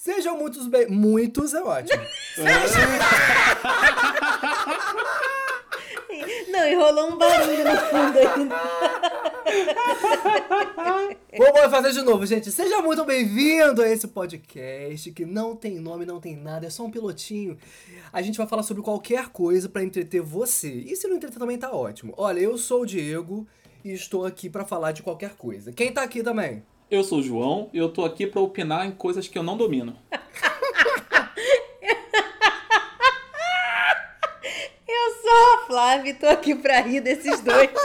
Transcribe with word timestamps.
Sejam 0.00 0.36
muitos 0.38 0.66
bem. 0.66 0.88
Muitos 0.88 1.52
é 1.52 1.62
ótimo. 1.62 2.02
Não, 6.48 6.66
e 6.66 6.74
rolou 6.74 7.12
um 7.12 7.18
barulho 7.18 7.64
no 7.64 7.76
fundo 7.76 8.18
ainda. 8.18 8.56
Vamos 11.36 11.70
fazer 11.70 11.92
de 11.92 12.00
novo, 12.00 12.24
gente. 12.24 12.50
Seja 12.50 12.80
muito 12.80 13.04
bem-vindo 13.04 13.82
a 13.82 13.88
esse 13.90 14.08
podcast 14.08 15.12
que 15.12 15.26
não 15.26 15.54
tem 15.54 15.78
nome, 15.78 16.06
não 16.06 16.18
tem 16.18 16.34
nada, 16.34 16.66
é 16.66 16.70
só 16.70 16.84
um 16.84 16.90
pilotinho. 16.90 17.58
A 18.10 18.22
gente 18.22 18.38
vai 18.38 18.46
falar 18.46 18.62
sobre 18.62 18.82
qualquer 18.82 19.28
coisa 19.28 19.68
pra 19.68 19.84
entreter 19.84 20.22
você. 20.22 20.72
E 20.72 20.96
se 20.96 21.06
não 21.08 21.16
entreter 21.16 21.38
também 21.38 21.58
tá 21.58 21.72
ótimo. 21.72 22.14
Olha, 22.16 22.40
eu 22.40 22.56
sou 22.56 22.80
o 22.82 22.86
Diego 22.86 23.46
e 23.84 23.92
estou 23.92 24.24
aqui 24.24 24.48
pra 24.48 24.64
falar 24.64 24.92
de 24.92 25.02
qualquer 25.02 25.34
coisa. 25.36 25.70
Quem 25.72 25.92
tá 25.92 26.02
aqui 26.02 26.22
também? 26.22 26.62
Eu 26.90 27.04
sou 27.04 27.20
o 27.20 27.22
João 27.22 27.70
e 27.72 27.78
eu 27.78 27.88
tô 27.88 28.04
aqui 28.04 28.26
pra 28.26 28.40
opinar 28.40 28.84
em 28.84 28.90
coisas 28.90 29.28
que 29.28 29.38
eu 29.38 29.42
não 29.42 29.56
domino. 29.56 29.96
Eu 34.88 35.14
sou 35.22 35.54
a 35.54 35.66
Flávia 35.66 36.10
e 36.10 36.14
tô 36.14 36.26
aqui 36.26 36.54
pra 36.54 36.80
rir 36.80 37.00
desses 37.00 37.40
dois. 37.40 37.70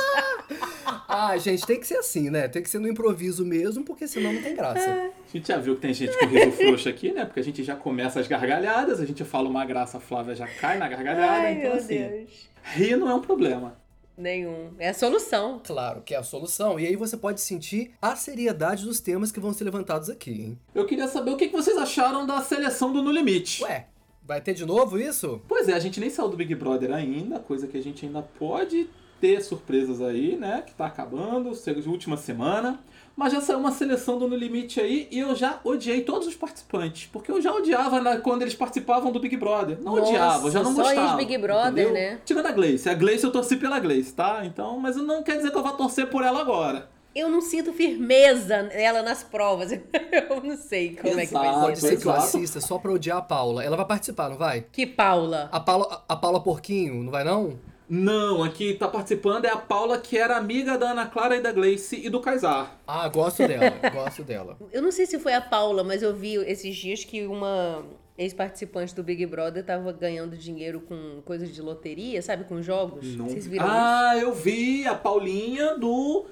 Ah, 1.07 1.37
gente, 1.37 1.65
tem 1.65 1.79
que 1.79 1.87
ser 1.87 1.97
assim, 1.97 2.29
né? 2.29 2.47
Tem 2.47 2.61
que 2.61 2.69
ser 2.69 2.77
no 2.79 2.87
improviso 2.87 3.45
mesmo, 3.45 3.83
porque 3.85 4.07
senão 4.07 4.33
não 4.33 4.41
tem 4.41 4.55
graça. 4.55 4.89
A 4.89 5.31
gente 5.31 5.47
já 5.47 5.57
viu 5.57 5.75
que 5.75 5.81
tem 5.81 5.93
gente 5.93 6.17
com 6.17 6.25
riso 6.25 6.51
frouxo 6.51 6.89
aqui, 6.89 7.11
né? 7.11 7.25
Porque 7.25 7.39
a 7.39 7.43
gente 7.43 7.63
já 7.63 7.75
começa 7.75 8.19
as 8.19 8.27
gargalhadas, 8.27 8.99
a 8.99 9.05
gente 9.05 9.23
fala 9.23 9.47
uma 9.47 9.63
graça, 9.65 9.97
a 9.97 9.99
Flávia 9.99 10.35
já 10.35 10.47
cai 10.47 10.77
na 10.77 10.87
gargalhada. 10.89 11.31
Ai, 11.31 11.53
então, 11.53 11.69
meu 11.71 11.73
assim, 11.79 11.97
Deus. 11.97 12.49
rir 12.63 12.97
não 12.97 13.09
é 13.09 13.13
um 13.13 13.21
problema. 13.21 13.77
Nenhum. 14.17 14.71
É 14.79 14.89
a 14.89 14.93
solução. 14.93 15.61
Claro 15.63 16.01
que 16.01 16.13
é 16.13 16.17
a 16.17 16.23
solução. 16.23 16.79
E 16.79 16.87
aí 16.87 16.95
você 16.95 17.17
pode 17.17 17.41
sentir 17.41 17.91
a 18.01 18.15
seriedade 18.15 18.85
dos 18.85 18.99
temas 18.99 19.31
que 19.31 19.39
vão 19.39 19.53
ser 19.53 19.65
levantados 19.65 20.09
aqui, 20.09 20.31
hein? 20.31 20.59
Eu 20.73 20.85
queria 20.85 21.07
saber 21.07 21.31
o 21.31 21.37
que 21.37 21.47
vocês 21.49 21.77
acharam 21.77 22.25
da 22.25 22.41
seleção 22.41 22.93
do 22.93 23.01
No 23.01 23.11
Limite. 23.11 23.63
Ué, 23.63 23.87
vai 24.23 24.39
ter 24.41 24.53
de 24.53 24.65
novo 24.65 24.97
isso? 24.97 25.41
Pois 25.47 25.67
é, 25.67 25.73
a 25.73 25.79
gente 25.79 25.99
nem 25.99 26.09
saiu 26.09 26.29
do 26.29 26.37
Big 26.37 26.55
Brother 26.55 26.93
ainda, 26.93 27.39
coisa 27.39 27.67
que 27.67 27.77
a 27.77 27.83
gente 27.83 28.05
ainda 28.05 28.21
pode 28.21 28.89
ter 29.19 29.41
surpresas 29.41 30.01
aí, 30.01 30.35
né? 30.35 30.63
Que 30.65 30.73
tá 30.73 30.85
acabando, 30.85 31.51
última 31.87 32.17
semana. 32.17 32.79
Mas 33.15 33.31
já 33.31 33.39
saiu 33.39 33.59
uma 33.59 33.71
seleção 33.71 34.19
do 34.19 34.27
No 34.27 34.35
Limite 34.35 34.81
aí 34.81 35.07
e 35.09 35.19
eu 35.19 35.33
já 35.35 35.59
odiei 35.63 36.01
todos 36.01 36.27
os 36.27 36.35
participantes. 36.35 37.07
Porque 37.13 37.31
eu 37.31 37.41
já 37.41 37.53
odiava 37.53 38.01
na- 38.01 38.17
quando 38.17 38.41
eles 38.41 38.53
participavam 38.55 39.09
do 39.11 39.19
Big 39.21 39.37
Brother. 39.37 39.77
Não 39.81 39.95
Nossa, 39.95 40.09
odiava, 40.09 40.51
já 40.51 40.61
não 40.61 40.75
só 40.75 40.83
gostava. 40.83 41.07
ex-Big 41.21 41.37
Brother, 41.37 41.85
entendeu? 41.85 41.93
né? 41.93 42.19
Tirando 42.25 42.45
a 42.47 42.51
Gleice. 42.51 42.89
A 42.89 42.93
Gleice 42.93 43.23
eu 43.23 43.31
torci 43.31 43.55
pela 43.55 43.79
Gleice, 43.79 44.11
tá? 44.13 44.41
Então, 44.45 44.77
mas 44.79 44.97
não 44.97 45.23
quer 45.23 45.37
dizer 45.37 45.49
que 45.51 45.57
eu 45.57 45.63
vá 45.63 45.71
torcer 45.71 46.07
por 46.07 46.23
ela 46.23 46.41
agora. 46.41 46.89
Eu 47.15 47.29
não 47.29 47.39
sinto 47.39 47.71
firmeza 47.71 48.63
nela 48.63 49.01
nas 49.01 49.23
provas. 49.23 49.71
Eu 50.11 50.41
não 50.43 50.57
sei 50.57 50.97
como 50.97 51.17
é 51.17 51.25
que 51.25 51.31
vai 51.33 51.45
Exato. 51.47 51.55
ser. 51.55 51.61
Pode 51.61 51.79
ser 51.79 51.87
que 51.87 51.93
eu 52.07 52.11
exato. 52.11 52.17
assista 52.17 52.59
só 52.59 52.77
pra 52.77 52.91
odiar 52.91 53.17
a 53.19 53.21
Paula. 53.21 53.63
Ela 53.63 53.77
vai 53.77 53.85
participar, 53.85 54.29
não 54.29 54.37
vai? 54.37 54.65
Que 54.69 54.85
Paula. 54.85 55.47
A 55.51 55.59
Paula, 55.61 56.03
a 56.09 56.15
Paula 56.17 56.41
Porquinho, 56.43 57.01
não 57.03 57.11
vai 57.11 57.23
não? 57.23 57.57
Não, 57.87 58.43
aqui 58.43 58.73
tá 58.73 58.87
participando 58.87 59.45
é 59.45 59.49
a 59.49 59.57
Paula, 59.57 59.99
que 59.99 60.17
era 60.17 60.37
amiga 60.37 60.77
da 60.77 60.91
Ana 60.91 61.05
Clara 61.05 61.35
e 61.37 61.41
da 61.41 61.51
Gleice 61.51 61.95
e 62.03 62.09
do 62.09 62.19
Kaysar. 62.19 62.77
Ah, 62.87 63.07
gosto 63.09 63.47
dela, 63.47 63.69
gosto 63.93 64.23
dela. 64.23 64.57
Eu 64.71 64.81
não 64.81 64.91
sei 64.91 65.05
se 65.05 65.19
foi 65.19 65.33
a 65.33 65.41
Paula, 65.41 65.83
mas 65.83 66.01
eu 66.01 66.15
vi 66.15 66.33
esses 66.35 66.75
dias 66.75 67.03
que 67.03 67.25
uma 67.27 67.83
ex-participante 68.17 68.95
do 68.95 69.03
Big 69.03 69.25
Brother 69.25 69.63
tava 69.63 69.91
ganhando 69.91 70.35
dinheiro 70.37 70.79
com 70.81 71.21
coisas 71.25 71.53
de 71.53 71.61
loteria, 71.61 72.21
sabe? 72.21 72.45
Com 72.45 72.61
jogos. 72.61 73.15
Não- 73.15 73.27
Vocês 73.27 73.45
viram 73.45 73.65
isso? 73.65 73.75
ah, 73.77 74.17
eu 74.17 74.33
vi 74.33 74.87
a 74.87 74.95
Paulinha 74.95 75.77
do 75.77 76.25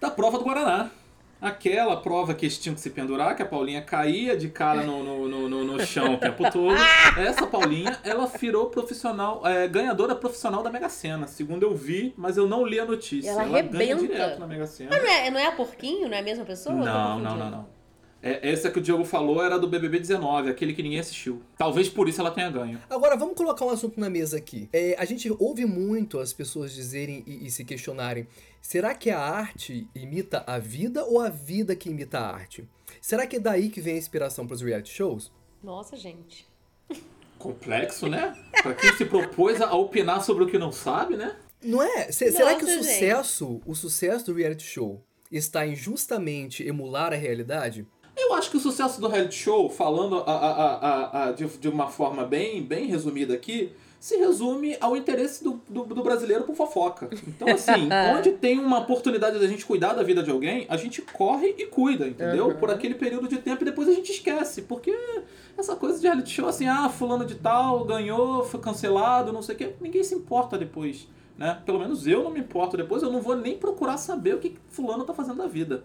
da 0.00 0.10
prova 0.10 0.38
do 0.38 0.44
Guaraná. 0.44 0.90
Aquela 1.40 1.96
prova 1.96 2.34
que 2.34 2.44
eles 2.44 2.58
tinham 2.58 2.74
que 2.74 2.80
se 2.80 2.90
pendurar, 2.90 3.34
que 3.34 3.42
a 3.42 3.46
Paulinha 3.46 3.80
caía 3.80 4.36
de 4.36 4.48
cara 4.48 4.82
no, 4.82 5.02
no, 5.02 5.28
no, 5.28 5.48
no- 5.48 5.64
no 5.64 5.86
chão 5.86 6.14
o 6.14 6.18
tempo 6.18 6.50
todo. 6.50 6.74
Essa 7.16 7.46
Paulinha, 7.46 7.98
ela 8.04 8.26
virou 8.26 8.66
profissional, 8.66 9.40
é, 9.46 9.66
ganhadora 9.66 10.14
profissional 10.14 10.62
da 10.62 10.70
Mega 10.70 10.88
Sena. 10.88 11.26
Segundo 11.26 11.62
eu 11.62 11.74
vi, 11.74 12.12
mas 12.16 12.36
eu 12.36 12.46
não 12.46 12.66
li 12.66 12.78
a 12.78 12.84
notícia. 12.84 13.30
Ela 13.30 13.44
ganha 13.44 13.58
arrebenta. 13.60 14.00
direto 14.02 14.38
na 14.40 14.46
Mega 14.46 14.66
Sena. 14.66 14.90
Mas 14.90 15.02
não 15.02 15.10
é, 15.10 15.30
não 15.30 15.40
é 15.40 15.46
a 15.46 15.52
Porquinho? 15.52 16.08
Não 16.08 16.16
é 16.16 16.20
a 16.20 16.22
mesma 16.22 16.44
pessoa? 16.44 16.74
Não, 16.74 17.18
não, 17.18 17.36
não, 17.36 17.50
não. 17.50 17.80
É, 18.22 18.50
essa 18.50 18.70
que 18.70 18.78
o 18.78 18.82
Diogo 18.82 19.02
falou 19.02 19.42
era 19.42 19.58
do 19.58 19.66
BBB 19.66 19.98
19, 19.98 20.50
aquele 20.50 20.74
que 20.74 20.82
ninguém 20.82 20.98
assistiu. 20.98 21.40
Talvez 21.56 21.88
por 21.88 22.06
isso 22.06 22.20
ela 22.20 22.30
tenha 22.30 22.50
ganho. 22.50 22.78
Agora, 22.90 23.16
vamos 23.16 23.34
colocar 23.34 23.64
um 23.64 23.70
assunto 23.70 23.98
na 23.98 24.10
mesa 24.10 24.36
aqui. 24.36 24.68
É, 24.74 24.94
a 24.98 25.06
gente 25.06 25.34
ouve 25.38 25.64
muito 25.64 26.18
as 26.18 26.30
pessoas 26.30 26.70
dizerem 26.74 27.24
e, 27.26 27.46
e 27.46 27.50
se 27.50 27.64
questionarem: 27.64 28.26
será 28.60 28.94
que 28.94 29.10
a 29.10 29.18
arte 29.18 29.88
imita 29.94 30.44
a 30.46 30.58
vida 30.58 31.04
ou 31.04 31.20
a 31.20 31.28
vida 31.28 31.74
que 31.76 31.88
imita 31.90 32.18
a 32.18 32.34
arte? 32.34 32.68
Será 33.00 33.26
que 33.26 33.36
é 33.36 33.40
daí 33.40 33.68
que 33.70 33.80
vem 33.80 33.94
a 33.94 33.98
inspiração 33.98 34.46
para 34.46 34.54
os 34.54 34.62
reality 34.62 34.92
shows? 34.92 35.32
Nossa, 35.62 35.96
gente. 35.96 36.48
Complexo, 37.38 38.06
né? 38.08 38.36
Pra 38.62 38.74
quem 38.74 38.92
se 38.96 39.04
propôs 39.04 39.60
a 39.60 39.72
opinar 39.74 40.22
sobre 40.22 40.44
o 40.44 40.46
que 40.46 40.58
não 40.58 40.70
sabe, 40.70 41.16
né? 41.16 41.36
Não 41.62 41.82
é? 41.82 42.10
Se- 42.12 42.30
será 42.32 42.54
que 42.54 42.64
o 42.64 42.66
Nossa, 42.66 42.82
sucesso, 42.82 43.62
o 43.66 43.74
sucesso 43.74 44.26
do 44.26 44.34
reality 44.34 44.64
show 44.64 45.02
está 45.30 45.66
em 45.66 45.74
justamente 45.74 46.66
emular 46.66 47.12
a 47.12 47.16
realidade? 47.16 47.86
Eu 48.16 48.34
acho 48.34 48.50
que 48.50 48.56
o 48.58 48.60
sucesso 48.60 49.00
do 49.00 49.08
reality 49.08 49.36
show, 49.36 49.70
falando 49.70 50.18
a, 50.18 50.22
a- 50.32 51.28
a- 51.28 51.32
de, 51.32 51.46
de 51.46 51.68
uma 51.68 51.88
forma 51.88 52.24
bem, 52.26 52.62
bem 52.62 52.86
resumida 52.86 53.32
aqui, 53.34 53.72
se 54.00 54.16
resume 54.16 54.78
ao 54.80 54.96
interesse 54.96 55.44
do, 55.44 55.60
do, 55.68 55.84
do 55.84 56.02
brasileiro 56.02 56.44
por 56.44 56.56
fofoca. 56.56 57.10
Então, 57.28 57.46
assim, 57.48 57.86
onde 58.16 58.32
tem 58.32 58.58
uma 58.58 58.78
oportunidade 58.78 59.38
da 59.38 59.46
gente 59.46 59.66
cuidar 59.66 59.92
da 59.92 60.02
vida 60.02 60.22
de 60.22 60.30
alguém, 60.30 60.64
a 60.70 60.76
gente 60.78 61.02
corre 61.02 61.54
e 61.58 61.66
cuida, 61.66 62.08
entendeu? 62.08 62.46
Uhum. 62.46 62.56
Por 62.56 62.70
aquele 62.70 62.94
período 62.94 63.28
de 63.28 63.36
tempo 63.36 63.62
e 63.62 63.66
depois 63.66 63.86
a 63.88 63.92
gente 63.92 64.10
esquece. 64.10 64.62
Porque 64.62 64.96
essa 65.56 65.76
coisa 65.76 66.00
de 66.00 66.06
reality 66.06 66.30
show, 66.30 66.48
assim, 66.48 66.66
ah, 66.66 66.88
fulano 66.88 67.26
de 67.26 67.34
tal 67.34 67.84
ganhou, 67.84 68.42
foi 68.42 68.58
cancelado, 68.58 69.34
não 69.34 69.42
sei 69.42 69.54
o 69.54 69.58
quê, 69.58 69.74
ninguém 69.78 70.02
se 70.02 70.14
importa 70.14 70.56
depois. 70.56 71.06
Né? 71.36 71.60
Pelo 71.66 71.78
menos 71.78 72.06
eu 72.06 72.24
não 72.24 72.30
me 72.30 72.40
importo 72.40 72.78
depois, 72.78 73.02
eu 73.02 73.12
não 73.12 73.20
vou 73.20 73.36
nem 73.36 73.58
procurar 73.58 73.98
saber 73.98 74.34
o 74.34 74.38
que 74.38 74.56
fulano 74.70 75.04
tá 75.04 75.12
fazendo 75.12 75.36
da 75.36 75.46
vida. 75.46 75.84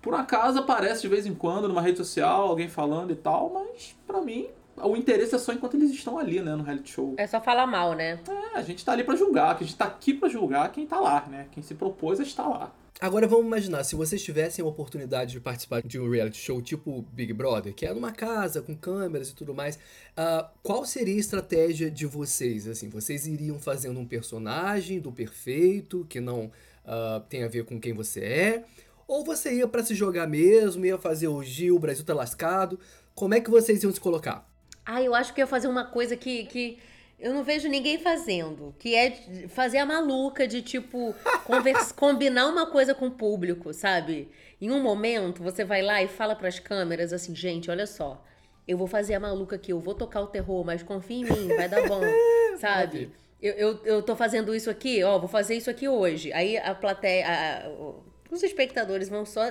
Por 0.00 0.14
acaso 0.14 0.58
aparece 0.58 1.02
de 1.02 1.08
vez 1.08 1.26
em 1.26 1.34
quando 1.34 1.68
numa 1.68 1.82
rede 1.82 1.98
social 1.98 2.48
alguém 2.48 2.68
falando 2.68 3.10
e 3.10 3.16
tal, 3.16 3.50
mas 3.52 3.94
pra 4.06 4.22
mim 4.22 4.48
o 4.76 4.96
interesse 4.96 5.34
é 5.34 5.38
só 5.38 5.52
enquanto 5.52 5.74
eles 5.74 5.90
estão 5.90 6.18
ali, 6.18 6.40
né, 6.40 6.54
no 6.54 6.62
reality 6.62 6.92
show. 6.92 7.14
É 7.16 7.26
só 7.26 7.40
falar 7.40 7.66
mal, 7.66 7.94
né? 7.94 8.20
É, 8.28 8.58
a 8.58 8.62
gente 8.62 8.84
tá 8.84 8.92
ali 8.92 9.04
pra 9.04 9.16
julgar, 9.16 9.56
que 9.56 9.64
a 9.64 9.66
gente 9.66 9.76
tá 9.76 9.84
aqui 9.86 10.14
pra 10.14 10.28
julgar 10.28 10.70
quem 10.72 10.86
tá 10.86 10.98
lá, 10.98 11.26
né? 11.26 11.46
Quem 11.52 11.62
se 11.62 11.74
propôs 11.74 12.20
a 12.20 12.22
estar 12.22 12.46
lá. 12.46 12.74
Agora 13.00 13.26
vamos 13.26 13.46
imaginar, 13.46 13.82
se 13.82 13.96
vocês 13.96 14.22
tivessem 14.22 14.64
a 14.64 14.68
oportunidade 14.68 15.32
de 15.32 15.40
participar 15.40 15.82
de 15.82 15.98
um 15.98 16.08
reality 16.08 16.38
show 16.38 16.62
tipo 16.62 17.02
Big 17.12 17.32
Brother, 17.32 17.74
que 17.74 17.84
é 17.84 17.92
numa 17.92 18.12
casa 18.12 18.62
com 18.62 18.74
câmeras 18.74 19.30
e 19.30 19.34
tudo 19.34 19.52
mais, 19.52 19.78
ah, 20.16 20.48
qual 20.62 20.84
seria 20.84 21.14
a 21.14 21.18
estratégia 21.18 21.90
de 21.90 22.06
vocês? 22.06 22.68
Assim, 22.68 22.88
vocês 22.88 23.26
iriam 23.26 23.58
fazendo 23.58 23.98
um 23.98 24.06
personagem 24.06 25.00
do 25.00 25.10
perfeito, 25.10 26.06
que 26.08 26.20
não 26.20 26.52
ah, 26.84 27.20
tem 27.28 27.42
a 27.42 27.48
ver 27.48 27.64
com 27.64 27.80
quem 27.80 27.92
você 27.92 28.20
é? 28.20 28.64
Ou 29.08 29.24
você 29.24 29.52
ia 29.52 29.68
pra 29.68 29.82
se 29.82 29.94
jogar 29.94 30.26
mesmo, 30.28 30.86
ia 30.86 30.96
fazer 30.96 31.28
o 31.28 31.42
Gil, 31.42 31.76
o 31.76 31.80
Brasil 31.80 32.04
tá 32.04 32.14
lascado? 32.14 32.78
Como 33.14 33.34
é 33.34 33.40
que 33.40 33.50
vocês 33.50 33.82
iam 33.82 33.92
se 33.92 34.00
colocar? 34.00 34.48
Ah, 34.86 35.02
eu 35.02 35.14
acho 35.14 35.32
que 35.32 35.40
eu 35.40 35.44
ia 35.44 35.46
fazer 35.46 35.68
uma 35.68 35.84
coisa 35.84 36.16
que, 36.16 36.44
que 36.46 36.78
eu 37.18 37.32
não 37.32 37.42
vejo 37.42 37.68
ninguém 37.68 37.98
fazendo, 37.98 38.74
que 38.78 38.94
é 38.94 39.10
fazer 39.48 39.78
a 39.78 39.86
maluca 39.86 40.46
de 40.46 40.60
tipo 40.62 41.14
convers- 41.44 41.90
combinar 41.92 42.46
uma 42.48 42.66
coisa 42.66 42.94
com 42.94 43.06
o 43.06 43.10
público, 43.10 43.72
sabe? 43.72 44.28
Em 44.60 44.70
um 44.70 44.82
momento 44.82 45.42
você 45.42 45.64
vai 45.64 45.80
lá 45.82 46.02
e 46.02 46.08
fala 46.08 46.34
pras 46.36 46.58
câmeras 46.58 47.12
assim, 47.12 47.34
gente, 47.34 47.70
olha 47.70 47.86
só, 47.86 48.22
eu 48.68 48.76
vou 48.76 48.86
fazer 48.86 49.14
a 49.14 49.20
maluca 49.20 49.56
aqui, 49.56 49.72
eu 49.72 49.80
vou 49.80 49.94
tocar 49.94 50.20
o 50.20 50.26
terror, 50.26 50.64
mas 50.64 50.82
confia 50.82 51.16
em 51.18 51.24
mim, 51.24 51.48
vai 51.48 51.68
dar 51.68 51.86
bom, 51.88 52.00
sabe? 52.58 53.10
Eu, 53.40 53.52
eu, 53.54 53.80
eu 53.84 54.02
tô 54.02 54.16
fazendo 54.16 54.54
isso 54.54 54.70
aqui, 54.70 55.02
ó, 55.04 55.18
vou 55.18 55.28
fazer 55.28 55.54
isso 55.54 55.68
aqui 55.70 55.86
hoje. 55.88 56.32
Aí 56.32 56.56
a 56.56 56.74
plateia, 56.74 57.26
a- 57.26 57.66
a- 57.66 57.92
os 58.30 58.42
espectadores 58.42 59.08
vão 59.08 59.24
só 59.26 59.42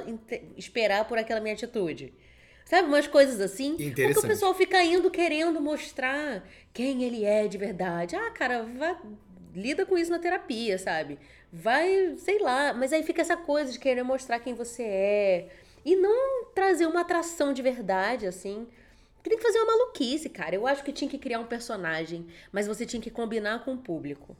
esperar 0.57 1.05
por 1.07 1.17
aquela 1.17 1.39
minha 1.39 1.53
atitude. 1.53 2.11
Sabe, 2.65 2.87
umas 2.87 3.07
coisas 3.07 3.39
assim. 3.41 3.71
Porque 3.71 3.83
o 3.83 3.89
Interessante. 3.89 4.27
pessoal 4.27 4.53
fica 4.53 4.81
indo 4.83 5.11
querendo 5.11 5.59
mostrar 5.61 6.47
quem 6.73 7.03
ele 7.03 7.25
é 7.25 7.47
de 7.47 7.57
verdade. 7.57 8.15
Ah, 8.15 8.31
cara, 8.31 8.63
vá, 8.63 8.99
lida 9.53 9.85
com 9.85 9.97
isso 9.97 10.11
na 10.11 10.19
terapia, 10.19 10.77
sabe? 10.77 11.19
Vai, 11.51 12.15
sei 12.17 12.39
lá, 12.39 12.73
mas 12.73 12.91
aí 12.91 13.03
fica 13.03 13.21
essa 13.21 13.37
coisa 13.37 13.71
de 13.71 13.79
querer 13.79 14.03
mostrar 14.03 14.39
quem 14.39 14.53
você 14.53 14.83
é. 14.83 15.49
E 15.85 15.95
não 15.95 16.45
trazer 16.55 16.85
uma 16.87 17.01
atração 17.01 17.53
de 17.53 17.61
verdade, 17.61 18.25
assim. 18.25 18.65
Tem 19.21 19.37
que 19.37 19.43
fazer 19.43 19.59
uma 19.59 19.77
maluquice, 19.77 20.29
cara. 20.29 20.55
Eu 20.55 20.65
acho 20.65 20.83
que 20.83 20.91
tinha 20.91 21.09
que 21.09 21.17
criar 21.17 21.39
um 21.39 21.45
personagem, 21.45 22.25
mas 22.51 22.67
você 22.67 22.85
tinha 22.85 23.01
que 23.01 23.11
combinar 23.11 23.63
com 23.63 23.73
o 23.73 23.77
público. 23.77 24.35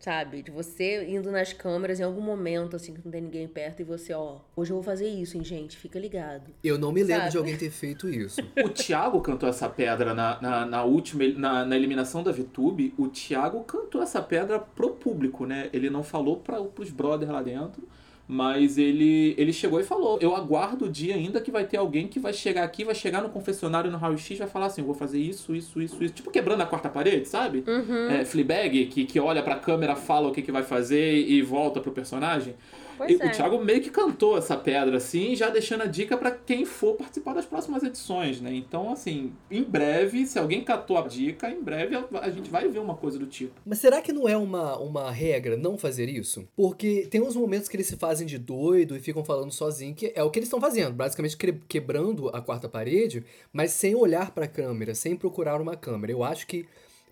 Sabe? 0.00 0.42
De 0.42 0.50
você 0.50 1.04
indo 1.04 1.30
nas 1.30 1.52
câmeras 1.52 2.00
em 2.00 2.02
algum 2.02 2.22
momento, 2.22 2.74
assim, 2.74 2.94
que 2.94 3.02
não 3.04 3.12
tem 3.12 3.20
ninguém 3.20 3.46
perto, 3.46 3.80
e 3.80 3.84
você, 3.84 4.14
ó, 4.14 4.38
hoje 4.56 4.70
eu 4.70 4.76
vou 4.76 4.82
fazer 4.82 5.06
isso, 5.06 5.36
hein, 5.36 5.44
gente? 5.44 5.76
Fica 5.76 5.98
ligado. 5.98 6.50
Eu 6.64 6.78
não 6.78 6.90
me 6.90 7.02
lembro 7.02 7.24
Sabe? 7.24 7.30
de 7.32 7.36
alguém 7.36 7.56
ter 7.58 7.70
feito 7.70 8.08
isso. 8.08 8.40
O 8.64 8.70
Thiago 8.70 9.20
cantou 9.20 9.48
essa 9.48 9.68
pedra 9.68 10.14
na, 10.14 10.40
na, 10.40 10.64
na 10.64 10.84
última, 10.84 11.24
na, 11.36 11.64
na 11.66 11.76
eliminação 11.76 12.22
da 12.22 12.32
VTube. 12.32 12.94
O 12.96 13.08
Thiago 13.08 13.62
cantou 13.64 14.02
essa 14.02 14.22
pedra 14.22 14.58
pro 14.58 14.90
público, 14.90 15.44
né? 15.44 15.68
Ele 15.72 15.90
não 15.90 16.02
falou 16.02 16.38
para 16.38 16.60
os 16.60 16.90
brothers 16.90 17.30
lá 17.30 17.42
dentro, 17.42 17.86
Mas 18.32 18.78
ele, 18.78 19.34
ele 19.36 19.52
chegou 19.52 19.80
e 19.80 19.82
falou: 19.82 20.16
Eu 20.20 20.36
aguardo 20.36 20.84
o 20.84 20.88
dia 20.88 21.16
ainda 21.16 21.40
que 21.40 21.50
vai 21.50 21.64
ter 21.64 21.78
alguém 21.78 22.06
que 22.06 22.20
vai 22.20 22.32
chegar 22.32 22.62
aqui, 22.62 22.84
vai 22.84 22.94
chegar 22.94 23.20
no 23.20 23.28
confessionário 23.28 23.90
no 23.90 23.98
raio-x 23.98 24.38
vai 24.38 24.46
falar 24.46 24.66
assim: 24.66 24.82
vou 24.82 24.94
fazer 24.94 25.18
isso, 25.18 25.52
isso, 25.52 25.82
isso, 25.82 26.04
isso. 26.04 26.14
Tipo 26.14 26.30
quebrando 26.30 26.60
a 26.60 26.66
quarta 26.66 26.88
parede, 26.88 27.26
sabe? 27.26 27.64
Uhum. 27.66 28.08
É, 28.08 28.24
Fleabag, 28.24 28.86
que, 28.86 29.04
que 29.04 29.18
olha 29.18 29.42
pra 29.42 29.56
câmera, 29.56 29.96
fala 29.96 30.28
o 30.28 30.32
que, 30.32 30.42
que 30.42 30.52
vai 30.52 30.62
fazer 30.62 31.12
e 31.12 31.42
volta 31.42 31.80
pro 31.80 31.90
personagem. 31.90 32.54
Pois 33.00 33.18
E 33.18 33.22
é. 33.22 33.26
O 33.26 33.30
Thiago 33.30 33.64
meio 33.64 33.80
que 33.80 33.88
cantou 33.88 34.36
essa 34.36 34.54
pedra, 34.58 34.98
assim, 34.98 35.34
já 35.34 35.48
deixando 35.48 35.82
a 35.84 35.86
dica 35.86 36.18
pra 36.18 36.30
quem 36.30 36.66
for 36.66 36.96
participar 36.96 37.32
das 37.32 37.46
próximas 37.46 37.82
edições, 37.82 38.42
né? 38.42 38.52
Então, 38.54 38.92
assim, 38.92 39.32
em 39.50 39.62
breve, 39.62 40.26
se 40.26 40.38
alguém 40.38 40.62
catou 40.62 40.98
a 40.98 41.08
dica, 41.08 41.48
em 41.50 41.62
breve 41.62 41.96
a 41.96 42.04
a 42.20 42.30
gente 42.30 42.50
vai 42.50 42.68
ver 42.68 42.78
uma 42.78 42.94
coisa 42.94 43.18
do 43.18 43.26
tipo. 43.26 43.54
Mas 43.64 43.78
será 43.78 44.02
que 44.02 44.12
não 44.12 44.28
é 44.28 44.36
uma, 44.36 44.76
uma 44.78 45.10
regra 45.10 45.56
não 45.56 45.78
fazer 45.78 46.10
isso? 46.10 46.46
Porque 46.54 47.06
tem 47.10 47.22
uns 47.22 47.34
momentos 47.34 47.68
que 47.70 47.76
eles 47.76 47.86
se 47.86 47.96
fazem 47.96 48.26
de 48.26 48.36
doido 48.36 48.94
e 48.94 49.00
ficam 49.00 49.24
falando 49.24 49.50
sozinho, 49.50 49.94
que 49.94 50.12
é 50.14 50.22
o 50.22 50.30
que 50.30 50.38
eles 50.38 50.48
estão 50.48 50.60
fazendo, 50.60 50.92
basicamente 50.92 51.36
que- 51.38 51.52
quebrando 51.66 52.28
a 52.28 52.42
quarta 52.42 52.68
parede, 52.68 53.24
mas 53.50 53.70
sem 53.72 53.94
olhar 53.94 54.30
pra 54.32 54.46
câmera, 54.46 54.94
sem 54.94 55.16
procurar 55.16 55.58
uma 55.60 55.74
câmera. 55.74 56.12
Eu 56.12 56.22
acho 56.22 56.46
que 56.46 56.66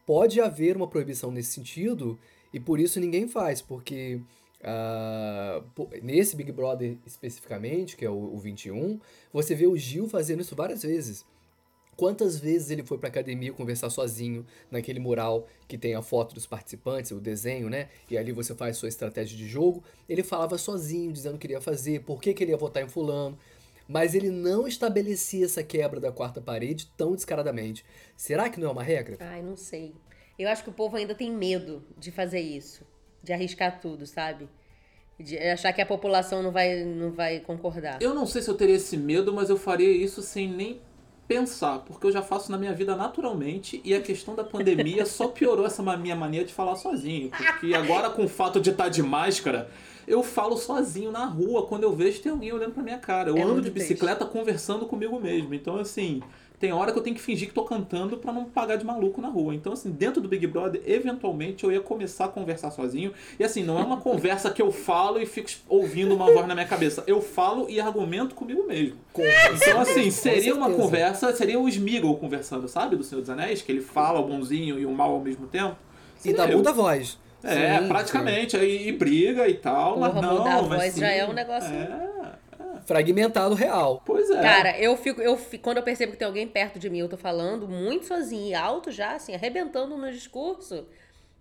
pode 0.07 0.39
haver 0.41 0.77
uma 0.77 0.87
proibição 0.87 1.31
nesse 1.31 1.53
sentido 1.53 2.19
e 2.53 2.61
por 2.61 2.79
isso 2.79 3.01
ninguém 3.01 3.27
faz, 3.29 3.63
porque 3.63 4.21
pô, 5.75 5.89
nesse 6.03 6.37
Big 6.37 6.51
Brother 6.53 6.99
especificamente, 7.07 7.97
que 7.97 8.05
é 8.05 8.11
o, 8.11 8.35
o 8.35 8.39
21, 8.39 9.01
você 9.33 9.55
vê 9.55 9.67
o 9.67 9.77
Gil 9.77 10.09
fazendo 10.09 10.41
isso 10.41 10.57
várias 10.57 10.83
vezes. 10.83 11.25
Quantas 11.97 12.39
vezes 12.39 12.71
ele 12.71 12.85
foi 12.85 12.97
pra 12.97 13.09
academia 13.09 13.53
conversar 13.53 13.91
sozinho 13.91 14.47
naquele 14.71 15.01
mural 15.01 15.49
que 15.67 15.77
tem 15.77 15.97
a 15.97 16.03
foto 16.03 16.33
dos 16.33 16.47
participantes, 16.47 17.11
o 17.11 17.21
desenho, 17.21 17.69
né? 17.69 17.89
E 18.09 18.17
ali 18.17 18.31
você 18.31 18.55
faz 18.55 18.77
sua 18.77 18.89
estratégia 18.89 19.37
de 19.37 19.49
jogo. 19.49 19.83
Ele 20.09 20.23
falava 20.23 20.57
sozinho, 20.57 21.13
dizendo 21.13 21.35
o 21.35 21.39
que 21.39 21.49
ia 21.49 21.61
fazer, 21.61 22.05
por 22.05 22.21
que, 22.21 22.33
que 22.33 22.45
ele 22.45 22.53
ia 22.53 22.57
votar 22.57 22.85
em 22.85 22.89
fulano. 22.89 23.37
Mas 23.89 24.15
ele 24.15 24.31
não 24.31 24.69
estabelecia 24.69 25.45
essa 25.45 25.61
quebra 25.65 25.99
da 25.99 26.13
quarta 26.13 26.41
parede 26.41 26.87
tão 26.97 27.17
descaradamente. 27.17 27.85
Será 28.17 28.49
que 28.49 28.61
não 28.61 28.69
é 28.69 28.71
uma 28.71 28.83
regra? 28.85 29.17
Ai, 29.19 29.43
não 29.43 29.57
sei. 29.57 29.93
Eu 30.39 30.49
acho 30.49 30.63
que 30.63 30.71
o 30.71 30.75
povo 30.75 30.97
ainda 30.97 31.17
tem 31.17 31.33
medo 31.33 31.83
de 31.99 32.13
fazer 32.13 32.39
isso. 32.39 32.87
De 33.23 33.33
arriscar 33.33 33.81
tudo, 33.81 34.07
sabe? 34.07 34.49
De 35.19 35.37
achar 35.37 35.73
que 35.73 35.81
a 35.81 35.87
população 35.87 36.43
não 36.43 36.53
vai, 36.53 36.85
não 36.85 37.11
vai 37.11 37.41
concordar. 37.41 38.01
Eu 38.01 38.15
não 38.15 38.27
sei 38.27 38.41
se 38.43 38.49
eu 38.49 38.55
teria 38.55 38.77
esse 38.77 38.97
medo, 38.97 39.33
mas 39.33 39.51
eu 39.51 39.57
faria 39.57 39.91
isso 39.91 40.23
sem 40.23 40.49
nem 40.49 40.81
pensar, 41.27 41.81
porque 41.81 42.07
eu 42.07 42.11
já 42.11 42.23
faço 42.23 42.51
na 42.51 42.57
minha 42.57 42.73
vida 42.73 42.97
naturalmente 42.97 43.83
e 43.85 43.95
a 43.95 44.01
questão 44.01 44.35
da 44.35 44.43
pandemia 44.43 45.05
só 45.05 45.29
piorou 45.29 45.67
essa 45.67 45.83
minha 45.97 46.17
mania 46.17 46.43
de 46.43 46.55
falar 46.55 46.77
sozinho. 46.77 47.31
Porque 47.31 47.75
agora, 47.75 48.09
com 48.09 48.25
o 48.25 48.29
fato 48.29 48.59
de 48.59 48.71
estar 48.71 48.89
de 48.89 49.03
máscara, 49.03 49.69
eu 50.07 50.23
falo 50.23 50.57
sozinho 50.57 51.13
na 51.13 51.27
rua 51.27 51.67
quando 51.67 51.83
eu 51.83 51.95
vejo 51.95 52.23
tem 52.23 52.33
alguém 52.33 52.51
olhando 52.51 52.73
pra 52.73 52.83
minha 52.83 52.99
cara. 52.99 53.29
Eu 53.29 53.37
É 53.37 53.43
ando 53.43 53.61
de 53.61 53.71
bicicleta 53.71 54.25
conversando 54.25 54.87
comigo 54.87 55.21
mesmo. 55.21 55.53
Então, 55.53 55.77
assim, 55.77 56.23
tem 56.59 56.73
hora 56.73 56.93
que 56.93 56.99
eu 56.99 57.03
tenho 57.03 57.15
que 57.15 57.23
fingir 57.23 57.49
que 57.49 57.55
tô 57.55 57.65
cantando 57.65 58.17
pra 58.17 58.33
não 58.33 58.45
pagar 58.45 58.77
de 58.77 58.85
maluco 58.85 59.21
na 59.21 59.29
rua. 59.29 59.55
Então, 59.55 59.73
assim, 59.73 59.91
dentro 59.91 60.21
do 60.21 60.29
Big 60.29 60.47
Brother, 60.47 60.83
eventualmente 60.87 61.63
eu 61.65 61.71
ia 61.73 61.81
começar 61.81 62.25
a 62.25 62.29
conversar 62.29 62.71
sozinho. 62.71 63.13
E 63.39 63.45
assim, 63.45 63.63
não 63.63 63.79
é 63.79 63.83
uma 63.83 63.99
conversa 64.01 64.51
que 64.51 64.61
eu 64.61 64.73
falo 64.73 65.21
e 65.21 65.27
fico 65.27 65.49
ouvindo 65.69 66.15
uma 66.15 66.27
voz 66.33 66.47
na 66.49 66.55
minha 66.55 66.67
cabeça. 66.67 67.05
Eu 67.07 67.23
falo 67.23 67.69
e 67.71 67.81
argumento 67.81 68.35
comigo 68.35 68.67
mesmo. 68.67 68.97
Com- 69.13 69.23
Então, 69.55 69.81
assim, 69.81 70.11
seria 70.11 70.55
uma 70.55 70.71
conversa, 70.71 71.33
seria 71.35 71.59
o 71.61 71.69
Smeagol 71.69 72.17
conversando, 72.17 72.67
sabe? 72.69 72.97
Do 72.97 73.05
Senhor 73.05 73.21
dos 73.21 73.31
Anéis, 73.31 73.63
que 73.63 73.71
ele 73.71 73.81
fala 73.81 74.19
o 74.21 74.27
bonzinho 74.27 74.79
e 74.79 74.85
o 74.87 74.91
mal 74.91 75.13
ao 75.13 75.21
mesmo 75.21 75.47
tempo. 75.47 75.77
E 76.19 76.23
Seria 76.23 76.37
dá 76.39 76.49
eu. 76.51 76.57
muda 76.59 76.71
a 76.71 76.73
voz. 76.73 77.19
É, 77.45 77.79
Sim, 77.79 77.87
praticamente. 77.89 78.57
Aí 78.57 78.89
e 78.89 78.93
briga 78.93 79.47
e 79.49 79.55
tal, 79.55 79.97
mas 79.99 80.13
Porra, 80.13 80.27
não. 80.27 80.39
mudar 80.39 80.59
a 80.59 80.63
mas 80.63 80.69
voz 80.81 80.93
sim, 80.95 81.01
já 81.01 81.09
é 81.09 81.25
um 81.25 81.33
negócio- 81.33 81.73
É, 81.73 81.87
sim. 81.87 82.39
Fragmentado 82.87 83.55
real. 83.55 84.03
pois 84.05 84.31
é. 84.31 84.41
Cara, 84.41 84.79
eu 84.79 84.97
fico, 84.97 85.21
eu 85.21 85.37
fi- 85.37 85.59
quando 85.59 85.79
eu 85.79 85.83
percebo 85.83 86.13
que 86.13 86.19
tem 86.19 86.27
alguém 86.27 86.47
perto 86.47 86.79
de 86.79 86.89
mim, 86.91 86.99
eu 86.99 87.09
tô 87.09 87.17
falando 87.17 87.69
muito 87.69 88.07
sozinho 88.07 88.49
e 88.51 88.55
alto 88.55 88.91
já, 88.91 89.15
assim, 89.15 89.35
arrebentando 89.35 89.97
no 89.97 90.11
discurso, 90.11 90.87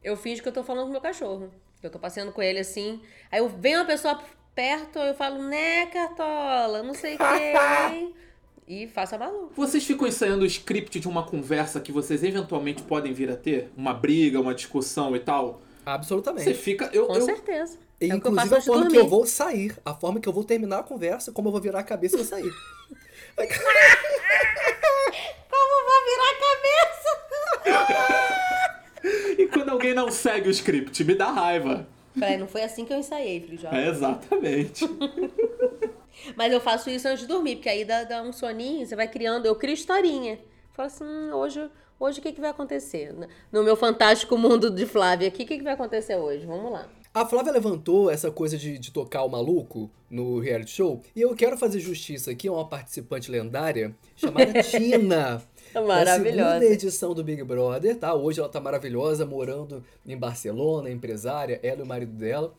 eu 0.04 0.16
finjo 0.16 0.42
que 0.42 0.48
eu 0.50 0.54
tô 0.54 0.64
falando 0.64 0.84
com 0.84 0.90
o 0.90 0.92
meu 0.94 1.02
cachorro. 1.02 1.50
Eu 1.82 1.90
tô 1.90 2.00
passeando 2.00 2.32
com 2.32 2.42
ele 2.42 2.60
assim. 2.60 3.02
Aí 3.32 3.40
eu 3.40 3.48
venho 3.50 3.80
uma 3.80 3.86
pessoa 3.86 4.20
perto, 4.56 4.98
eu 5.00 5.14
falo, 5.14 5.42
né, 5.44 5.86
Cartola, 5.88 6.82
não 6.82 6.94
sei 6.94 7.18
quem. 7.18 8.14
e 8.68 8.88
faço 8.88 9.16
a 9.16 9.18
maluca. 9.18 9.54
Vocês 9.56 9.86
ficam 9.86 10.08
ensaiando 10.08 10.44
o 10.44 10.48
script 10.48 11.00
de 11.00 11.08
uma 11.08 11.24
conversa 11.24 11.80
que 11.80 11.92
vocês 11.92 12.24
eventualmente 12.24 12.82
podem 12.84 13.14
vir 13.14 13.30
a 13.30 13.36
ter? 13.38 13.72
Uma 13.78 13.94
briga, 13.94 14.42
uma 14.42 14.54
discussão 14.54 15.16
e 15.16 15.20
tal? 15.20 15.62
Você 15.86 15.90
Absolutamente. 15.90 16.54
fica. 16.56 16.90
Eu, 16.92 17.06
Com 17.08 17.16
eu, 17.16 17.22
certeza. 17.22 17.78
E, 18.00 18.12
é 18.12 18.16
inclusive 18.16 18.56
a 18.56 18.62
forma 18.62 18.90
que 18.90 18.98
eu 18.98 19.08
vou 19.08 19.26
sair, 19.26 19.76
a 19.84 19.94
forma 19.94 20.20
que 20.20 20.30
eu 20.30 20.34
vou 20.34 20.44
terminar 20.44 20.80
a 20.80 20.84
conversa, 20.84 21.32
como 21.32 21.48
eu 21.48 21.52
vou 21.52 21.62
virar 21.62 21.80
a 21.80 21.84
cabeça 21.84 22.16
e 22.16 22.18
vou 22.18 22.26
sair. 22.26 22.52
Como 25.50 25.86
vou 25.86 26.00
virar 26.06 26.30
a 26.32 26.36
cabeça? 26.46 27.12
E 29.38 29.48
quando 29.48 29.70
alguém 29.70 29.94
não 29.94 30.12
segue 30.12 30.50
o 30.50 30.52
script, 30.52 31.04
me 31.04 31.16
dá 31.16 31.32
raiva. 31.32 31.88
Peraí, 32.20 32.38
não 32.38 32.48
foi 32.48 32.64
assim 32.64 32.84
que 32.84 32.92
eu 32.94 32.98
ensaiei, 32.98 33.42
filho 33.42 33.60
jovem. 33.60 33.80
É, 33.80 33.90
exatamente. 33.90 34.86
Mas 36.36 36.52
eu 36.52 36.60
faço 36.60 36.90
isso 36.90 37.08
antes 37.08 37.22
de 37.22 37.28
dormir, 37.28 37.58
porque 37.58 37.70
aí 37.70 37.86
dá, 37.86 38.04
dá 38.04 38.22
um 38.22 38.34
soninho, 38.34 38.86
você 38.86 38.96
vai 38.96 39.08
criando, 39.08 39.46
eu 39.46 39.56
crio 39.56 39.74
historinha. 39.74 40.40
Falo 40.74 40.88
assim, 40.88 41.04
hum, 41.04 41.32
hoje, 41.34 41.70
hoje 42.00 42.20
o 42.20 42.22
que, 42.22 42.32
que 42.32 42.42
vai 42.42 42.50
acontecer? 42.50 43.16
No 43.52 43.64
meu 43.64 43.76
fantástico 43.76 44.38
mundo 44.38 44.70
de 44.72 44.86
Flávia 44.86 45.28
aqui, 45.28 45.44
o 45.44 45.46
que, 45.46 45.58
que 45.58 45.64
vai 45.64 45.74
acontecer 45.74 46.16
hoje? 46.16 46.46
Vamos 46.46 46.72
lá. 46.72 46.88
A 47.18 47.26
Flávia 47.26 47.52
levantou 47.52 48.12
essa 48.12 48.30
coisa 48.30 48.56
de, 48.56 48.78
de 48.78 48.92
tocar 48.92 49.24
o 49.24 49.28
maluco 49.28 49.90
no 50.08 50.40
reality 50.40 50.70
show, 50.70 51.02
e 51.16 51.22
eu 51.22 51.36
quero 51.36 51.58
fazer 51.58 51.80
justiça 51.80 52.30
aqui 52.30 52.48
a 52.48 52.52
uma 52.52 52.70
participante 52.70 53.32
lendária 53.32 53.96
chamada 54.16 54.54
Tina. 54.62 55.42
Da 55.74 55.82
Maravilhosa. 55.82 56.60
segunda 56.60 56.66
edição 56.66 57.16
do 57.16 57.24
Big 57.24 57.44
Brother, 57.44 57.98
tá? 57.98 58.14
Hoje 58.14 58.40
ela 58.40 58.48
tá 58.48 58.62
maravilhosa, 58.62 59.26
morando 59.26 59.84
em 60.06 60.16
Barcelona, 60.16 60.92
empresária, 60.92 61.60
ela 61.64 61.80
e 61.80 61.84
o 61.84 61.88
marido 61.88 62.12
dela. 62.12 62.54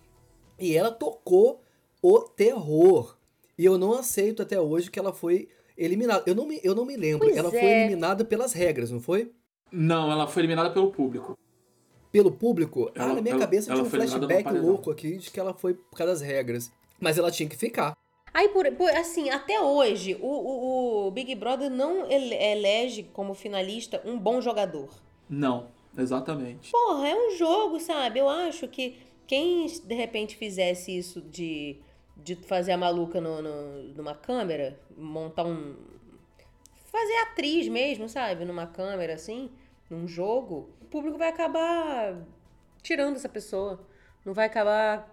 E 0.59 0.77
ela 0.77 0.91
tocou 0.91 1.63
o 2.03 2.19
terror. 2.19 3.17
E 3.57 3.65
eu 3.65 3.79
não 3.79 3.93
aceito 3.93 4.43
até 4.43 4.61
hoje 4.61 4.91
que 4.91 4.99
ela 4.99 5.13
foi 5.13 5.49
eliminada. 5.77 6.25
Eu 6.27 6.35
não 6.35 6.45
me, 6.45 6.61
eu 6.65 6.75
não 6.75 6.85
me 6.85 6.97
lembro. 6.97 7.29
Pois 7.29 7.37
ela 7.37 7.49
foi 7.49 7.61
é. 7.61 7.85
eliminada 7.85 8.25
pelas 8.25 8.53
regras, 8.53 8.91
não 8.91 9.01
foi? 9.01 9.31
Não, 9.71 10.11
ela 10.11 10.27
foi 10.27 10.43
eliminada 10.43 10.71
pelo 10.71 10.91
público. 10.91 11.39
Pelo 12.11 12.31
público? 12.31 12.91
ah, 12.97 13.03
Ela- 13.05 13.15
na 13.15 13.21
minha 13.23 13.35
ela- 13.35 13.41
cabeça 13.41 13.71
ela 13.71 13.81
tinha 13.83 13.87
um 13.87 13.91
flashback 13.91 14.51
louco 14.53 14.91
aqui 14.91 15.19
de 15.19 15.31
que 15.31 15.39
ela 15.39 15.53
foi 15.55 15.75
por 15.75 15.97
causa 15.97 16.13
das 16.15 16.23
regras. 16.23 16.71
Mas 17.01 17.19
ela 17.19 17.31
tinha 17.31 17.49
que 17.49 17.57
ficar. 17.57 17.97
Aí, 18.35 18.49
por, 18.49 18.71
por- 18.73 18.91
assim, 18.91 19.31
até 19.31 19.61
hoje, 19.61 20.17
o, 20.21 20.27
o, 20.27 21.07
o 21.07 21.11
Big 21.11 21.35
Brother 21.35 21.71
não 21.71 22.11
ele- 22.11 22.35
elege 22.35 23.03
como 23.13 23.35
finalista 23.35 24.01
um 24.05 24.19
bom 24.19 24.41
jogador. 24.41 24.89
Não, 25.29 25.67
exatamente. 25.97 26.71
Porra, 26.71 27.09
é 27.09 27.15
um 27.15 27.37
jogo, 27.37 27.79
sabe? 27.81 28.19
Eu 28.21 28.29
acho 28.29 28.67
que 28.69 28.97
quem 29.27 29.67
de 29.67 29.95
repente 29.95 30.37
fizesse 30.37 30.97
isso 30.97 31.21
de, 31.21 31.77
de 32.17 32.35
fazer 32.37 32.73
a 32.73 32.77
maluca 32.77 33.21
no, 33.21 33.43
no- 33.43 33.83
numa 33.95 34.15
câmera, 34.15 34.79
montar 34.97 35.45
um. 35.45 35.75
fazer 36.91 37.15
atriz 37.31 37.69
mesmo, 37.69 38.09
sabe? 38.09 38.45
Numa 38.45 38.67
câmera 38.67 39.15
assim, 39.15 39.51
num 39.91 40.07
jogo, 40.09 40.69
público 40.89 41.19
vai 41.19 41.29
acabar 41.29 42.17
tirando 42.83 43.17
essa 43.17 43.29
pessoa. 43.29 43.81
Não 44.25 44.35
vai 44.35 44.47
acabar 44.47 45.09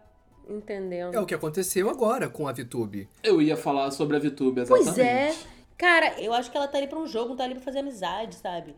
entendendo. 0.49 1.13
É 1.13 1.19
o 1.19 1.25
que 1.25 1.33
aconteceu 1.33 1.89
agora 1.89 2.29
com 2.29 2.47
a 2.47 2.51
VTube. 2.51 3.07
Eu 3.23 3.41
ia 3.41 3.57
falar 3.57 3.91
sobre 3.91 4.17
a 4.17 4.19
VTube, 4.19 4.61
exatamente. 4.61 4.95
Pois 4.95 4.97
é. 4.97 5.35
Cara, 5.77 6.21
eu 6.21 6.33
acho 6.33 6.49
que 6.49 6.57
ela 6.57 6.67
tá 6.67 6.77
ali 6.77 6.87
pra 6.87 6.99
um 6.99 7.07
jogo, 7.07 7.29
não 7.29 7.35
tá 7.35 7.43
ali 7.43 7.55
pra 7.55 7.63
fazer 7.63 7.79
amizade, 7.79 8.35
sabe? 8.35 8.75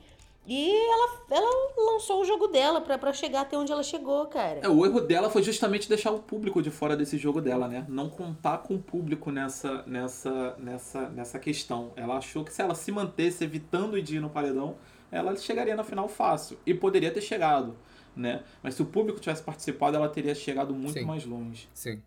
E 0.49 0.71
ela, 0.71 1.25
ela 1.29 1.73
lançou 1.91 2.21
o 2.21 2.25
jogo 2.25 2.47
dela 2.47 2.79
pra, 2.79 2.97
pra 2.97 3.11
chegar 3.11 3.41
até 3.41 3.57
onde 3.57 3.69
ela 3.69 3.83
chegou, 3.83 4.25
cara. 4.27 4.61
É, 4.63 4.69
o 4.69 4.85
erro 4.85 5.01
dela 5.01 5.29
foi 5.29 5.43
justamente 5.43 5.89
deixar 5.89 6.11
o 6.11 6.19
público 6.19 6.61
de 6.61 6.71
fora 6.71 6.95
desse 6.95 7.17
jogo 7.17 7.41
dela, 7.41 7.67
né? 7.67 7.85
Não 7.89 8.09
contar 8.09 8.59
com 8.59 8.75
o 8.75 8.79
público 8.79 9.29
nessa, 9.29 9.83
nessa, 9.85 10.55
nessa, 10.57 11.09
nessa 11.09 11.37
questão. 11.37 11.91
Ela 11.97 12.15
achou 12.15 12.45
que 12.45 12.53
se 12.53 12.61
ela 12.61 12.73
se 12.75 12.89
mantesse 12.93 13.43
evitando 13.43 14.01
de 14.01 14.15
ir 14.15 14.19
no 14.21 14.29
paredão, 14.29 14.77
ela 15.11 15.35
chegaria 15.35 15.75
na 15.75 15.83
final 15.83 16.07
fácil. 16.07 16.57
E 16.65 16.73
poderia 16.73 17.11
ter 17.11 17.21
chegado, 17.21 17.75
né? 18.15 18.43
Mas 18.61 18.75
se 18.75 18.81
o 18.81 18.85
público 18.85 19.19
tivesse 19.19 19.43
participado, 19.43 19.95
ela 19.95 20.09
teria 20.09 20.35
chegado 20.35 20.73
muito 20.73 20.99
Sim. 20.99 21.05
mais 21.05 21.25
longe. 21.25 21.69
Sim. 21.73 22.01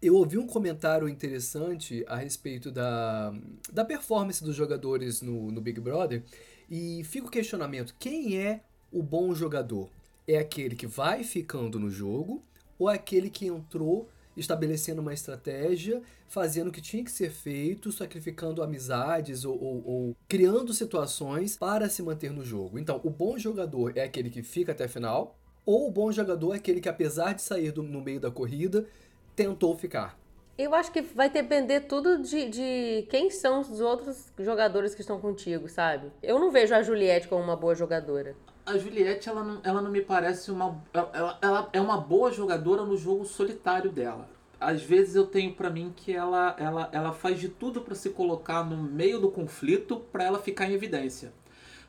Eu 0.00 0.16
ouvi 0.16 0.36
um 0.36 0.46
comentário 0.46 1.08
interessante 1.08 2.04
a 2.06 2.16
respeito 2.16 2.70
da, 2.70 3.32
da 3.72 3.84
performance 3.84 4.44
dos 4.44 4.54
jogadores 4.54 5.22
no, 5.22 5.50
no 5.50 5.60
Big 5.60 5.80
Brother 5.80 6.22
e 6.70 7.02
fica 7.04 7.26
o 7.26 7.30
questionamento: 7.30 7.94
quem 7.98 8.38
é 8.38 8.60
o 8.92 9.02
bom 9.02 9.34
jogador? 9.34 9.88
É 10.26 10.38
aquele 10.38 10.76
que 10.76 10.86
vai 10.86 11.24
ficando 11.24 11.78
no 11.78 11.90
jogo 11.90 12.42
ou 12.78 12.90
é 12.90 12.94
aquele 12.94 13.30
que 13.30 13.46
entrou 13.46 14.08
estabelecendo 14.36 15.00
uma 15.00 15.12
estratégia, 15.14 16.02
fazendo 16.28 16.68
o 16.68 16.72
que 16.72 16.80
tinha 16.80 17.04
que 17.04 17.10
ser 17.12 17.30
feito, 17.30 17.92
sacrificando 17.92 18.62
amizades 18.62 19.44
ou, 19.44 19.54
ou- 19.62 19.82
ou 19.86 20.16
criando 20.28 20.72
situações 20.72 21.56
para 21.56 21.88
se 21.88 22.02
manter 22.02 22.30
no 22.32 22.44
jogo? 22.44 22.78
Então, 22.78 23.00
o 23.04 23.10
bom 23.10 23.38
jogador 23.38 23.96
é 23.96 24.02
aquele 24.04 24.30
que 24.30 24.42
fica 24.42 24.72
até 24.72 24.84
a 24.84 24.88
final 24.88 25.36
ou 25.66 25.88
o 25.88 25.90
bom 25.90 26.12
jogador 26.12 26.52
é 26.52 26.56
aquele 26.56 26.80
que, 26.80 26.88
apesar 26.88 27.32
de 27.34 27.42
sair 27.42 27.72
do- 27.72 27.82
no 27.82 28.00
meio 28.02 28.20
da 28.20 28.30
corrida, 28.30 28.86
tentou 29.34 29.76
ficar. 29.76 30.18
Eu 30.56 30.72
acho 30.74 30.92
que 30.92 31.00
vai 31.02 31.28
depender 31.28 31.80
tudo 31.80 32.22
de, 32.22 32.48
de 32.48 33.06
quem 33.10 33.28
são 33.30 33.60
os 33.60 33.80
outros 33.80 34.30
jogadores 34.38 34.94
que 34.94 35.00
estão 35.00 35.18
contigo, 35.20 35.68
sabe? 35.68 36.12
Eu 36.22 36.38
não 36.38 36.50
vejo 36.50 36.72
a 36.74 36.82
Juliette 36.82 37.26
como 37.26 37.42
uma 37.42 37.56
boa 37.56 37.74
jogadora. 37.74 38.36
A 38.66 38.78
Juliette, 38.78 39.28
ela 39.28 39.44
não, 39.44 39.60
ela 39.62 39.82
não 39.82 39.90
me 39.90 40.00
parece 40.00 40.50
uma. 40.50 40.82
Ela, 40.92 41.38
ela 41.42 41.68
é 41.72 41.80
uma 41.80 41.98
boa 41.98 42.32
jogadora 42.32 42.82
no 42.84 42.96
jogo 42.96 43.24
solitário 43.24 43.90
dela. 43.90 44.28
Às 44.58 44.82
vezes 44.82 45.14
eu 45.14 45.26
tenho 45.26 45.52
para 45.52 45.68
mim 45.68 45.92
que 45.94 46.12
ela, 46.12 46.56
ela, 46.58 46.88
ela 46.90 47.12
faz 47.12 47.38
de 47.38 47.48
tudo 47.48 47.82
para 47.82 47.94
se 47.94 48.10
colocar 48.10 48.64
no 48.64 48.76
meio 48.76 49.20
do 49.20 49.30
conflito 49.30 49.96
para 50.10 50.24
ela 50.24 50.38
ficar 50.38 50.70
em 50.70 50.72
evidência. 50.72 51.32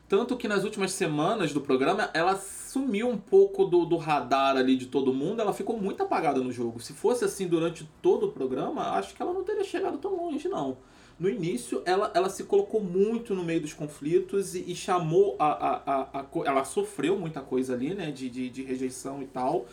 Tanto 0.08 0.36
que 0.36 0.46
nas 0.46 0.62
últimas 0.62 0.92
semanas 0.92 1.52
do 1.52 1.60
programa 1.60 2.10
ela 2.12 2.36
sumiu 2.36 3.08
um 3.08 3.18
pouco 3.18 3.64
do, 3.64 3.86
do 3.86 3.96
radar 3.96 4.56
ali 4.56 4.76
de 4.76 4.86
todo 4.86 5.12
mundo, 5.12 5.40
ela 5.40 5.52
ficou 5.52 5.78
muito 5.78 6.02
apagada 6.02 6.40
no 6.40 6.52
jogo. 6.52 6.78
Se 6.78 6.92
fosse 6.92 7.24
assim 7.24 7.48
durante 7.48 7.88
todo 8.02 8.26
o 8.26 8.32
programa, 8.32 8.90
acho 8.90 9.14
que 9.14 9.22
ela 9.22 9.32
não 9.32 9.42
teria 9.42 9.64
chegado 9.64 9.98
tão 9.98 10.14
longe, 10.14 10.48
não. 10.48 10.76
No 11.18 11.28
início, 11.28 11.82
ela, 11.86 12.10
ela 12.14 12.28
se 12.28 12.44
colocou 12.44 12.80
muito 12.80 13.34
no 13.34 13.42
meio 13.42 13.60
dos 13.60 13.72
conflitos 13.72 14.54
e, 14.54 14.70
e 14.70 14.74
chamou 14.74 15.34
a, 15.38 15.46
a, 15.46 15.82
a, 15.86 16.20
a, 16.20 16.26
Ela 16.44 16.64
sofreu 16.64 17.18
muita 17.18 17.40
coisa 17.40 17.74
ali, 17.74 17.94
né? 17.94 18.10
De, 18.10 18.28
de, 18.28 18.50
de 18.50 18.62
rejeição 18.62 19.22
e 19.22 19.26
tal 19.26 19.66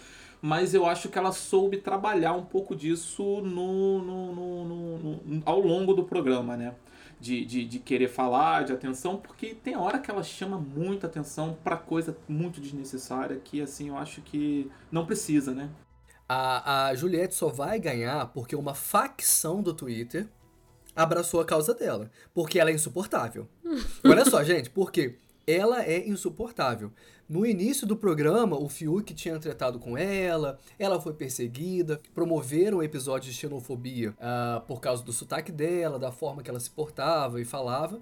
mas 0.46 0.74
eu 0.74 0.86
acho 0.86 1.08
que 1.08 1.18
ela 1.18 1.32
soube 1.32 1.78
trabalhar 1.78 2.34
um 2.34 2.44
pouco 2.44 2.76
disso 2.76 3.24
no, 3.42 4.04
no, 4.04 4.36
no, 4.36 4.98
no 4.98 5.44
ao 5.46 5.58
longo 5.62 5.94
do 5.94 6.04
programa, 6.04 6.58
né? 6.58 6.76
de, 7.24 7.46
de, 7.46 7.64
de, 7.64 7.80
querer 7.80 8.10
falar, 8.10 8.66
de 8.66 8.74
atenção, 8.74 9.16
porque 9.16 9.56
tem 9.56 9.78
hora 9.78 9.98
que 9.98 10.12
ela 10.12 10.22
chama 10.22 10.58
muita 10.58 11.08
atenção 11.08 11.58
para 11.64 11.78
coisa 11.78 12.18
muito 12.28 12.60
desnecessária 12.60 13.40
que, 13.42 13.62
assim, 13.62 13.88
eu 13.88 13.98
acho 13.98 14.20
que 14.22 14.70
não 14.92 15.06
precisa, 15.06 15.54
né? 15.54 15.70
A, 16.28 16.88
a 16.88 16.96
Juliette 16.96 17.34
só 17.34 17.48
vai 17.48 17.80
ganhar 17.80 18.26
porque 18.34 18.58
uma 18.58 18.74
facção 18.74 19.62
do 19.62 19.74
Twitter 19.74 20.28
abraçou 20.96 21.42
a 21.42 21.46
causa 21.46 21.74
dela. 21.74 22.10
Porque 22.34 22.60
ela 22.60 22.70
é 22.70 22.74
insuportável. 22.74 23.48
Olha 24.04 24.26
só, 24.26 24.44
gente, 24.44 24.70
porque 24.70 25.16
ela 25.46 25.84
é 25.84 26.08
insuportável. 26.08 26.92
No 27.28 27.46
início 27.46 27.88
do 27.88 27.96
programa, 27.96 28.58
o 28.58 28.68
Fiuk 28.68 29.14
tinha 29.14 29.40
tratado 29.40 29.80
com 29.80 29.98
ela, 29.98 30.60
ela 30.78 31.00
foi 31.00 31.14
perseguida, 31.14 32.00
promoveram 32.14 32.80
um 32.80 32.84
episódio 32.84 33.32
de 33.32 33.38
xenofobia 33.38 34.12
uh, 34.12 34.62
por 34.68 34.82
causa 34.82 35.04
do 35.04 35.14
sotaque 35.14 35.52
dela, 35.52 35.98
da 35.98 36.12
forma 36.12 36.44
que 36.44 36.50
ela 36.50 36.60
se 36.60 36.70
portava 36.70 37.40
e 37.40 37.46
falava, 37.46 38.00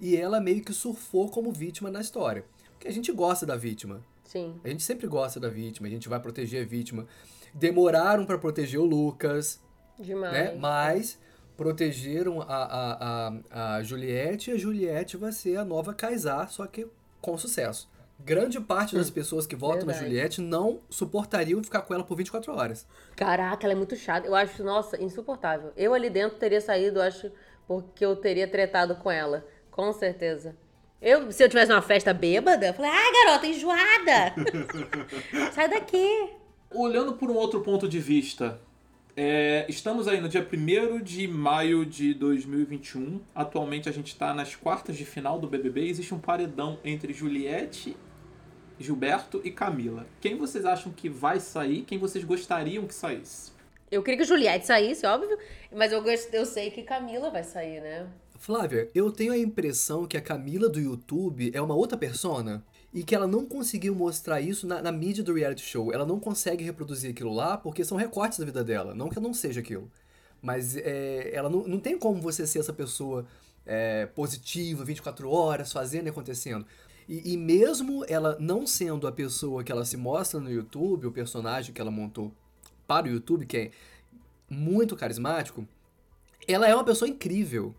e 0.00 0.16
ela 0.16 0.40
meio 0.40 0.62
que 0.62 0.72
surfou 0.72 1.30
como 1.30 1.52
vítima 1.52 1.90
na 1.90 2.00
história. 2.00 2.44
Porque 2.72 2.88
a 2.88 2.92
gente 2.92 3.12
gosta 3.12 3.46
da 3.46 3.56
vítima. 3.56 4.00
Sim. 4.24 4.60
A 4.64 4.68
gente 4.68 4.82
sempre 4.82 5.06
gosta 5.06 5.38
da 5.38 5.48
vítima, 5.48 5.86
a 5.86 5.90
gente 5.90 6.08
vai 6.08 6.18
proteger 6.18 6.64
a 6.64 6.68
vítima. 6.68 7.06
Demoraram 7.54 8.26
para 8.26 8.36
proteger 8.36 8.80
o 8.80 8.84
Lucas. 8.84 9.60
Demais. 9.98 10.32
Né? 10.32 10.56
Mas 10.58 11.18
protegeram 11.56 12.40
a, 12.42 12.46
a, 12.46 13.32
a, 13.50 13.76
a 13.76 13.82
Juliette 13.82 14.50
e 14.50 14.54
a 14.54 14.58
Juliette 14.58 15.16
vai 15.16 15.32
ser 15.32 15.56
a 15.56 15.64
nova 15.64 15.94
Kaysar, 15.94 16.50
só 16.50 16.66
que 16.66 16.86
com 17.20 17.38
sucesso. 17.38 17.88
Grande 18.18 18.60
parte 18.60 18.94
das 18.94 19.10
hum, 19.10 19.12
pessoas 19.12 19.46
que 19.46 19.56
votam 19.56 19.86
Verdade. 19.86 19.98
na 19.98 20.04
Juliette 20.04 20.40
não 20.40 20.80
suportariam 20.88 21.62
ficar 21.62 21.82
com 21.82 21.92
ela 21.92 22.04
por 22.04 22.16
24 22.16 22.54
horas. 22.54 22.86
Caraca, 23.16 23.66
ela 23.66 23.72
é 23.72 23.76
muito 23.76 23.96
chata. 23.96 24.26
Eu 24.26 24.34
acho, 24.34 24.62
nossa, 24.62 25.02
insuportável. 25.02 25.72
Eu 25.76 25.92
ali 25.92 26.08
dentro 26.08 26.38
teria 26.38 26.60
saído, 26.60 27.02
acho, 27.02 27.30
porque 27.66 28.04
eu 28.04 28.14
teria 28.14 28.46
tretado 28.46 28.94
com 28.96 29.10
ela. 29.10 29.44
Com 29.70 29.92
certeza. 29.92 30.56
Eu, 31.02 31.30
se 31.32 31.42
eu 31.42 31.48
tivesse 31.48 31.72
uma 31.72 31.82
festa 31.82 32.14
bêbada, 32.14 32.68
eu 32.68 32.74
falei, 32.74 32.90
ah, 32.90 33.26
garota, 33.26 33.46
enjoada! 33.46 34.34
Sai 35.52 35.68
daqui! 35.68 36.30
Olhando 36.70 37.14
por 37.14 37.30
um 37.30 37.34
outro 37.34 37.60
ponto 37.60 37.88
de 37.88 38.00
vista, 38.00 38.58
é, 39.16 39.64
estamos 39.68 40.08
aí 40.08 40.20
no 40.20 40.28
dia 40.28 40.46
1 40.52 41.00
de 41.00 41.28
maio 41.28 41.86
de 41.86 42.12
2021. 42.14 43.20
Atualmente 43.34 43.88
a 43.88 43.92
gente 43.92 44.08
está 44.08 44.34
nas 44.34 44.56
quartas 44.56 44.96
de 44.96 45.04
final 45.04 45.38
do 45.38 45.46
BBB. 45.46 45.88
Existe 45.88 46.12
um 46.12 46.18
paredão 46.18 46.78
entre 46.84 47.12
Juliette, 47.12 47.96
Gilberto 48.78 49.40
e 49.44 49.52
Camila. 49.52 50.04
Quem 50.20 50.36
vocês 50.36 50.64
acham 50.64 50.90
que 50.90 51.08
vai 51.08 51.38
sair? 51.38 51.82
Quem 51.82 51.96
vocês 51.96 52.24
gostariam 52.24 52.86
que 52.86 52.94
saísse? 52.94 53.52
Eu 53.88 54.02
queria 54.02 54.18
que 54.18 54.24
Juliette 54.24 54.66
saísse, 54.66 55.06
óbvio. 55.06 55.38
Mas 55.72 55.92
eu, 55.92 56.04
eu 56.32 56.44
sei 56.44 56.72
que 56.72 56.82
Camila 56.82 57.30
vai 57.30 57.44
sair, 57.44 57.80
né? 57.80 58.08
Flávia, 58.36 58.90
eu 58.94 59.12
tenho 59.12 59.32
a 59.32 59.38
impressão 59.38 60.06
que 60.06 60.16
a 60.16 60.20
Camila 60.20 60.68
do 60.68 60.80
YouTube 60.80 61.52
é 61.54 61.62
uma 61.62 61.74
outra 61.74 61.96
persona 61.96 62.64
e 62.94 63.02
que 63.02 63.12
ela 63.12 63.26
não 63.26 63.44
conseguiu 63.44 63.92
mostrar 63.92 64.40
isso 64.40 64.68
na, 64.68 64.80
na, 64.80 64.92
mídia 64.92 65.24
do 65.24 65.34
reality 65.34 65.62
show. 65.62 65.92
Ela 65.92 66.06
não 66.06 66.20
consegue 66.20 66.62
reproduzir 66.62 67.10
aquilo 67.10 67.34
lá 67.34 67.58
porque 67.58 67.84
são 67.84 67.98
recortes 67.98 68.38
da 68.38 68.44
vida 68.44 68.62
dela. 68.62 68.94
Não 68.94 69.08
que 69.08 69.18
não 69.18 69.34
seja 69.34 69.60
aquilo. 69.60 69.90
Mas 70.40 70.76
é, 70.76 71.34
ela 71.34 71.50
não, 71.50 71.66
não 71.66 71.80
tem 71.80 71.98
como 71.98 72.22
você 72.22 72.46
ser 72.46 72.60
essa 72.60 72.72
pessoa 72.72 73.26
é, 73.66 74.06
positiva, 74.06 74.84
24 74.84 75.28
horas, 75.28 75.72
fazendo 75.72 76.06
e 76.06 76.10
acontecendo. 76.10 76.64
E, 77.08 77.32
e 77.32 77.36
mesmo 77.36 78.04
ela 78.06 78.36
não 78.38 78.64
sendo 78.64 79.08
a 79.08 79.12
pessoa 79.12 79.64
que 79.64 79.72
ela 79.72 79.84
se 79.84 79.96
mostra 79.96 80.38
no 80.38 80.50
YouTube, 80.50 81.08
o 81.08 81.12
personagem 81.12 81.74
que 81.74 81.80
ela 81.80 81.90
montou 81.90 82.32
para 82.86 83.06
o 83.06 83.10
YouTube, 83.10 83.44
que 83.44 83.56
é 83.56 83.70
muito 84.48 84.94
carismático, 84.94 85.66
ela 86.46 86.68
é 86.68 86.74
uma 86.74 86.84
pessoa 86.84 87.08
incrível. 87.08 87.74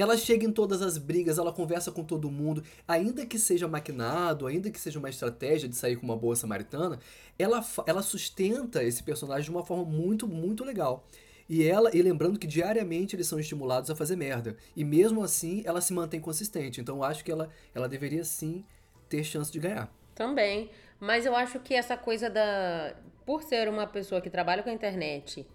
Ela 0.00 0.16
chega 0.16 0.46
em 0.46 0.50
todas 0.50 0.80
as 0.80 0.96
brigas, 0.96 1.36
ela 1.36 1.52
conversa 1.52 1.92
com 1.92 2.02
todo 2.02 2.30
mundo, 2.30 2.64
ainda 2.88 3.26
que 3.26 3.38
seja 3.38 3.68
maquinado, 3.68 4.46
ainda 4.46 4.70
que 4.70 4.80
seja 4.80 4.98
uma 4.98 5.10
estratégia 5.10 5.68
de 5.68 5.76
sair 5.76 5.96
com 5.96 6.06
uma 6.06 6.16
boa 6.16 6.34
samaritana, 6.34 6.98
ela, 7.38 7.62
ela 7.86 8.00
sustenta 8.00 8.82
esse 8.82 9.02
personagem 9.02 9.44
de 9.44 9.50
uma 9.50 9.62
forma 9.62 9.84
muito, 9.84 10.26
muito 10.26 10.64
legal. 10.64 11.06
E 11.46 11.66
ela, 11.66 11.94
e 11.94 12.00
lembrando 12.00 12.38
que 12.38 12.46
diariamente 12.46 13.14
eles 13.14 13.26
são 13.26 13.38
estimulados 13.38 13.90
a 13.90 13.94
fazer 13.94 14.16
merda. 14.16 14.56
E 14.74 14.86
mesmo 14.86 15.22
assim, 15.22 15.62
ela 15.66 15.82
se 15.82 15.92
mantém 15.92 16.18
consistente. 16.18 16.80
Então 16.80 16.96
eu 16.96 17.04
acho 17.04 17.22
que 17.22 17.30
ela, 17.30 17.50
ela 17.74 17.86
deveria 17.86 18.24
sim 18.24 18.64
ter 19.06 19.22
chance 19.22 19.52
de 19.52 19.58
ganhar. 19.58 19.92
Também. 20.14 20.70
Mas 20.98 21.26
eu 21.26 21.36
acho 21.36 21.60
que 21.60 21.74
essa 21.74 21.94
coisa 21.94 22.30
da. 22.30 22.94
Por 23.26 23.42
ser 23.42 23.68
uma 23.68 23.86
pessoa 23.86 24.22
que 24.22 24.30
trabalha 24.30 24.62
com 24.62 24.70
a 24.70 24.72
internet 24.72 25.46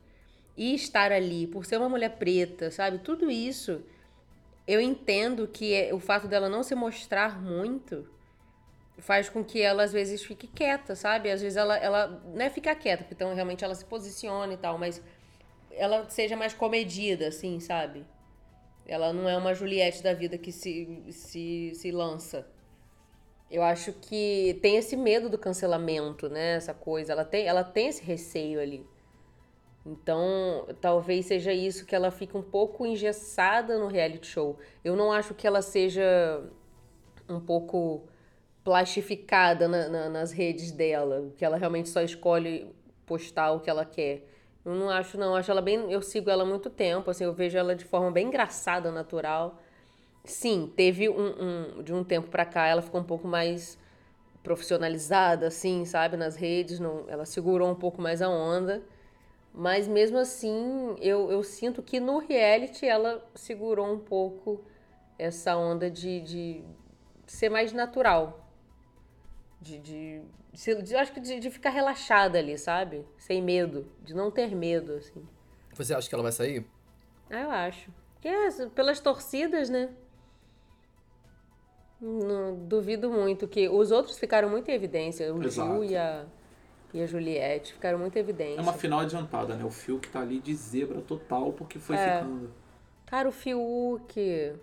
e 0.55 0.75
estar 0.75 1.11
ali, 1.11 1.47
por 1.47 1.65
ser 1.65 1.77
uma 1.77 1.89
mulher 1.89 2.17
preta, 2.17 2.69
sabe? 2.69 2.99
Tudo 2.99 3.31
isso 3.31 3.81
eu 4.67 4.81
entendo 4.81 5.47
que 5.47 5.73
é, 5.73 5.93
o 5.93 5.99
fato 5.99 6.27
dela 6.27 6.49
não 6.49 6.63
se 6.63 6.75
mostrar 6.75 7.41
muito 7.41 8.07
faz 8.97 9.29
com 9.29 9.43
que 9.43 9.61
ela 9.61 9.83
às 9.83 9.91
vezes 9.91 10.23
fique 10.23 10.47
quieta, 10.47 10.95
sabe? 10.95 11.29
Às 11.29 11.41
vezes 11.41 11.57
ela, 11.57 11.77
ela 11.77 12.23
não 12.33 12.41
é 12.41 12.49
ficar 12.49 12.75
quieta, 12.75 13.03
porque 13.03 13.13
então 13.13 13.33
realmente 13.33 13.63
ela 13.63 13.75
se 13.75 13.85
posiciona 13.85 14.53
e 14.53 14.57
tal, 14.57 14.77
mas 14.77 15.01
ela 15.71 16.09
seja 16.09 16.35
mais 16.35 16.53
comedida, 16.53 17.27
assim, 17.27 17.59
sabe? 17.59 18.05
Ela 18.87 19.11
não 19.11 19.27
é 19.27 19.35
uma 19.35 19.53
Juliette 19.53 20.01
da 20.01 20.13
vida 20.13 20.37
que 20.37 20.51
se, 20.51 21.03
se, 21.11 21.71
se 21.73 21.91
lança. 21.91 22.47
Eu 23.49 23.63
acho 23.63 23.93
que 23.93 24.57
tem 24.61 24.77
esse 24.77 24.95
medo 24.95 25.29
do 25.29 25.37
cancelamento, 25.37 26.29
né? 26.29 26.55
Essa 26.55 26.73
coisa. 26.73 27.13
Ela 27.13 27.25
tem, 27.25 27.47
ela 27.47 27.63
tem 27.63 27.87
esse 27.87 28.03
receio 28.03 28.59
ali. 28.59 28.85
Então, 29.85 30.67
talvez 30.81 31.27
seja 31.27 31.53
isso 31.53 31.85
que 31.85 31.95
ela 31.95 32.09
fica 32.09 32.37
um 32.37 32.41
pouco 32.41 32.85
engessada 32.85 33.77
no 33.77 33.87
reality 33.87 34.25
show. 34.27 34.57
Eu 34.83 34.95
não 34.95 35.11
acho 35.11 35.35
que 35.35 35.45
ela 35.45 35.61
seja 35.61 36.43
um 37.29 37.39
pouco 37.39 38.03
plastificada 38.63 39.67
na, 39.67 39.87
na, 39.87 40.09
nas 40.09 40.31
redes 40.31 40.71
dela, 40.71 41.31
que 41.37 41.45
ela 41.45 41.55
realmente 41.55 41.89
só 41.89 42.01
escolhe 42.01 42.67
postar 43.05 43.51
o 43.51 43.59
que 43.59 43.69
ela 43.69 43.85
quer. 43.85 44.25
Eu 44.65 44.73
não 44.73 44.89
acho, 44.89 45.19
não. 45.19 45.27
Eu 45.27 45.35
acho 45.35 45.51
ela 45.51 45.61
bem. 45.61 45.91
Eu 45.91 46.01
sigo 46.01 46.31
ela 46.31 46.41
há 46.41 46.45
muito 46.45 46.69
tempo, 46.71 47.11
assim, 47.11 47.23
eu 47.23 47.33
vejo 47.33 47.55
ela 47.55 47.75
de 47.75 47.85
forma 47.85 48.09
bem 48.09 48.27
engraçada, 48.27 48.91
natural. 48.91 49.61
Sim, 50.23 50.73
teve 50.75 51.07
um, 51.07 51.75
um 51.79 51.83
de 51.83 51.93
um 51.93 52.03
tempo 52.03 52.27
pra 52.29 52.45
cá, 52.45 52.65
ela 52.65 52.81
ficou 52.81 52.99
um 52.99 53.03
pouco 53.03 53.27
mais 53.27 53.77
profissionalizada, 54.41 55.47
assim, 55.47 55.85
sabe, 55.85 56.17
nas 56.17 56.35
redes. 56.35 56.79
Não, 56.79 57.05
ela 57.07 57.25
segurou 57.25 57.69
um 57.69 57.75
pouco 57.75 58.01
mais 58.01 58.21
a 58.23 58.29
onda. 58.29 58.81
Mas 59.57 59.87
mesmo 59.87 60.17
assim, 60.17 60.97
eu, 60.99 61.31
eu 61.31 61.41
sinto 61.41 61.81
que 61.81 61.97
no 61.97 62.17
reality 62.17 62.85
ela 62.85 63.25
segurou 63.33 63.89
um 63.89 63.97
pouco 63.97 64.61
essa 65.17 65.55
onda 65.55 65.89
de, 65.89 66.19
de 66.19 66.63
ser 67.25 67.47
mais 67.47 67.71
natural. 67.71 68.51
De, 69.61 69.79
de, 69.79 70.21
de, 70.51 70.81
de 70.81 70.95
acho 70.97 71.13
que 71.13 71.21
de, 71.21 71.39
de, 71.39 71.49
ficar 71.49 71.69
relaxada 71.69 72.37
ali, 72.37 72.57
sabe? 72.57 73.05
Sem 73.17 73.41
medo, 73.41 73.89
de 74.03 74.13
não 74.13 74.29
ter 74.29 74.53
medo, 74.53 74.95
assim. 74.95 75.25
Você 75.73 75.93
acha 75.93 76.09
que 76.09 76.13
ela 76.13 76.23
vai 76.23 76.33
sair? 76.33 76.65
Ah, 77.29 77.41
eu 77.43 77.49
acho. 77.49 77.89
Que 78.19 78.27
é, 78.27 78.49
pelas 78.75 78.99
torcidas, 78.99 79.69
né? 79.69 79.89
Não 82.01 82.55
duvido 82.67 83.09
muito 83.09 83.47
que 83.47 83.69
os 83.69 83.89
outros 83.89 84.19
ficaram 84.19 84.49
muito 84.49 84.69
em 84.69 84.73
evidência, 84.73 85.33
o 85.33 85.41
Exato. 85.41 85.71
Gil 85.71 85.83
e 85.85 85.95
a 85.95 86.25
e 86.95 87.01
a 87.01 87.05
Juliette 87.05 87.73
ficaram 87.73 87.99
muito 87.99 88.17
evidentes. 88.17 88.57
É 88.57 88.61
uma 88.61 88.71
final 88.71 89.01
adiantada, 89.01 89.53
né? 89.53 89.65
O 89.65 89.69
Fiuk 89.69 90.07
tá 90.07 90.21
ali 90.21 90.39
de 90.39 90.55
zebra 90.55 91.01
total 91.01 91.51
porque 91.51 91.77
foi 91.77 91.97
é. 91.97 92.19
ficando. 92.19 92.49
Cara, 93.05 93.27
o 93.27 93.33
Fiuk. 93.33 94.53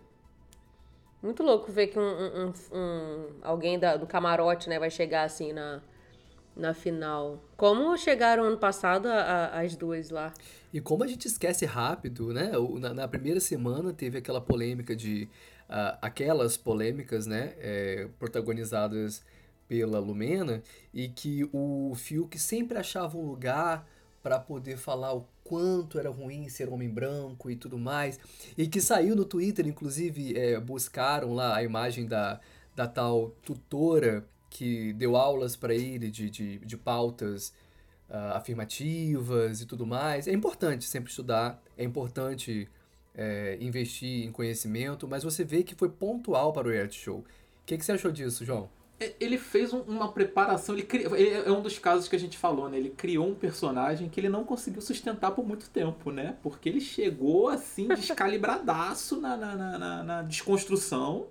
Muito 1.22 1.42
louco 1.42 1.70
ver 1.70 1.88
que 1.88 1.98
um, 1.98 2.02
um, 2.02 2.52
um 2.72 3.26
alguém 3.42 3.78
da, 3.78 3.96
do 3.98 4.06
camarote, 4.06 4.66
né, 4.70 4.78
vai 4.78 4.90
chegar 4.90 5.24
assim 5.24 5.52
na, 5.52 5.82
na 6.56 6.72
final. 6.72 7.38
Como 7.54 7.94
chegaram 7.98 8.44
ano 8.44 8.56
passado 8.56 9.08
a- 9.08 9.20
a- 9.52 9.60
as 9.60 9.76
duas 9.76 10.08
lá. 10.08 10.32
E 10.72 10.80
como 10.80 11.04
a 11.04 11.06
gente 11.06 11.26
esquece 11.28 11.66
rápido, 11.66 12.32
né? 12.32 12.50
Na, 12.80 12.94
na 12.94 13.06
primeira 13.08 13.40
semana 13.40 13.92
teve 13.92 14.16
aquela 14.16 14.40
polêmica 14.40 14.96
de. 14.96 15.28
ah, 15.68 15.98
aquelas 16.00 16.56
polêmicas, 16.56 17.26
né? 17.26 17.52
é, 17.58 18.08
protagonizadas 18.18 19.22
pela 19.72 19.98
Lumena, 19.98 20.62
e 20.92 21.08
que 21.08 21.48
o 21.50 21.94
Fiuk 21.96 22.38
sempre 22.38 22.76
achava 22.76 23.16
um 23.16 23.24
lugar 23.24 23.88
para 24.22 24.38
poder 24.38 24.76
falar 24.76 25.14
o 25.14 25.26
quanto 25.42 25.98
era 25.98 26.10
ruim 26.10 26.46
ser 26.50 26.68
homem 26.68 26.90
branco 26.90 27.50
e 27.50 27.56
tudo 27.56 27.78
mais. 27.78 28.20
E 28.54 28.68
que 28.68 28.82
saiu 28.82 29.16
no 29.16 29.24
Twitter, 29.24 29.66
inclusive, 29.66 30.38
é, 30.38 30.60
buscaram 30.60 31.32
lá 31.32 31.56
a 31.56 31.62
imagem 31.62 32.04
da, 32.04 32.38
da 32.76 32.86
tal 32.86 33.30
tutora 33.42 34.28
que 34.50 34.92
deu 34.92 35.16
aulas 35.16 35.56
para 35.56 35.74
ele 35.74 36.10
de, 36.10 36.28
de, 36.28 36.58
de 36.58 36.76
pautas 36.76 37.54
ah, 38.10 38.36
afirmativas 38.36 39.62
e 39.62 39.66
tudo 39.66 39.86
mais. 39.86 40.28
É 40.28 40.34
importante 40.34 40.84
sempre 40.84 41.08
estudar, 41.08 41.62
é 41.78 41.82
importante 41.82 42.68
é, 43.14 43.56
investir 43.58 44.26
em 44.26 44.30
conhecimento, 44.30 45.08
mas 45.08 45.24
você 45.24 45.42
vê 45.44 45.62
que 45.62 45.74
foi 45.74 45.88
pontual 45.88 46.52
para 46.52 46.68
o 46.68 46.70
reality 46.70 47.00
show. 47.00 47.20
O 47.20 47.24
que, 47.64 47.78
que 47.78 47.84
você 47.86 47.92
achou 47.92 48.12
disso, 48.12 48.44
João? 48.44 48.68
É, 49.04 49.14
Ele 49.20 49.38
fez 49.38 49.72
um- 49.72 49.80
uma 49.82 50.12
preparação, 50.12 50.74
ele, 50.74 50.84
cri- 50.84 51.04
ele 51.04 51.30
é 51.30 51.50
um 51.50 51.60
dos 51.62 51.78
casos 51.78 52.08
que 52.08 52.16
a 52.16 52.18
gente 52.18 52.36
falou, 52.38 52.68
né? 52.68 52.76
Ele 52.78 52.90
criou 52.90 53.26
um 53.28 53.34
personagem 53.34 54.08
que 54.08 54.20
ele 54.20 54.28
não 54.28 54.44
conseguiu 54.44 54.80
sustentar 54.82 55.30
por 55.32 55.46
muito 55.46 55.68
tempo, 55.70 56.10
né? 56.10 56.36
Porque 56.42 56.68
ele 56.68 56.80
chegou 56.80 57.48
assim, 57.48 57.88
descalibradaço 57.94 59.20
na, 59.20 59.36
na, 59.36 59.54
na, 59.56 59.78
na- 59.78 60.02
na 60.04 60.22
desconstrução. 60.22 61.26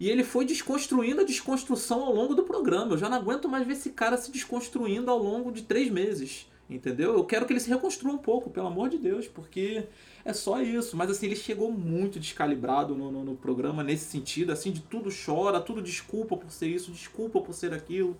E 0.00 0.10
ele 0.10 0.24
foi 0.24 0.44
desconstruindo 0.44 1.20
a 1.20 1.24
desconstrução 1.24 2.02
ao 2.02 2.12
longo 2.12 2.34
do 2.34 2.42
programa. 2.42 2.92
Eu 2.94 2.98
já 2.98 3.08
não 3.08 3.16
aguento 3.18 3.48
mais 3.48 3.64
ver 3.66 3.74
esse 3.74 3.90
cara 3.90 4.16
se 4.16 4.30
desconstruindo 4.32 5.08
ao 5.10 5.18
longo 5.18 5.52
de 5.52 5.62
três 5.62 5.88
meses. 5.90 6.48
Entendeu? 6.68 7.12
Eu 7.12 7.24
quero 7.24 7.44
que 7.46 7.52
ele 7.52 7.60
se 7.60 7.68
reconstrua 7.68 8.12
um 8.12 8.18
pouco, 8.18 8.48
pelo 8.48 8.66
amor 8.66 8.88
de 8.88 8.96
Deus, 8.96 9.28
porque 9.28 9.84
é 10.24 10.32
só 10.32 10.62
isso. 10.62 10.96
Mas 10.96 11.10
assim, 11.10 11.26
ele 11.26 11.36
chegou 11.36 11.70
muito 11.70 12.18
descalibrado 12.18 12.94
no, 12.94 13.10
no, 13.12 13.22
no 13.24 13.36
programa 13.36 13.82
nesse 13.82 14.06
sentido, 14.06 14.50
assim, 14.50 14.72
de 14.72 14.80
tudo 14.80 15.10
chora, 15.10 15.60
tudo 15.60 15.82
desculpa 15.82 16.36
por 16.36 16.50
ser 16.50 16.68
isso, 16.68 16.90
desculpa 16.90 17.40
por 17.40 17.52
ser 17.52 17.74
aquilo. 17.74 18.16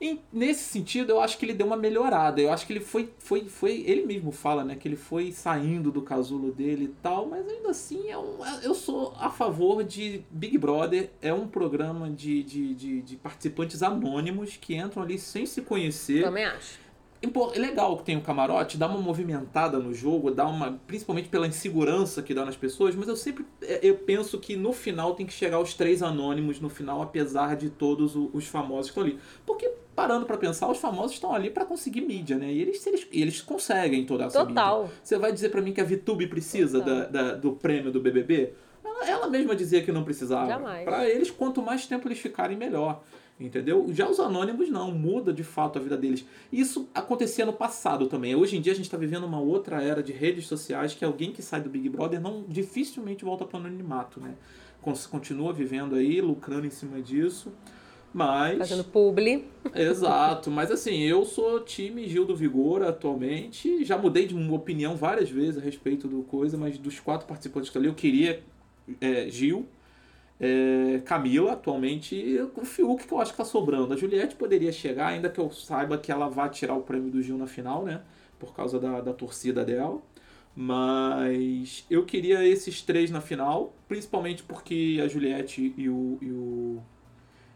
E 0.00 0.18
nesse 0.32 0.64
sentido, 0.64 1.10
eu 1.10 1.20
acho 1.20 1.36
que 1.36 1.44
ele 1.44 1.52
deu 1.52 1.66
uma 1.66 1.76
melhorada. 1.76 2.40
Eu 2.40 2.50
acho 2.50 2.66
que 2.66 2.72
ele 2.72 2.80
foi, 2.80 3.12
foi, 3.18 3.44
foi. 3.44 3.84
Ele 3.86 4.06
mesmo 4.06 4.32
fala, 4.32 4.64
né? 4.64 4.74
Que 4.74 4.88
ele 4.88 4.96
foi 4.96 5.30
saindo 5.30 5.92
do 5.92 6.00
casulo 6.00 6.50
dele 6.52 6.84
e 6.84 6.94
tal, 7.02 7.26
mas 7.26 7.46
ainda 7.46 7.68
assim 7.68 8.08
é 8.08 8.16
um, 8.16 8.44
é- 8.44 8.66
eu 8.66 8.74
sou 8.74 9.14
a 9.18 9.28
favor 9.28 9.84
de 9.84 10.22
Big 10.30 10.56
Brother. 10.56 11.10
É 11.20 11.34
um 11.34 11.46
programa 11.46 12.08
de, 12.08 12.42
de, 12.42 12.74
de, 12.74 13.02
de 13.02 13.16
participantes 13.16 13.82
anônimos 13.82 14.56
que 14.56 14.74
entram 14.74 15.02
ali 15.02 15.18
sem 15.18 15.44
se 15.44 15.60
conhecer. 15.60 16.22
Também 16.22 16.46
acho. 16.46 16.78
É 17.22 17.58
legal 17.58 17.98
que 17.98 18.04
tem 18.04 18.16
o 18.16 18.22
camarote, 18.22 18.78
dá 18.78 18.86
uma 18.86 18.98
movimentada 19.00 19.78
no 19.78 19.92
jogo, 19.92 20.30
dá 20.30 20.46
uma. 20.46 20.80
Principalmente 20.86 21.28
pela 21.28 21.46
insegurança 21.46 22.22
que 22.22 22.32
dá 22.32 22.44
nas 22.46 22.56
pessoas, 22.56 22.94
mas 22.94 23.08
eu 23.08 23.16
sempre 23.16 23.44
é, 23.60 23.80
eu 23.82 23.94
penso 23.96 24.38
que 24.38 24.56
no 24.56 24.72
final 24.72 25.14
tem 25.14 25.26
que 25.26 25.32
chegar 25.32 25.60
os 25.60 25.74
três 25.74 26.02
anônimos 26.02 26.60
no 26.60 26.70
final, 26.70 27.02
apesar 27.02 27.56
de 27.56 27.68
todos 27.68 28.14
os 28.16 28.46
famosos 28.46 28.90
que 28.90 28.98
estão 28.98 29.04
ali. 29.04 29.18
Porque, 29.44 29.70
parando 29.94 30.24
pra 30.24 30.38
pensar, 30.38 30.70
os 30.70 30.78
famosos 30.78 31.12
estão 31.12 31.34
ali 31.34 31.50
pra 31.50 31.66
conseguir 31.66 32.00
mídia, 32.00 32.38
né? 32.38 32.50
E 32.50 32.62
eles, 32.62 32.86
eles, 32.86 33.06
eles 33.12 33.42
conseguem 33.42 34.06
toda 34.06 34.24
essa 34.24 34.38
mídia. 34.40 34.54
Total. 34.62 34.88
Você 35.04 35.18
vai 35.18 35.30
dizer 35.30 35.50
pra 35.50 35.60
mim 35.60 35.72
que 35.74 35.80
a 35.80 35.84
VTube 35.84 36.26
precisa 36.26 36.80
da, 36.80 37.04
da- 37.04 37.34
do 37.34 37.52
prêmio 37.52 37.92
do 37.92 38.00
BBB? 38.00 38.54
Ela, 38.84 39.08
ela 39.08 39.28
mesma 39.28 39.54
dizia 39.54 39.82
que 39.82 39.92
não 39.92 40.04
precisava. 40.04 40.46
Jamais. 40.46 40.84
Pra 40.84 41.08
eles, 41.08 41.30
quanto 41.30 41.62
mais 41.62 41.86
tempo 41.86 42.08
eles 42.08 42.18
ficarem, 42.18 42.56
melhor. 42.56 43.02
Entendeu? 43.38 43.86
Já 43.90 44.06
os 44.06 44.20
anônimos 44.20 44.68
não, 44.68 44.92
muda 44.92 45.32
de 45.32 45.42
fato 45.42 45.78
a 45.78 45.82
vida 45.82 45.96
deles. 45.96 46.26
Isso 46.52 46.90
acontecia 46.94 47.46
no 47.46 47.54
passado 47.54 48.06
também. 48.06 48.34
Hoje 48.34 48.58
em 48.58 48.60
dia 48.60 48.74
a 48.74 48.76
gente 48.76 48.84
está 48.84 48.98
vivendo 48.98 49.24
uma 49.24 49.40
outra 49.40 49.82
era 49.82 50.02
de 50.02 50.12
redes 50.12 50.46
sociais 50.46 50.92
que 50.92 51.02
alguém 51.02 51.32
que 51.32 51.40
sai 51.40 51.62
do 51.62 51.70
Big 51.70 51.88
Brother 51.88 52.20
não 52.20 52.44
dificilmente 52.46 53.24
volta 53.24 53.46
para 53.46 53.56
o 53.56 53.60
anonimato, 53.60 54.20
né? 54.20 54.34
Continua 55.10 55.54
vivendo 55.54 55.94
aí, 55.94 56.20
lucrando 56.20 56.66
em 56.66 56.70
cima 56.70 57.00
disso. 57.00 57.50
Mas. 58.12 58.58
Fazendo 58.58 58.84
publi. 58.84 59.46
Exato, 59.74 60.50
mas 60.50 60.70
assim, 60.70 61.00
eu 61.02 61.24
sou 61.24 61.60
time 61.60 62.08
Gil 62.08 62.26
do 62.26 62.36
Vigor 62.36 62.82
atualmente. 62.82 63.84
Já 63.84 63.96
mudei 63.96 64.26
de 64.26 64.34
uma 64.34 64.54
opinião 64.54 64.96
várias 64.96 65.30
vezes 65.30 65.58
a 65.58 65.64
respeito 65.64 66.08
do 66.08 66.22
coisa, 66.24 66.58
mas 66.58 66.76
dos 66.76 67.00
quatro 67.00 67.26
participantes 67.26 67.70
que 67.70 67.78
ali, 67.78 67.86
eu 67.86 67.94
queria 67.94 68.42
é, 69.00 69.28
Gil, 69.28 69.68
é, 70.40 71.00
Camila, 71.04 71.52
atualmente, 71.52 72.38
o 72.56 72.64
Fiuk, 72.64 73.06
que 73.06 73.12
eu 73.12 73.20
acho 73.20 73.32
que 73.32 73.36
tá 73.36 73.44
sobrando. 73.44 73.92
A 73.92 73.96
Juliette 73.96 74.36
poderia 74.36 74.72
chegar, 74.72 75.08
ainda 75.08 75.28
que 75.28 75.38
eu 75.38 75.50
saiba 75.50 75.98
que 75.98 76.10
ela 76.10 76.28
vai 76.28 76.48
tirar 76.48 76.74
o 76.74 76.82
prêmio 76.82 77.10
do 77.10 77.22
Gil 77.22 77.36
na 77.36 77.46
final, 77.46 77.84
né? 77.84 78.02
Por 78.38 78.54
causa 78.54 78.80
da, 78.80 79.00
da 79.00 79.12
torcida 79.12 79.64
dela. 79.64 80.00
Mas 80.54 81.84
eu 81.90 82.04
queria 82.04 82.46
esses 82.46 82.82
três 82.82 83.10
na 83.10 83.20
final, 83.20 83.74
principalmente 83.86 84.42
porque 84.42 85.00
a 85.02 85.06
Juliette 85.06 85.74
e 85.76 85.88
o, 85.88 86.18
e 86.20 86.30
o, 86.30 86.82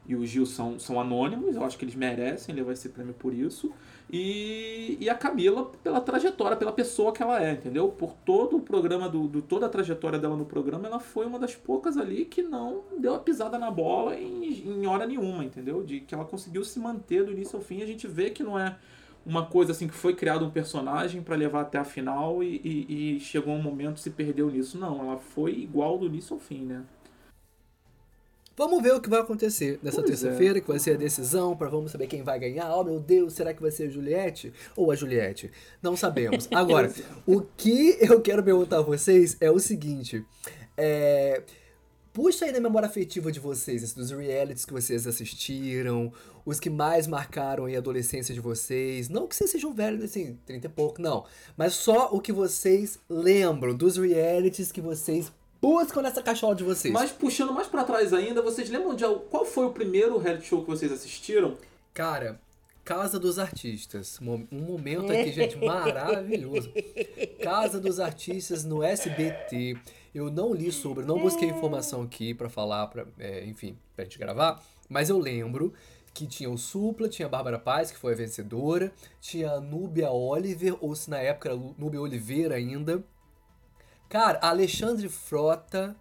e 0.06 0.14
o 0.14 0.26
Gil 0.26 0.44
são, 0.46 0.78
são 0.78 1.00
anônimos, 1.00 1.56
eu 1.56 1.64
acho 1.64 1.78
que 1.78 1.84
eles 1.84 1.94
merecem 1.94 2.54
levar 2.54 2.72
esse 2.72 2.88
prêmio 2.90 3.14
por 3.14 3.32
isso. 3.32 3.72
E, 4.12 4.98
e 5.00 5.08
a 5.08 5.14
Camila 5.14 5.64
pela 5.82 6.00
trajetória, 6.00 6.56
pela 6.56 6.72
pessoa 6.72 7.12
que 7.12 7.22
ela 7.22 7.42
é, 7.42 7.52
entendeu? 7.52 7.88
Por 7.88 8.12
todo 8.24 8.56
o 8.58 8.60
programa, 8.60 9.08
do, 9.08 9.26
do- 9.26 9.42
toda 9.42 9.66
a 9.66 9.68
trajetória 9.68 10.18
dela 10.18 10.36
no 10.36 10.44
programa, 10.44 10.86
ela 10.86 11.00
foi 11.00 11.26
uma 11.26 11.38
das 11.38 11.54
poucas 11.54 11.96
ali 11.96 12.24
que 12.26 12.42
não 12.42 12.82
deu 12.98 13.14
a 13.14 13.18
pisada 13.18 13.58
na 13.58 13.70
bola 13.70 14.14
em, 14.14 14.44
em 14.68 14.86
hora 14.86 15.06
nenhuma, 15.06 15.42
entendeu? 15.44 15.82
De 15.82 16.00
que 16.00 16.14
ela 16.14 16.24
conseguiu 16.24 16.62
se 16.64 16.78
manter 16.78 17.24
do 17.24 17.32
início 17.32 17.56
ao 17.56 17.62
fim. 17.62 17.82
A 17.82 17.86
gente 17.86 18.06
vê 18.06 18.30
que 18.30 18.42
não 18.42 18.58
é 18.58 18.76
uma 19.24 19.46
coisa 19.46 19.72
assim 19.72 19.88
que 19.88 19.94
foi 19.94 20.14
criado 20.14 20.44
um 20.44 20.50
personagem 20.50 21.22
para 21.22 21.34
levar 21.34 21.62
até 21.62 21.78
a 21.78 21.84
final 21.84 22.42
e, 22.42 22.60
e, 22.62 23.16
e 23.16 23.20
chegou 23.20 23.54
um 23.54 23.62
momento 23.62 23.98
se 24.00 24.10
perdeu 24.10 24.50
nisso. 24.50 24.78
Não, 24.78 25.00
ela 25.00 25.16
foi 25.18 25.52
igual 25.54 25.98
do 25.98 26.06
início 26.06 26.34
ao 26.34 26.40
fim, 26.40 26.60
né? 26.64 26.82
Vamos 28.56 28.82
ver 28.82 28.94
o 28.94 29.00
que 29.00 29.10
vai 29.10 29.20
acontecer 29.20 29.80
nessa 29.82 30.00
é. 30.00 30.04
terça-feira, 30.04 30.60
que 30.60 30.68
vai 30.68 30.78
ser 30.78 30.94
a 30.94 30.96
decisão, 30.96 31.56
para 31.56 31.68
vamos 31.68 31.90
saber 31.90 32.06
quem 32.06 32.22
vai 32.22 32.38
ganhar. 32.38 32.72
Oh, 32.76 32.84
meu 32.84 33.00
Deus, 33.00 33.32
será 33.32 33.52
que 33.52 33.60
vai 33.60 33.70
ser 33.70 33.88
a 33.88 33.90
Juliette 33.90 34.52
ou 34.76 34.92
a 34.92 34.94
Juliette? 34.94 35.50
Não 35.82 35.96
sabemos. 35.96 36.48
Agora, 36.54 36.92
o 37.26 37.40
que 37.40 37.96
eu 38.00 38.20
quero 38.20 38.44
perguntar 38.44 38.78
a 38.78 38.82
vocês 38.82 39.36
é 39.40 39.50
o 39.50 39.58
seguinte: 39.58 40.24
é, 40.76 41.42
puxa 42.12 42.44
aí 42.44 42.52
na 42.52 42.60
memória 42.60 42.86
afetiva 42.86 43.32
de 43.32 43.40
vocês, 43.40 43.82
esses 43.82 43.94
dos 43.94 44.12
realities 44.12 44.64
que 44.64 44.72
vocês 44.72 45.04
assistiram, 45.04 46.12
os 46.46 46.60
que 46.60 46.70
mais 46.70 47.08
marcaram 47.08 47.66
a 47.66 47.76
adolescência 47.76 48.32
de 48.32 48.40
vocês. 48.40 49.08
Não 49.08 49.26
que 49.26 49.34
vocês 49.34 49.50
sejam 49.50 49.74
velhos, 49.74 50.04
assim, 50.04 50.38
30 50.46 50.68
e 50.68 50.70
pouco, 50.70 51.02
não. 51.02 51.24
Mas 51.56 51.74
só 51.74 52.08
o 52.12 52.20
que 52.20 52.32
vocês 52.32 53.00
lembram 53.08 53.74
dos 53.74 53.96
realities 53.96 54.70
que 54.70 54.80
vocês 54.80 55.32
buscam 55.64 56.02
nessa 56.02 56.22
cachola 56.22 56.54
de 56.54 56.62
vocês. 56.64 56.92
Mas 56.92 57.10
puxando 57.10 57.52
mais 57.52 57.66
pra 57.66 57.84
trás 57.84 58.12
ainda, 58.12 58.42
vocês 58.42 58.68
lembram 58.68 58.94
de 58.94 59.04
al- 59.04 59.20
qual 59.20 59.44
foi 59.44 59.64
o 59.66 59.70
primeiro 59.72 60.18
reality 60.18 60.46
show 60.46 60.60
que 60.62 60.66
vocês 60.68 60.92
assistiram? 60.92 61.56
Cara, 61.92 62.40
Casa 62.84 63.18
dos 63.18 63.38
Artistas. 63.38 64.18
Um 64.20 64.46
momento 64.50 65.10
aqui, 65.10 65.32
gente, 65.32 65.56
maravilhoso. 65.64 66.70
Casa 67.42 67.80
dos 67.80 67.98
Artistas 67.98 68.62
no 68.64 68.82
SBT. 68.82 69.76
Eu 70.14 70.30
não 70.30 70.52
li 70.54 70.70
sobre, 70.70 71.04
não 71.04 71.18
busquei 71.18 71.48
informação 71.48 72.02
aqui 72.02 72.34
pra 72.34 72.48
falar, 72.48 72.86
pra, 72.88 73.06
é, 73.18 73.44
enfim, 73.46 73.76
pra 73.96 74.04
gente 74.04 74.18
gravar. 74.18 74.62
Mas 74.88 75.08
eu 75.08 75.18
lembro 75.18 75.72
que 76.12 76.26
tinha 76.26 76.48
o 76.48 76.56
Supla, 76.56 77.08
tinha 77.08 77.26
a 77.26 77.28
Bárbara 77.28 77.58
Paz, 77.58 77.90
que 77.90 77.98
foi 77.98 78.12
a 78.12 78.16
vencedora. 78.16 78.92
Tinha 79.20 79.50
a 79.52 79.60
Núbia 79.60 80.10
Oliver, 80.12 80.76
ou 80.80 80.94
se 80.94 81.10
na 81.10 81.18
época 81.18 81.48
era 81.48 81.58
Núbia 81.78 82.00
Oliveira 82.00 82.54
ainda. 82.54 83.02
Cara, 84.08 84.38
Alexandre 84.42 85.08
Frota. 85.08 85.96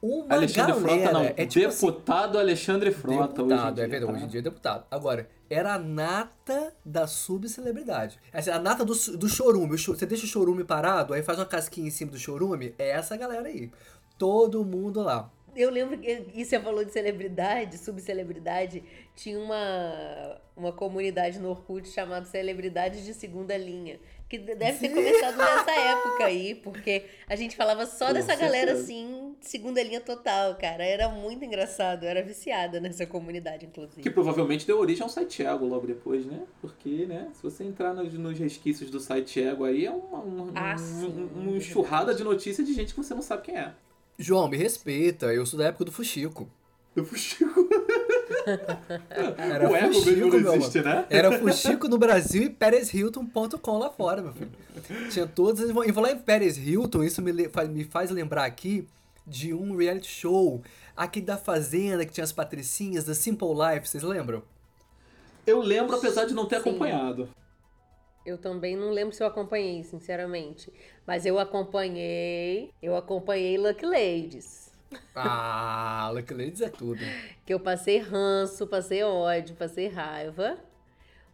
Uma 0.00 0.34
Alexandre 0.34 0.72
galera. 0.74 1.02
Frota, 1.02 1.12
não. 1.12 1.24
é 1.24 1.46
tipo 1.46 1.66
assim, 1.66 1.86
deputado 1.86 2.38
Alexandre 2.38 2.90
Frota. 2.92 3.42
hoje 3.42 3.54
em 3.54 3.56
Deputado, 3.56 3.74
dia, 3.74 3.84
é 3.84 3.86
verdade, 3.88 4.06
tá? 4.06 4.12
hoje 4.12 4.24
em 4.24 4.28
dia 4.28 4.40
é 4.40 4.42
deputado. 4.42 4.84
Agora, 4.90 5.30
era 5.48 5.74
a 5.74 5.78
nata 5.78 6.74
da 6.84 7.06
subcelebridade. 7.06 8.18
Essa 8.32 8.50
é 8.50 8.54
a 8.54 8.58
nata 8.58 8.84
do, 8.84 8.94
do 9.16 9.28
chorume. 9.28 9.78
Você 9.78 10.04
deixa 10.04 10.24
o 10.24 10.28
chorume 10.28 10.62
parado, 10.62 11.14
aí 11.14 11.22
faz 11.22 11.38
uma 11.38 11.46
casquinha 11.46 11.88
em 11.88 11.90
cima 11.90 12.10
do 12.10 12.18
chorume, 12.18 12.74
é 12.78 12.90
essa 12.90 13.16
galera 13.16 13.48
aí. 13.48 13.70
Todo 14.18 14.62
mundo 14.62 15.00
lá. 15.00 15.30
Eu 15.56 15.70
lembro 15.70 15.96
que 15.96 16.26
e 16.34 16.44
você 16.44 16.58
falou 16.58 16.84
de 16.84 16.92
celebridade, 16.92 17.78
subcelebridade. 17.78 18.82
Tinha 19.14 19.38
uma, 19.38 20.40
uma 20.56 20.72
comunidade 20.72 21.38
no 21.38 21.50
Orkut 21.50 21.88
chamada 21.88 22.26
Celebridades 22.26 23.04
de 23.04 23.14
Segunda 23.14 23.56
Linha. 23.56 23.98
Que 24.38 24.54
deve 24.54 24.78
ter 24.78 24.88
começado 24.94 25.36
nessa 25.36 25.70
época 25.70 26.24
aí, 26.26 26.54
porque 26.56 27.04
a 27.28 27.36
gente 27.36 27.56
falava 27.56 27.86
só 27.86 28.08
Com 28.08 28.12
dessa 28.14 28.34
galera 28.34 28.72
certeza. 28.76 28.82
assim, 28.82 29.34
de 29.40 29.48
segunda 29.48 29.82
linha 29.82 30.00
total, 30.00 30.54
cara. 30.56 30.84
Era 30.84 31.08
muito 31.08 31.44
engraçado, 31.44 32.04
era 32.04 32.22
viciada 32.22 32.80
nessa 32.80 33.06
comunidade, 33.06 33.66
inclusive. 33.66 34.02
Que 34.02 34.10
provavelmente 34.10 34.66
deu 34.66 34.78
origem 34.78 35.02
ao 35.02 35.08
site 35.08 35.42
Ego 35.44 35.66
logo 35.66 35.86
depois, 35.86 36.24
né? 36.26 36.42
Porque, 36.60 37.06
né, 37.06 37.28
se 37.34 37.42
você 37.42 37.64
entrar 37.64 37.94
nos, 37.94 38.12
nos 38.14 38.38
resquícios 38.38 38.90
do 38.90 39.00
site 39.00 39.42
Ego 39.42 39.64
aí, 39.64 39.86
é 39.86 39.90
uma, 39.90 40.18
um, 40.18 40.52
Ah, 40.54 40.74
um- 40.74 40.78
sim, 40.78 41.06
um- 41.34 41.40
uma 41.42 41.52
é 41.52 41.56
enxurrada 41.58 42.14
de 42.14 42.24
notícias 42.24 42.66
de 42.66 42.72
gente 42.74 42.94
que 42.94 43.02
você 43.02 43.14
não 43.14 43.22
sabe 43.22 43.42
quem 43.42 43.56
é. 43.56 43.72
João, 44.18 44.48
me 44.48 44.56
respeita, 44.56 45.26
eu 45.32 45.44
sou 45.44 45.58
da 45.58 45.66
época 45.66 45.84
do 45.86 45.92
Fuxico. 45.92 46.48
Eu 46.94 47.04
fuxico. 47.04 47.68
Era 49.38 49.68
o 49.70 49.76
ego 49.76 49.94
Fuxico, 49.94 50.16
mesmo 50.28 50.40
não 50.40 50.54
existe, 50.54 50.82
né? 50.82 51.06
Era 51.10 51.38
Fuxico 51.38 51.88
no 51.88 51.98
Brasil 51.98 52.42
e 52.44 52.50
PérezHilton.com 52.50 53.78
lá 53.78 53.90
fora, 53.90 54.22
meu 54.22 54.32
filho. 54.32 54.50
Tinha 55.10 55.26
todos. 55.26 55.60
as- 55.62 55.70
E 55.88 55.92
falar 55.92 56.12
em 56.12 56.18
Pérez 56.18 56.56
Hilton, 56.56 57.02
isso 57.02 57.20
me, 57.22 57.32
me 57.32 57.84
faz 57.84 58.10
lembrar 58.10 58.44
aqui 58.44 58.86
de 59.26 59.54
um 59.54 59.76
reality 59.76 60.08
show, 60.08 60.62
aqui 60.96 61.20
da 61.20 61.36
Fazenda, 61.36 62.04
que 62.04 62.12
tinha 62.12 62.24
as 62.24 62.32
patricinhas, 62.32 63.04
da 63.04 63.14
Simple 63.14 63.48
Life, 63.48 63.88
vocês 63.88 64.02
lembram? 64.02 64.42
Eu 65.46 65.60
lembro, 65.60 65.96
apesar 65.96 66.24
de 66.26 66.34
não 66.34 66.46
ter 66.46 66.60
Sim. 66.62 66.70
acompanhado. 66.70 67.28
Eu 68.24 68.38
também 68.38 68.74
não 68.74 68.90
lembro 68.90 69.14
se 69.14 69.22
eu 69.22 69.26
acompanhei, 69.26 69.82
sinceramente. 69.84 70.72
Mas 71.06 71.26
eu 71.26 71.38
acompanhei. 71.38 72.70
Eu 72.82 72.96
acompanhei 72.96 73.58
Lucky 73.58 73.84
Ladies. 73.84 74.63
Ah, 75.14 76.10
Lucky 76.12 76.34
Ladies 76.34 76.60
é 76.60 76.68
tudo. 76.68 77.00
Que 77.44 77.52
eu 77.54 77.60
passei 77.60 77.98
ranço, 77.98 78.66
passei 78.66 79.02
ódio, 79.02 79.54
passei 79.56 79.88
raiva. 79.88 80.56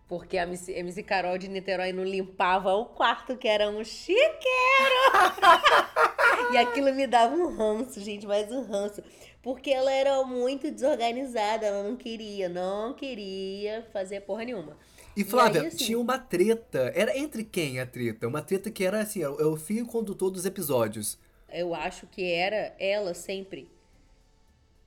Porque 0.08 0.36
a 0.36 0.42
MC, 0.42 0.72
MC 0.72 1.02
Carol 1.04 1.38
de 1.38 1.48
Niterói 1.48 1.92
não 1.92 2.02
limpava 2.02 2.74
o 2.74 2.86
quarto, 2.86 3.36
que 3.36 3.46
era 3.46 3.70
um 3.70 3.84
chiqueiro. 3.84 4.32
e 6.52 6.58
aquilo 6.58 6.92
me 6.92 7.06
dava 7.06 7.34
um 7.34 7.56
ranço, 7.56 8.00
gente, 8.00 8.26
mais 8.26 8.50
um 8.50 8.62
ranço. 8.62 9.02
Porque 9.42 9.70
ela 9.70 9.90
era 9.90 10.22
muito 10.24 10.70
desorganizada, 10.70 11.66
ela 11.66 11.82
não 11.82 11.96
queria, 11.96 12.48
não 12.48 12.92
queria 12.92 13.86
fazer 13.92 14.20
porra 14.22 14.44
nenhuma. 14.44 14.76
E 15.16 15.24
Flávia, 15.24 15.62
aí, 15.62 15.66
assim- 15.68 15.76
tinha 15.76 15.98
uma 15.98 16.18
treta. 16.18 16.92
Era 16.94 17.16
entre 17.16 17.44
quem 17.44 17.80
a 17.80 17.86
treta? 17.86 18.26
Uma 18.26 18.42
treta 18.42 18.70
que 18.70 18.84
era 18.84 19.00
assim, 19.00 19.22
é 19.22 19.28
o 19.28 19.40
é 19.40 19.46
o 19.46 19.56
fio 19.56 19.86
condutor 19.86 20.30
dos 20.30 20.44
episódios. 20.44 21.18
Eu 21.52 21.74
acho 21.74 22.06
que 22.06 22.32
era 22.32 22.74
ela 22.78 23.14
sempre. 23.14 23.70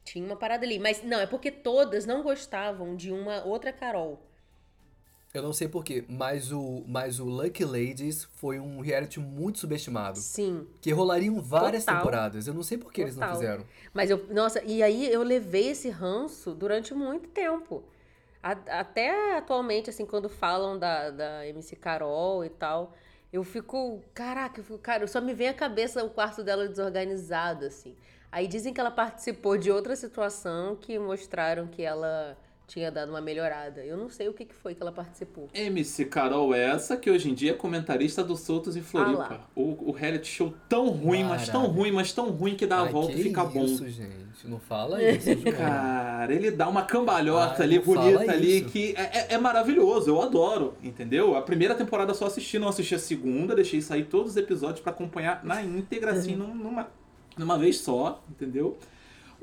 Tinha 0.03 0.25
uma 0.25 0.35
parada 0.35 0.65
ali. 0.65 0.79
Mas 0.79 1.01
não, 1.03 1.19
é 1.19 1.25
porque 1.25 1.49
todas 1.51 2.05
não 2.05 2.21
gostavam 2.23 2.95
de 2.95 3.11
uma 3.11 3.43
outra 3.45 3.71
Carol. 3.71 4.19
Eu 5.33 5.41
não 5.41 5.51
sei 5.51 5.67
porquê, 5.67 6.05
mas 6.07 6.51
o, 6.51 6.83
mas 6.87 7.19
o 7.19 7.25
Lucky 7.25 7.65
Ladies 7.65 8.25
foi 8.35 8.59
um 8.59 8.81
reality 8.81 9.19
muito 9.19 9.57
subestimado. 9.57 10.19
Sim. 10.19 10.67
Que 10.79 10.91
rolariam 10.91 11.41
várias 11.41 11.85
Total. 11.85 11.99
temporadas. 12.01 12.45
Eu 12.47 12.53
não 12.53 12.61
sei 12.61 12.77
por 12.77 12.93
que 12.93 13.01
eles 13.01 13.15
não 13.15 13.27
fizeram. 13.33 13.65
Mas 13.91 14.11
eu, 14.11 14.27
nossa, 14.31 14.63
e 14.63 14.83
aí 14.83 15.11
eu 15.11 15.23
levei 15.23 15.69
esse 15.69 15.89
ranço 15.89 16.53
durante 16.53 16.93
muito 16.93 17.29
tempo. 17.29 17.83
A- 18.43 18.51
até 18.79 19.35
atualmente, 19.35 19.89
assim, 19.89 20.05
quando 20.05 20.29
falam 20.29 20.77
da, 20.77 21.09
da 21.09 21.47
MC 21.47 21.77
Carol 21.77 22.45
e 22.45 22.49
tal, 22.49 22.93
eu 23.33 23.43
fico, 23.43 23.99
caraca, 24.13 24.59
eu 24.59 24.63
fico, 24.63 24.77
cara, 24.77 25.07
só 25.07 25.19
me 25.19 25.33
vem 25.33 25.47
à 25.47 25.53
cabeça 25.55 26.03
o 26.05 26.09
quarto 26.11 26.43
dela 26.43 26.67
desorganizado, 26.67 27.65
assim. 27.65 27.95
Aí 28.31 28.47
dizem 28.47 28.71
que 28.71 28.79
ela 28.79 28.91
participou 28.91 29.57
de 29.57 29.71
outra 29.71 29.95
situação 29.95 30.75
que 30.75 30.99
mostraram 30.99 31.65
que 31.65 31.81
ela 31.81 32.37
tinha 32.67 32.89
dado 32.91 33.09
uma 33.09 33.21
melhorada. 33.21 33.83
Eu 33.85 33.97
não 33.97 34.09
sei 34.09 34.27
o 34.29 34.33
que, 34.33 34.45
que 34.45 34.55
foi 34.55 34.73
que 34.73 34.81
ela 34.81 34.91
participou. 34.91 35.49
MC 35.53 36.05
Carol 36.05 36.53
é 36.55 36.63
essa 36.71 36.95
que 36.97 37.09
hoje 37.11 37.29
em 37.29 37.33
dia 37.33 37.51
é 37.51 37.53
comentarista 37.53 38.23
do 38.23 38.35
Soltos 38.35 38.75
em 38.75 38.79
Ah 38.79 38.83
Floripa. 38.83 39.17
lá. 39.19 39.49
o, 39.55 39.89
o 39.89 39.91
reality 39.91 40.27
show 40.27 40.53
tão 40.69 40.89
ruim, 40.89 41.23
mas 41.23 41.47
tão 41.49 41.65
ruim, 41.67 41.91
mas 41.91 42.11
tão 42.13 42.29
ruim 42.29 42.55
que 42.55 42.65
dá 42.65 42.77
a 42.77 42.83
Ai, 42.83 42.91
volta 42.91 43.13
que 43.13 43.19
e 43.19 43.23
fica 43.23 43.43
bom. 43.43 43.65
isso, 43.65 43.87
gente. 43.89 44.23
Não 44.45 44.59
fala 44.59 45.01
isso. 45.03 45.29
Cara, 45.55 46.33
ele 46.33 46.51
dá 46.51 46.67
uma 46.67 46.83
cambalhota 46.83 47.61
Ah, 47.61 47.65
ali, 47.65 47.79
bonita 47.79 48.31
ali, 48.31 48.59
isso. 48.61 48.69
que 48.69 48.93
é, 48.97 49.01
é- 49.19 49.33
é 49.35 49.37
maravilhoso, 49.37 50.09
eu 50.09 50.21
adoro, 50.21 50.73
entendeu? 50.83 51.35
A 51.35 51.41
primeira 51.41 51.75
temporada 51.75 52.11
eu 52.11 52.15
só 52.15 52.25
assisti, 52.25 52.57
não 52.59 52.67
assisti 52.69 52.95
a 52.95 52.99
segunda, 52.99 53.55
deixei 53.55 53.81
sair 53.81 54.05
todos 54.05 54.31
os 54.31 54.37
episódios 54.37 54.79
pra 54.81 54.91
acompanhar 54.91 55.43
na 55.45 55.61
íntegra, 55.61 56.11
assim, 56.11 56.35
num- 56.35 56.53
numa, 56.55 56.87
numa 57.37 57.57
vez 57.57 57.77
só, 57.77 58.21
entendeu? 58.29 58.77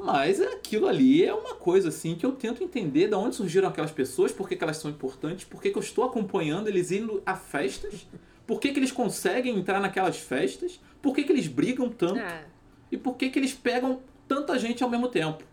Mas 0.03 0.41
aquilo 0.41 0.89
ali 0.89 1.25
é 1.25 1.33
uma 1.33 1.55
coisa, 1.55 1.89
assim, 1.89 2.15
que 2.15 2.25
eu 2.25 2.33
tento 2.33 2.65
entender 2.65 3.09
de 3.09 3.15
onde 3.15 3.37
surgiram 3.37 3.69
aquelas 3.69 3.91
pessoas, 3.91 4.33
por 4.33 4.49
que, 4.49 4.57
que 4.57 4.65
elas 4.65 4.79
são 4.79 4.91
importantes, 4.91 5.45
por 5.45 5.61
que, 5.61 5.71
que 5.71 5.77
eu 5.77 5.83
estou 5.83 6.05
acompanhando 6.05 6.69
eles 6.69 6.91
indo 6.91 7.23
a 7.27 7.37
festas, 7.37 8.07
por 8.47 8.59
que, 8.59 8.73
que 8.73 8.79
eles 8.79 8.91
conseguem 8.91 9.57
entrar 9.59 9.79
naquelas 9.81 10.19
festas, 10.19 10.81
por 11.03 11.15
que, 11.15 11.23
que 11.23 11.33
eles 11.33 11.47
brigam 11.47 11.89
tanto 11.89 12.19
Ah, 12.19 12.45
e 12.91 12.97
por 12.97 13.17
que, 13.17 13.29
que 13.29 13.39
eles 13.39 13.53
pegam 13.53 14.01
tanta 14.27 14.59
gente 14.59 14.83
ao 14.83 14.91
mesmo 14.91 15.09
tempo. 15.09 15.45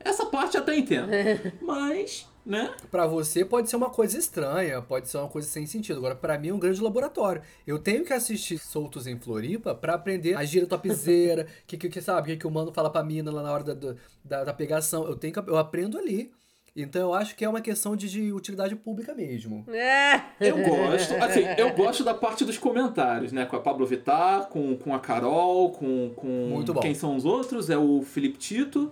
Essa 0.00 0.26
parte 0.26 0.56
eu 0.56 0.62
até 0.62 0.76
entendo. 0.76 1.08
Mas, 1.60 2.28
né? 2.44 2.74
Pra 2.90 3.06
você 3.06 3.44
pode 3.44 3.70
ser 3.70 3.76
uma 3.76 3.90
coisa 3.90 4.18
estranha, 4.18 4.82
pode 4.82 5.08
ser 5.08 5.18
uma 5.18 5.28
coisa 5.28 5.48
sem 5.48 5.66
sentido. 5.66 5.98
Agora, 5.98 6.14
pra 6.14 6.38
mim 6.38 6.48
é 6.48 6.54
um 6.54 6.58
grande 6.58 6.80
laboratório. 6.80 7.42
Eu 7.66 7.78
tenho 7.78 8.04
que 8.04 8.12
assistir 8.12 8.58
Soltos 8.58 9.06
em 9.06 9.18
Floripa 9.18 9.74
pra 9.74 9.94
aprender 9.94 10.34
a 10.34 10.44
gira 10.44 10.66
topzeira, 10.66 11.46
que, 11.66 11.76
que, 11.76 11.88
que 11.88 12.00
sabe, 12.00 12.20
o 12.20 12.24
que, 12.32 12.40
que 12.40 12.46
o 12.46 12.50
mano 12.50 12.72
fala 12.72 12.90
pra 12.90 13.02
mina 13.02 13.30
lá 13.30 13.42
na 13.42 13.52
hora 13.52 13.64
da, 13.64 13.74
da, 13.74 13.94
da, 14.24 14.44
da 14.44 14.52
pegação. 14.52 15.06
Eu, 15.06 15.16
tenho 15.16 15.32
que, 15.32 15.38
eu 15.38 15.56
aprendo 15.56 15.98
ali. 15.98 16.32
Então 16.74 17.02
eu 17.02 17.14
acho 17.14 17.36
que 17.36 17.44
é 17.44 17.48
uma 17.48 17.60
questão 17.60 17.94
de, 17.94 18.08
de 18.08 18.32
utilidade 18.32 18.74
pública 18.74 19.14
mesmo. 19.14 19.64
É. 19.68 20.22
Eu 20.40 20.56
gosto, 20.56 21.14
assim, 21.16 21.42
eu 21.58 21.70
gosto 21.74 22.02
da 22.02 22.14
parte 22.14 22.46
dos 22.46 22.56
comentários, 22.56 23.30
né? 23.30 23.44
Com 23.44 23.56
a 23.56 23.60
Pablo 23.60 23.84
Vittar, 23.84 24.48
com, 24.48 24.74
com 24.76 24.94
a 24.94 24.98
Carol, 24.98 25.70
com, 25.72 26.12
com 26.16 26.26
Muito 26.26 26.72
bom. 26.72 26.80
quem 26.80 26.94
são 26.94 27.14
os 27.14 27.26
outros? 27.26 27.68
É 27.68 27.76
o 27.76 28.02
Felipe 28.02 28.38
Tito. 28.38 28.90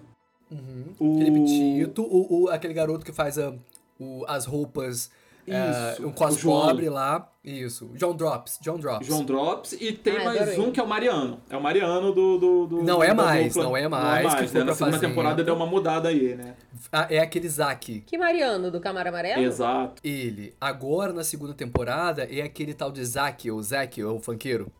Uhum. 0.50 0.84
O... 0.98 1.18
Felipe 1.18 1.44
Tito, 1.46 2.02
o, 2.02 2.42
o- 2.44 2.48
aquele 2.48 2.74
garoto 2.74 3.04
que 3.04 3.12
faz 3.12 3.38
a, 3.38 3.54
o- 3.98 4.24
as 4.26 4.44
roupas 4.46 5.10
é, 5.46 5.92
Isso, 5.94 6.06
um 6.06 6.12
cos 6.12 6.42
pobre 6.42 6.88
lá. 6.88 7.28
Isso. 7.42 7.86
John 7.94 8.14
Drops. 8.14 8.58
John 8.60 8.78
Drops. 8.78 9.06
João 9.06 9.24
Drops. 9.24 9.72
E 9.72 9.92
tem 9.92 10.18
Ah, 10.18 10.24
mais 10.24 10.58
um 10.58 10.70
que 10.70 10.78
é 10.78 10.82
o 10.82 10.86
Mariano. 10.86 11.40
É 11.48 11.56
o 11.56 11.62
Mariano 11.62 12.12
do. 12.12 12.38
do, 12.38 12.66
do 12.66 12.82
Não 12.82 13.02
é 13.02 13.14
mais, 13.14 13.54
dupla. 13.54 13.64
não 13.64 13.76
é 13.76 13.88
mais, 13.88 14.34
que 14.34 14.40
né? 14.42 14.64
Na 14.64 14.74
segunda 14.74 14.74
Fazenda. 14.74 14.98
temporada 15.00 15.42
deu 15.42 15.54
uma 15.54 15.66
mudada 15.66 16.08
aí, 16.10 16.34
né? 16.36 16.54
Ah, 16.92 17.06
é 17.10 17.18
aquele 17.18 17.48
Zack. 17.48 18.02
Que 18.02 18.18
Mariano, 18.18 18.70
do 18.70 18.78
Camaro 18.80 19.08
Amarelo? 19.08 19.42
Exato. 19.42 20.00
Ele. 20.04 20.54
Agora, 20.60 21.12
na 21.12 21.24
segunda 21.24 21.54
temporada, 21.54 22.24
é 22.24 22.42
aquele 22.42 22.74
tal 22.74 22.92
de 22.92 23.04
Zack, 23.04 23.50
ou 23.50 23.60
Zack, 23.62 24.02
ou 24.04 24.20
funkeiro. 24.20 24.70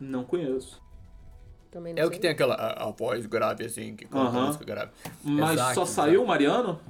Não 0.00 0.24
conheço. 0.24 0.80
Também 1.76 1.92
não 1.92 2.00
É 2.02 2.06
o 2.06 2.08
sei. 2.08 2.14
que 2.16 2.22
tem 2.22 2.30
aquela 2.30 2.54
a, 2.54 2.88
a 2.88 2.90
voz 2.90 3.26
grave, 3.26 3.66
assim, 3.66 3.94
que 3.94 4.06
canta 4.06 4.28
Aham. 4.30 4.46
música 4.46 4.64
grave. 4.64 4.90
Mas 5.22 5.52
Exato, 5.52 5.74
só 5.74 5.82
exato. 5.82 5.86
saiu 5.88 6.24
o 6.24 6.26
Mariano? 6.26 6.80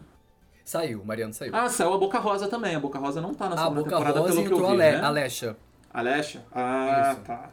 Saiu, 0.64 1.04
Mariano 1.04 1.34
saiu. 1.34 1.50
Ah, 1.56 1.68
saiu 1.68 1.92
a 1.92 1.98
Boca 1.98 2.20
Rosa 2.20 2.46
também. 2.46 2.76
A 2.76 2.78
Boca 2.78 2.96
Rosa 2.96 3.20
não 3.20 3.34
tá 3.34 3.48
na 3.48 3.56
a 3.56 3.58
segunda 3.58 3.80
Boca 3.80 3.90
temporada, 3.90 4.20
Rosa 4.20 4.32
pelo 4.34 4.46
que 4.46 4.52
eu 4.52 4.58
vi, 4.68 4.74
a, 4.74 4.76
né? 4.76 5.00
Alexa. 5.00 5.56
Alexa? 5.92 6.44
Ah, 6.52 7.10
Isso. 7.14 7.20
tá. 7.22 7.50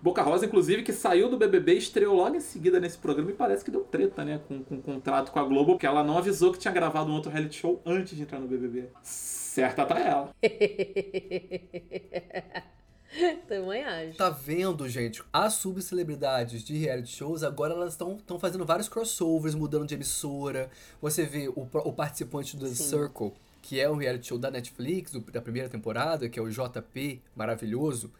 Boca 0.00 0.22
Rosa, 0.22 0.46
inclusive, 0.46 0.84
que 0.84 0.92
saiu 0.92 1.28
do 1.28 1.36
BBB 1.36 1.72
estreou 1.74 2.14
logo 2.14 2.36
em 2.36 2.40
seguida 2.40 2.78
nesse 2.78 2.98
programa 2.98 3.32
e 3.32 3.34
parece 3.34 3.64
que 3.64 3.70
deu 3.72 3.80
treta, 3.82 4.24
né? 4.24 4.40
Com, 4.46 4.62
com 4.62 4.76
um 4.76 4.80
contrato 4.80 5.32
com 5.32 5.40
a 5.40 5.44
Globo, 5.44 5.72
porque 5.72 5.86
ela 5.86 6.04
não 6.04 6.16
avisou 6.18 6.52
que 6.52 6.58
tinha 6.60 6.72
gravado 6.72 7.10
um 7.10 7.14
outro 7.14 7.32
reality 7.32 7.56
show 7.56 7.82
antes 7.84 8.16
de 8.16 8.22
entrar 8.22 8.38
no 8.38 8.46
BBB. 8.46 8.90
Certa 9.02 9.84
tá 9.84 9.98
ela. 9.98 10.30
Também 13.48 13.84
acho. 13.84 14.16
Tá 14.16 14.30
vendo, 14.30 14.88
gente? 14.88 15.22
As 15.32 15.54
subcelebridades 15.54 16.62
de 16.62 16.76
reality 16.76 17.08
shows, 17.16 17.42
agora 17.42 17.74
elas 17.74 17.92
estão 17.92 18.18
fazendo 18.38 18.64
vários 18.64 18.88
crossovers, 18.88 19.54
mudando 19.54 19.86
de 19.86 19.94
emissora. 19.94 20.70
Você 21.00 21.24
vê 21.24 21.48
o, 21.48 21.54
o 21.72 21.92
participante 21.92 22.56
do 22.56 22.66
The 22.68 22.74
Sim. 22.74 22.84
Circle, 22.90 23.32
que 23.62 23.80
é 23.80 23.90
um 23.90 23.96
reality 23.96 24.28
show 24.28 24.38
da 24.38 24.50
Netflix, 24.50 25.12
do- 25.12 25.20
da 25.20 25.40
primeira 25.40 25.68
temporada, 25.68 26.28
que 26.28 26.38
é 26.38 26.42
o 26.42 26.48
JP, 26.50 27.20
maravilhoso. 27.34 28.12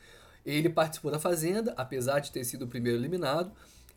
Ele 0.45 0.69
participou 0.69 1.11
da 1.11 1.19
Fazenda, 1.19 1.75
apesar 1.77 2.21
de 2.21 2.31
ter 2.31 2.45
sido 2.45 2.65
o 2.65 2.69
primeiro 2.69 2.99
eliminado. 2.99 3.51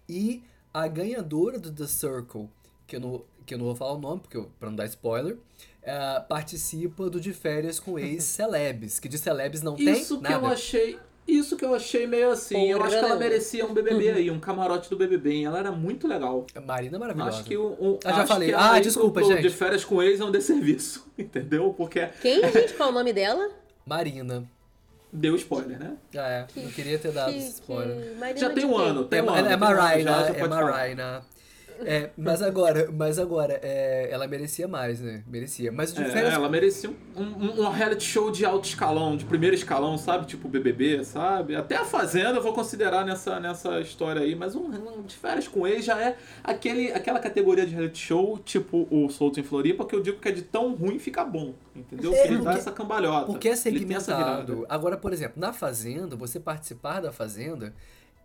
E 0.07 0.43
a 0.73 0.87
ganhadora 0.87 1.59
do 1.59 1.71
The 1.71 1.85
Circle, 1.87 2.49
que 2.87 2.95
eu 2.95 2.99
não, 2.99 3.23
que 3.45 3.53
eu 3.53 3.57
não 3.57 3.65
vou 3.65 3.75
falar 3.75 3.93
o 3.93 3.99
nome, 3.99 4.21
porque 4.21 4.37
eu, 4.37 4.51
pra 4.59 4.69
não 4.69 4.75
dar 4.75 4.85
spoiler, 4.87 5.37
eh, 5.89 6.19
participa 6.27 7.09
do 7.09 7.19
De 7.19 7.33
Férias 7.33 7.79
com 7.79 7.97
Ex-Celebs, 7.97 8.99
que 8.99 9.07
de 9.09 9.17
Celebs 9.17 9.61
não 9.61 9.75
tem 9.75 9.89
Isso 9.91 10.17
que 10.17 10.23
nada. 10.23 10.35
eu 10.45 10.47
achei. 10.51 10.99
Isso 11.27 11.55
que 11.55 11.63
eu 11.63 11.75
achei 11.75 12.07
meio 12.07 12.31
assim. 12.31 12.69
eu 12.71 12.77
Porra, 12.77 12.89
acho 12.89 12.99
que 12.99 13.05
ela 13.05 13.15
merecia 13.17 13.63
um 13.65 13.71
BBB 13.73 14.09
aí, 14.09 14.31
um 14.31 14.39
camarote 14.39 14.89
do 14.89 14.97
BBB. 14.97 15.31
hein? 15.31 15.45
Ela 15.45 15.59
era 15.59 15.71
muito 15.71 16.07
legal. 16.07 16.45
Marina 16.65 16.95
é 16.97 16.99
maravilhosa. 16.99 17.29
Acho 17.37 17.43
que 17.43 17.55
o. 17.55 17.67
o 17.79 17.99
Ah, 18.03 18.13
já 18.13 18.25
falei. 18.25 18.49
que 18.49 18.55
Ah, 18.55 18.79
desculpa, 18.79 19.19
pro- 19.21 19.29
gente. 19.29 19.43
De 19.43 19.49
férias 19.51 19.85
com 19.85 20.01
ex 20.01 20.19
é 20.19 20.25
um 20.25 20.31
desserviço. 20.31 21.05
Entendeu? 21.17 21.71
Porque 21.77 22.07
Quem, 22.21 22.41
gente? 22.51 22.73
Qual 22.73 22.89
o 22.89 22.91
nome 22.91 23.13
dela? 23.13 23.47
Marina. 23.85 24.43
deu 25.13 25.35
spoiler, 25.35 25.79
né? 25.79 25.97
Ah, 26.15 26.29
é. 26.29 26.47
Não 26.55 26.71
queria 26.71 26.97
ter 26.99 27.11
dado 27.11 27.31
Que- 27.33 27.39
spoiler. 27.39 27.95
que- 28.13 28.19
Marina 28.19 28.39
Já 28.39 28.49
tem 28.51 28.65
um 28.65 28.77
ano, 28.77 29.03
tem 29.05 29.19
É, 29.19 29.23
um 29.23 29.29
ano. 29.29 29.37
é 29.37 29.49
tem 29.49 29.57
um 29.59 29.63
ano, 29.65 29.77
Marina, 29.77 30.11
é. 30.11 30.47
Marina. 30.47 31.25
É, 31.85 32.09
mas 32.17 32.41
agora, 32.41 32.89
mas 32.91 33.17
agora, 33.19 33.59
é, 33.61 34.09
ela 34.11 34.27
merecia 34.27 34.67
mais, 34.67 34.99
né? 34.99 35.23
Merecia. 35.27 35.71
Mas 35.71 35.93
de 35.93 36.01
É, 36.01 36.05
férias. 36.05 36.33
ela 36.33 36.49
merecia 36.49 36.89
um, 37.15 37.21
um, 37.23 37.61
um 37.61 37.69
reality 37.69 38.03
show 38.03 38.29
de 38.31 38.45
alto 38.45 38.67
escalão, 38.67 39.15
de 39.15 39.25
primeiro 39.25 39.55
escalão, 39.55 39.97
sabe? 39.97 40.25
Tipo 40.25 40.47
BBB, 40.47 41.03
sabe? 41.03 41.55
Até 41.55 41.75
a 41.75 41.85
Fazenda 41.85 42.37
eu 42.37 42.41
vou 42.43 42.53
considerar 42.53 43.05
nessa, 43.05 43.39
nessa 43.39 43.79
história 43.79 44.21
aí, 44.21 44.35
mas 44.35 44.55
um, 44.55 44.65
um 44.65 45.01
de 45.03 45.15
férias 45.15 45.47
com 45.47 45.65
ex 45.67 45.85
já 45.85 46.01
é 46.01 46.17
aquele, 46.43 46.91
aquela 46.91 47.19
categoria 47.19 47.65
de 47.65 47.73
reality 47.73 47.99
show, 47.99 48.37
tipo 48.39 48.87
o 48.91 49.09
Solto 49.09 49.39
em 49.39 49.43
Floripa, 49.43 49.85
que 49.85 49.95
eu 49.95 50.01
digo 50.01 50.19
que 50.19 50.27
é 50.27 50.31
de 50.31 50.41
tão 50.41 50.73
ruim 50.73 50.99
fica 50.99 51.23
bom, 51.23 51.53
entendeu? 51.75 52.13
É, 52.13 52.27
ele 52.27 52.37
dá 52.39 52.53
essa 52.53 52.71
cambalhota. 52.71 53.25
Porque 53.25 53.47
é 53.47 53.51
ele 53.51 53.57
segmentado. 53.59 54.65
Agora, 54.69 54.97
por 54.97 55.13
exemplo, 55.13 55.39
na 55.39 55.53
Fazenda, 55.53 56.15
você 56.15 56.39
participar 56.39 56.99
da 57.01 57.11
Fazenda 57.11 57.73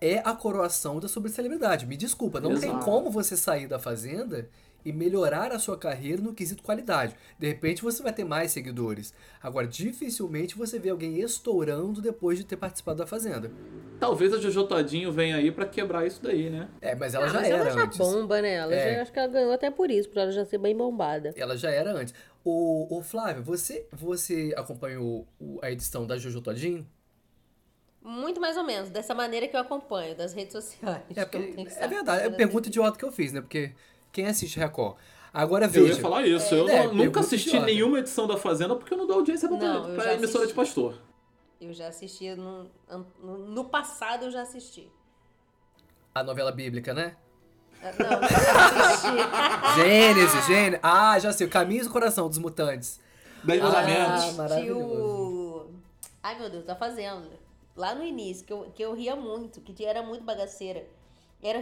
é 0.00 0.18
a 0.18 0.32
coroação 0.34 1.00
da 1.00 1.08
subcelebridade. 1.08 1.86
Me 1.86 1.96
desculpa, 1.96 2.40
não 2.40 2.58
tem 2.58 2.70
Exato. 2.70 2.84
como 2.84 3.10
você 3.10 3.36
sair 3.36 3.66
da 3.66 3.78
Fazenda 3.78 4.48
e 4.84 4.92
melhorar 4.92 5.50
a 5.50 5.58
sua 5.58 5.78
carreira 5.78 6.20
no 6.20 6.34
quesito 6.34 6.62
qualidade. 6.62 7.16
De 7.38 7.46
repente 7.46 7.80
você 7.82 8.02
vai 8.02 8.12
ter 8.12 8.22
mais 8.24 8.50
seguidores. 8.52 9.14
Agora, 9.42 9.66
dificilmente 9.66 10.54
você 10.58 10.78
vê 10.78 10.90
alguém 10.90 11.20
estourando 11.20 12.02
depois 12.02 12.36
de 12.36 12.44
ter 12.44 12.56
participado 12.58 12.98
da 12.98 13.06
Fazenda. 13.06 13.50
Talvez 13.98 14.34
a 14.34 14.38
Jojo 14.38 14.64
Todinho 14.64 15.10
venha 15.10 15.36
aí 15.36 15.50
pra 15.50 15.64
quebrar 15.64 16.06
isso 16.06 16.22
daí, 16.22 16.50
né? 16.50 16.68
É, 16.82 16.94
mas 16.94 17.14
ela 17.14 17.24
Ah, 17.24 17.28
já 17.28 17.38
mas 17.40 17.48
era 17.48 17.56
ela 17.60 17.70
já 17.70 17.82
antes. 17.84 17.96
bomba, 17.96 18.42
né? 18.42 18.54
Ela 18.56 18.74
É. 18.74 18.96
já, 18.96 19.02
acho 19.02 19.12
que 19.12 19.18
ela 19.18 19.28
ganhou 19.28 19.52
até 19.52 19.70
por 19.70 19.90
isso, 19.90 20.10
por 20.10 20.18
ela 20.18 20.30
já 20.32 20.44
ser 20.44 20.58
bem 20.58 20.76
bombada. 20.76 21.32
Ela 21.34 21.56
já 21.56 21.70
era 21.70 21.90
antes. 21.92 22.12
O, 22.44 22.98
o 22.98 23.02
Flávio, 23.02 23.42
você, 23.42 23.86
você 23.90 24.52
acompanhou 24.54 25.26
a 25.62 25.70
edição 25.70 26.06
da 26.06 26.18
Jojo 26.18 26.42
Todinho? 26.42 26.86
Muito 28.04 28.38
mais 28.40 28.56
ou 28.58 28.62
menos, 28.64 28.90
dessa 28.90 29.14
maneira 29.14 29.48
que 29.48 29.56
eu 29.56 29.60
acompanho, 29.60 30.14
das 30.14 30.34
redes 30.34 30.52
sociais. 30.52 31.02
É, 31.16 31.24
que 31.24 31.36
eu 31.36 31.42
porque, 31.42 31.68
é 31.78 31.88
verdade, 31.88 32.22
é 32.24 32.28
pra 32.28 32.36
pergunta 32.36 32.68
idiota 32.68 32.98
que 32.98 33.04
eu 33.04 33.10
fiz, 33.10 33.32
né? 33.32 33.40
Porque 33.40 33.72
quem 34.12 34.26
assiste 34.26 34.58
Record? 34.58 34.96
Agora 35.32 35.64
Eu 35.64 35.70
veja. 35.70 35.94
ia 35.94 36.00
falar 36.00 36.26
isso. 36.26 36.54
eu 36.54 36.68
É, 36.68 36.86
não- 36.86 36.94
nunca 36.94 37.20
assisti 37.20 37.48
idiota. 37.48 37.66
nenhuma 37.66 37.98
edição 37.98 38.26
da 38.26 38.36
Fazenda 38.36 38.76
porque 38.76 38.92
eu 38.92 38.98
não 38.98 39.06
dou 39.06 39.16
audiência 39.16 39.48
pra, 39.48 39.56
Não, 39.56 39.88
eu 39.88 39.94
pra 39.96 40.12
emissora 40.14 40.44
assisti. 40.44 40.48
de 40.48 40.54
pastor. 40.54 41.00
Eu 41.60 41.72
já 41.72 41.88
assisti 41.88 42.34
no, 42.34 42.70
no, 43.22 43.64
passado, 43.64 44.26
eu 44.26 44.30
já 44.30 44.42
assisti. 44.42 44.88
A 46.14 46.22
novela 46.22 46.52
bíblica, 46.52 46.92
né? 46.92 47.16
Ah, 47.82 47.90
Não, 47.98 48.12
eu 48.12 48.28
já 48.28 48.86
assisti. 48.86 49.08
Gênesis, 49.80 50.46
Gênesis. 50.46 50.80
Ah, 50.82 51.18
já 51.18 51.32
sei. 51.32 51.46
O 51.46 51.50
Caminho 51.50 51.84
do 51.84 51.90
Coração 51.90 52.28
dos 52.28 52.38
Mutantes. 52.38 53.00
Dez 53.42 53.60
Ah, 53.60 53.64
mandamentos. 53.64 54.12
assisti 54.12 54.34
maravilhoso. 54.36 54.94
o... 55.02 55.70
Ai, 56.22 56.38
meu 56.38 56.50
Deus, 56.50 56.64
tá 56.64 56.76
fazendo. 56.76 57.28
Lá 57.76 57.94
no 57.94 58.04
início, 58.04 58.46
que 58.46 58.52
eu, 58.52 58.70
que 58.72 58.82
eu 58.82 58.94
ria 58.94 59.16
muito, 59.16 59.60
que 59.60 59.84
era 59.84 60.02
muito 60.02 60.24
bagaceira. 60.24 60.86
Era... 61.42 61.60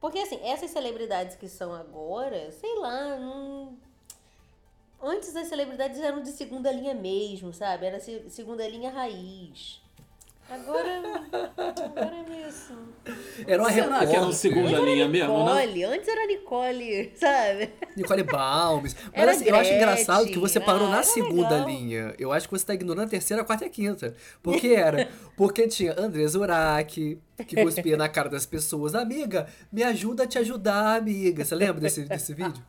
Porque, 0.00 0.18
assim, 0.18 0.38
essas 0.42 0.70
celebridades 0.70 1.36
que 1.36 1.48
são 1.48 1.72
agora, 1.74 2.50
sei 2.52 2.74
lá, 2.78 3.16
não... 3.18 3.76
Antes 5.02 5.36
as 5.36 5.48
celebridades 5.48 6.00
eram 6.00 6.22
de 6.22 6.30
segunda 6.30 6.72
linha 6.72 6.94
mesmo, 6.94 7.52
sabe? 7.52 7.86
Era 7.86 8.00
se- 8.00 8.30
segunda 8.30 8.66
linha 8.66 8.90
raiz. 8.90 9.82
Agora... 10.48 10.88
Agora 11.56 12.14
é 12.16 12.48
isso. 12.48 12.72
Era 13.46 13.62
uma 13.62 13.70
Será 13.70 13.86
que 13.86 13.92
era 13.94 14.04
um 14.04 14.08
repórter. 14.08 14.32
segunda 14.34 14.78
linha 14.80 15.08
mesmo, 15.08 15.44
né? 15.44 15.66
Nicole, 15.66 15.84
antes 15.84 16.08
era 16.08 16.26
Nicole, 16.26 17.12
sabe? 17.16 17.70
Nicole 17.96 18.22
Balmes. 18.22 18.96
Mas 19.12 19.12
Era 19.22 19.30
assim, 19.32 19.44
eu 19.44 19.56
acho 19.56 19.72
engraçado 19.72 20.26
que 20.26 20.38
você 20.38 20.58
parou 20.60 20.86
Ah, 20.88 20.90
na 20.90 21.02
segunda 21.02 21.50
legal. 21.56 21.68
linha. 21.68 22.14
Eu 22.18 22.32
acho 22.32 22.48
que 22.48 22.56
você 22.58 22.64
tá 22.64 22.74
ignorando 22.74 23.06
a 23.06 23.10
terceira, 23.10 23.42
a 23.42 23.44
quarta 23.44 23.64
e 23.64 23.66
a 23.68 23.70
quinta. 23.70 24.14
Por 24.42 24.56
que 24.56 24.74
era? 24.74 25.08
Porque 25.36 25.66
tinha 25.68 25.94
André 25.98 26.26
Zorak, 26.26 27.18
que 27.44 27.62
cuspia 27.62 27.96
na 27.96 28.08
cara 28.08 28.28
das 28.28 28.46
pessoas. 28.46 28.94
Amiga, 28.94 29.46
me 29.70 29.82
ajuda 29.82 30.24
a 30.24 30.26
te 30.26 30.38
ajudar, 30.38 30.96
amiga. 30.96 31.44
Você 31.44 31.54
lembra 31.54 31.80
desse, 31.80 32.04
desse 32.04 32.32
vídeo? 32.32 32.62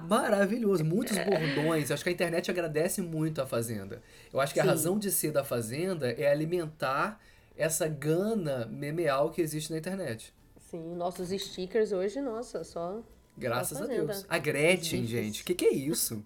Maravilhoso. 0.00 0.84
Muitos 0.84 1.16
bordões. 1.18 1.90
Acho 1.90 2.02
que 2.02 2.10
a 2.10 2.12
internet 2.12 2.50
agradece 2.50 3.02
muito 3.02 3.40
a 3.40 3.46
Fazenda. 3.46 4.02
Eu 4.32 4.40
acho 4.40 4.54
que 4.54 4.60
a 4.60 4.62
Sim. 4.62 4.68
razão 4.68 4.98
de 4.98 5.10
ser 5.10 5.32
da 5.32 5.44
Fazenda 5.44 6.10
é 6.10 6.30
alimentar 6.30 7.20
essa 7.56 7.88
gana 7.88 8.66
memeal 8.66 9.30
que 9.30 9.42
existe 9.42 9.70
na 9.72 9.78
internet. 9.78 10.32
Sim, 10.70 10.94
nossos 10.96 11.30
stickers 11.30 11.92
hoje, 11.92 12.20
nossa, 12.20 12.62
só. 12.62 13.02
Graças 13.36 13.80
a. 13.80 13.86
Deus. 13.86 14.24
A 14.28 14.38
Gretchen, 14.38 15.00
gifs. 15.00 15.10
gente. 15.10 15.42
O 15.42 15.44
que, 15.44 15.54
que 15.54 15.64
é 15.64 15.72
isso? 15.72 16.24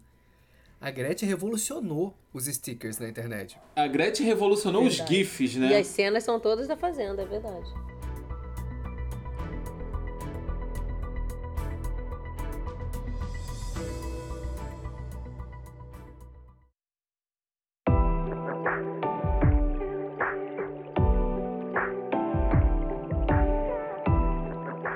A 0.82 0.90
Gretchen 0.90 1.28
revolucionou 1.28 2.12
os 2.34 2.46
stickers 2.46 2.98
na 2.98 3.08
internet. 3.08 3.56
A 3.76 3.86
Gretchen 3.86 4.26
revolucionou 4.26 4.82
os 4.84 4.96
Verdade. 4.96 5.14
GIFs, 5.18 5.54
E 5.54 5.58
né? 5.60 5.78
as 5.78 5.86
cenas 5.86 6.24
são 6.24 6.40
todas 6.40 6.66
da 6.66 6.76
Fazenda, 6.76 7.22
é 7.22 7.24
verdade. 7.24 7.70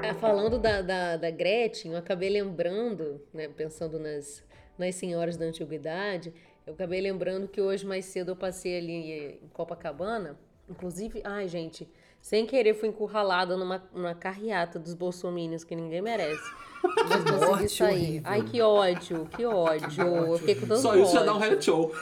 Ah, 0.03 0.14
Falando 0.20 0.59
da, 0.59 0.83
da, 0.83 1.16
da 1.16 1.31
Gretchen, 1.31 1.92
eu 1.92 1.99
acabei 1.99 2.29
lembrando, 2.29 3.20
né, 3.33 3.49
pensando 3.49 3.99
nas, 3.99 4.42
nas 4.79 4.95
senhoras 4.95 5.37
da 5.37 5.45
antiguidade, 5.47 6.33
eu 6.67 6.75
acabei 6.75 7.01
lembrando 7.01 7.47
que 7.49 7.61
hoje 7.61 7.87
mais 7.87 8.05
cedo 8.07 8.33
eu 8.33 8.37
passei 8.37 8.79
ali 8.79 9.39
em 9.43 9.49
Copacabana, 9.53 10.39
inclusive, 10.69 11.21
ai 11.25 11.47
gente, 11.47 11.89
sem 12.21 12.45
querer 12.45 12.75
fui 12.75 12.89
encurralada 12.89 13.57
numa, 13.57 13.83
numa 13.95 14.15
carreata 14.15 14.79
dos 14.79 14.95
bolsominions 14.95 15.62
que 15.62 15.77
ninguém 15.77 16.03
merece. 16.03 16.43
Mas 17.09 17.23
consegui 17.23 17.47
morte 17.47 17.69
sair. 17.69 17.95
horrível. 17.95 18.23
Ai, 18.25 18.43
que 18.43 18.61
ódio, 18.61 19.29
que 19.37 19.47
ódio. 19.47 20.03
Eu 20.03 20.39
fiquei 20.39 20.55
com 20.57 20.67
tanto 20.67 20.81
Só 20.81 20.97
isso 20.97 21.12
já 21.12 21.23
dá 21.23 21.35
um 21.35 21.39
reality 21.39 21.67
show. 21.67 21.93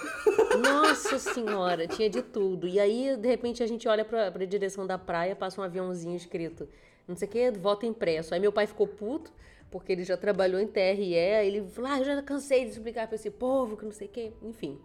Nossa 0.63 1.19
senhora, 1.19 1.87
tinha 1.87 2.09
de 2.09 2.23
tudo. 2.23 2.67
E 2.67 2.81
aí, 2.81 3.17
de 3.17 3.29
repente, 3.29 3.63
a 3.63 3.67
gente 3.67 3.87
olha 3.87 4.05
pra, 4.05 4.31
pra 4.31 4.45
direção 4.45 4.87
da 4.87 4.97
praia, 4.99 5.37
passa 5.37 5.61
um 5.61 5.65
aviãozinho 5.65 6.17
escrito, 6.17 6.69
não 7.07 7.17
sei 7.17 7.29
o 7.29 7.31
que, 7.31 7.51
voto 7.53 7.85
impresso. 7.85 8.35
Aí 8.35 8.41
meu 8.41 8.53
pai 8.53 8.67
ficou 8.67 8.87
puto, 8.87 9.31
porque 9.71 9.93
ele 9.93 10.05
já 10.05 10.17
trabalhou 10.17 10.61
em 10.61 10.67
TRE, 10.67 11.15
ele 11.15 11.63
falou, 11.69 11.91
ah, 11.91 11.99
eu 11.99 12.05
já 12.05 12.23
cansei 12.23 12.65
de 12.65 12.71
explicar 12.71 13.07
pra 13.07 13.17
esse 13.17 13.31
povo, 13.31 13.77
que 13.77 13.85
não 13.85 13.93
sei 13.93 14.07
o 14.07 14.11
que, 14.11 14.33
enfim. 14.43 14.79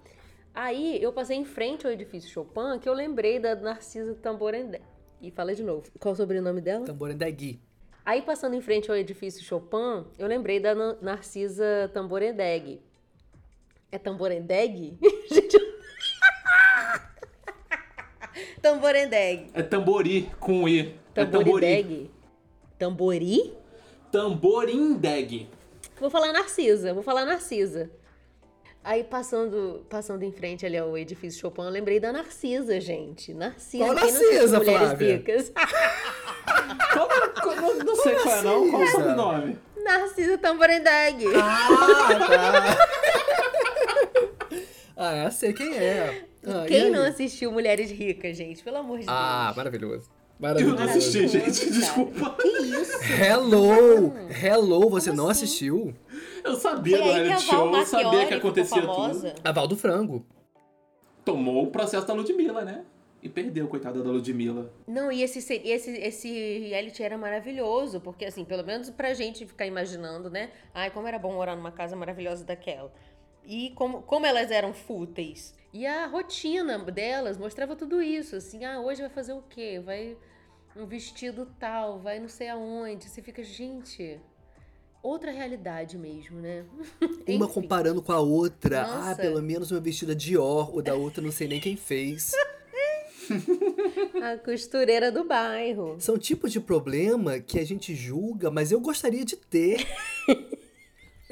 Aí 0.54 1.02
eu 1.02 1.14
passei 1.14 1.38
em 1.38 1.46
frente 1.46 1.86
ao 1.86 1.94
edifício 1.94 2.30
Chopin, 2.30 2.80
que 2.82 2.90
eu 2.90 2.94
lembrei 2.94 3.40
da 3.40 3.56
Narcisa 3.56 4.16
Tamborendé. 4.16 4.82
E 5.22 5.30
fala 5.32 5.54
de 5.54 5.62
novo. 5.64 5.84
Qual 6.00 6.14
o 6.14 6.18
sobrenome 6.18 6.60
dela? 6.62 6.86
Tamborendegui. 6.86 7.60
Aí, 8.06 8.22
passando 8.24 8.56
em 8.56 8.62
frente 8.62 8.90
ao 8.90 8.98
edifício 8.98 9.44
Chopin, 9.44 10.06
eu 10.18 10.26
lembrei 10.28 10.60
da 10.60 10.74
Na- 10.74 10.96
Narcisa 11.02 11.92
Tamborendeg. 11.94 12.82
É 13.92 13.98
Tamborendeg? 14.00 14.98
Gente, 15.32 15.58
Tamborendeg. 18.62 19.52
É 19.54 19.62
tambori 19.62 20.30
com 20.40 20.68
I. 20.68 20.96
É 21.16 21.26
tambori. 21.26 22.10
Tambori? 22.78 23.54
Tamborindeg. 24.12 25.50
Vou 26.00 26.10
falar 26.10 26.32
Narcisa, 26.32 26.94
vou 26.94 27.04
falar 27.04 27.26
Narcisa. 27.26 27.90
Aí, 28.84 29.04
passando, 29.04 29.86
passando 29.90 30.24
em 30.24 30.32
frente 30.32 30.66
ali 30.66 30.78
ao 30.78 30.98
edifício 30.98 31.42
Chopin, 31.42 31.64
eu 31.64 31.70
lembrei 31.70 32.00
da 32.00 32.14
Narcisa, 32.14 32.80
gente. 32.80 33.34
Narcisa. 33.34 33.84
Qual 33.84 33.94
Narcisa, 33.94 34.62
Flávia? 34.62 35.18
Ricas? 35.18 35.52
Qual- 36.94 37.56
não, 37.58 37.76
não 37.80 37.96
sei 37.98 38.16
qual 38.16 38.36
é 38.36 38.42
não. 38.42 38.70
Qual 38.70 38.82
é 38.82 38.86
o 38.86 38.86
Narcisa? 38.86 38.92
sobrenome? 38.98 39.58
Narcisa 39.84 40.38
Tamborendeg. 40.38 41.26
Ah, 41.36 42.08
tá. 42.56 42.78
ah, 44.98 45.16
eu 45.26 45.32
sei 45.32 45.54
quem 45.54 45.76
é. 45.78 46.26
Ah, 46.46 46.66
Quem 46.68 46.90
não 46.90 47.04
assistiu 47.04 47.52
Mulheres 47.52 47.92
Ricas, 47.92 48.36
gente? 48.38 48.64
Pelo 48.64 48.78
amor 48.78 49.00
de 49.00 49.06
Deus. 49.06 49.18
Ah, 49.18 49.54
maravilhoso. 49.56 50.10
Eu 50.42 50.48
não 50.70 50.76
Maravilhoso. 50.76 50.84
assisti, 50.84 51.28
gente. 51.28 51.48
Maravilhoso, 51.48 51.80
Desculpa. 51.80 52.36
Que 52.42 52.48
isso? 52.48 53.14
Hello! 53.22 54.14
Hello, 54.30 54.90
você 54.90 55.10
Como 55.10 55.22
não 55.24 55.30
assim? 55.30 55.44
assistiu? 55.44 55.94
Eu 56.44 56.56
sabia 56.56 56.98
do 56.98 57.04
reality 57.04 57.42
show, 57.44 57.76
eu 57.76 57.86
sabia 57.86 58.26
que 58.26 58.34
acontecia 58.36 58.82
tudo. 58.82 59.34
A 59.44 59.52
Val 59.52 59.68
do 59.68 59.76
Frango. 59.76 60.26
Tomou 61.26 61.64
o 61.66 61.68
processo 61.68 62.08
da 62.08 62.14
Ludmilla, 62.14 62.64
né? 62.64 62.86
E 63.22 63.28
perdeu, 63.28 63.68
coitada 63.68 64.02
da 64.02 64.10
Ludmilla. 64.10 64.72
Não, 64.88 65.12
e 65.12 65.22
esse, 65.22 65.42
se- 65.42 65.62
esse, 65.66 65.92
esse 65.92 66.60
reality 66.70 67.04
era 67.04 67.18
maravilhoso, 67.18 68.00
porque 68.00 68.24
assim, 68.24 68.46
pelo 68.46 68.64
menos 68.64 68.90
pra 68.90 69.14
gente 69.14 69.46
ficar 69.46 69.66
imaginando, 69.66 70.30
né? 70.30 70.52
Ai, 70.74 70.90
como 70.90 71.06
era 71.06 71.20
bom 71.20 71.34
morar 71.34 71.58
numa 71.58 71.72
casa 71.74 71.98
maravilhosa 71.98 72.46
daquela. 72.46 72.94
E 73.46 73.72
como, 73.76 74.02
como 74.04 74.26
elas 74.26 74.52
eram 74.52 74.74
fúteis. 74.74 75.54
E 75.74 75.86
a 75.86 76.08
rotina 76.08 76.80
delas 76.80 77.38
mostrava 77.38 77.76
tudo 77.76 78.02
isso, 78.02 78.38
assim, 78.38 78.64
ah, 78.64 78.80
hoje 78.80 79.02
vai 79.02 79.10
fazer 79.10 79.34
o 79.34 79.44
quê? 79.50 79.82
Vai 79.84 80.16
um 80.76 80.86
vestido 80.86 81.48
tal, 81.60 82.00
vai 82.00 82.20
não 82.20 82.30
sei 82.30 82.50
aonde. 82.50 83.10
Você 83.10 83.22
fica, 83.22 83.44
gente, 83.44 84.20
outra 85.02 85.32
realidade 85.32 85.98
mesmo, 85.98 86.40
né? 86.40 86.66
Uma 87.28 87.46
Enfim. 87.46 87.54
comparando 87.54 88.02
com 88.02 88.12
a 88.12 88.20
outra. 88.20 88.84
Ah, 88.84 89.06
Nossa. 89.10 89.22
pelo 89.22 89.42
menos 89.42 89.72
uma 89.72 89.80
vestida 89.80 90.16
Dior, 90.16 90.76
o 90.76 90.82
da 90.82 90.96
outra 90.96 91.22
não 91.22 91.32
sei 91.32 91.48
nem 91.48 91.60
quem 91.60 91.76
fez. 91.76 92.32
A 94.24 94.38
costureira 94.38 95.12
do 95.12 95.24
bairro. 95.24 95.96
São 96.00 96.18
tipos 96.18 96.52
de 96.52 96.60
problema 96.60 97.40
que 97.40 97.60
a 97.60 97.66
gente 97.66 97.94
julga, 97.94 98.50
mas 98.50 98.72
eu 98.72 98.80
gostaria 98.80 99.24
de 99.24 99.36
ter. 99.36 99.86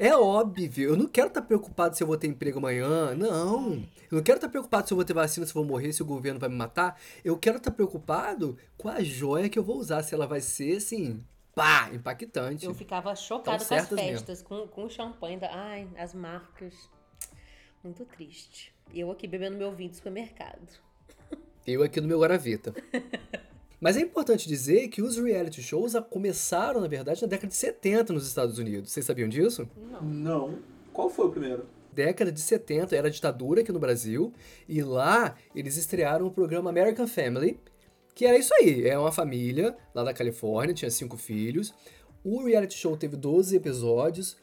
É 0.00 0.16
óbvio, 0.16 0.90
eu 0.90 0.96
não 0.96 1.08
quero 1.08 1.26
estar 1.26 1.42
preocupado 1.42 1.96
se 1.96 2.04
eu 2.04 2.06
vou 2.06 2.16
ter 2.16 2.28
emprego 2.28 2.58
amanhã, 2.58 3.16
não. 3.16 3.84
Eu 4.08 4.18
não 4.18 4.22
quero 4.22 4.38
estar 4.38 4.48
preocupado 4.48 4.86
se 4.86 4.92
eu 4.94 4.96
vou 4.96 5.04
ter 5.04 5.12
vacina, 5.12 5.44
se 5.44 5.50
eu 5.50 5.54
vou 5.54 5.64
morrer, 5.64 5.92
se 5.92 6.00
o 6.00 6.06
governo 6.06 6.38
vai 6.38 6.48
me 6.48 6.54
matar. 6.54 7.00
Eu 7.24 7.36
quero 7.36 7.56
estar 7.56 7.72
preocupado 7.72 8.56
com 8.76 8.88
a 8.88 9.02
joia 9.02 9.48
que 9.48 9.58
eu 9.58 9.62
vou 9.64 9.76
usar, 9.76 10.04
se 10.04 10.14
ela 10.14 10.24
vai 10.24 10.40
ser, 10.40 10.76
assim, 10.76 11.24
pá, 11.52 11.90
impactante. 11.92 12.64
Eu 12.64 12.72
ficava 12.74 13.12
chocada 13.16 13.64
com 13.64 13.74
as 13.74 13.90
mesmo. 13.90 13.96
festas, 13.96 14.40
com, 14.40 14.68
com 14.68 14.84
o 14.84 14.88
champanhe. 14.88 15.36
Da... 15.36 15.50
Ai, 15.52 15.88
as 15.98 16.14
marcas. 16.14 16.88
Muito 17.82 18.04
triste. 18.04 18.72
Eu 18.94 19.10
aqui 19.10 19.26
bebendo 19.26 19.56
meu 19.56 19.72
vinho 19.72 19.90
do 19.90 19.96
supermercado. 19.96 20.68
Eu 21.66 21.82
aqui 21.82 22.00
no 22.00 22.06
meu 22.06 22.20
Guaravita. 22.20 22.72
Mas 23.80 23.96
é 23.96 24.00
importante 24.00 24.48
dizer 24.48 24.88
que 24.88 25.00
os 25.00 25.16
reality 25.16 25.62
shows 25.62 25.92
começaram, 26.10 26.80
na 26.80 26.88
verdade, 26.88 27.22
na 27.22 27.28
década 27.28 27.48
de 27.48 27.56
70 27.56 28.12
nos 28.12 28.26
Estados 28.26 28.58
Unidos. 28.58 28.90
Vocês 28.90 29.06
sabiam 29.06 29.28
disso? 29.28 29.68
Não. 29.76 30.02
Não. 30.02 30.58
Qual 30.92 31.08
foi 31.08 31.26
o 31.26 31.30
primeiro? 31.30 31.64
Década 31.92 32.30
de 32.32 32.40
70, 32.40 32.94
era 32.94 33.10
ditadura 33.10 33.60
aqui 33.60 33.72
no 33.72 33.78
Brasil, 33.78 34.32
e 34.68 34.82
lá 34.82 35.36
eles 35.54 35.76
estrearam 35.76 36.26
o 36.26 36.30
programa 36.30 36.70
American 36.70 37.06
Family, 37.06 37.58
que 38.14 38.26
era 38.26 38.36
isso 38.36 38.52
aí, 38.54 38.86
é 38.86 38.98
uma 38.98 39.12
família 39.12 39.76
lá 39.94 40.02
da 40.02 40.12
Califórnia, 40.12 40.74
tinha 40.74 40.90
cinco 40.90 41.16
filhos. 41.16 41.72
O 42.24 42.44
reality 42.44 42.76
show 42.76 42.96
teve 42.96 43.16
12 43.16 43.54
episódios, 43.54 44.36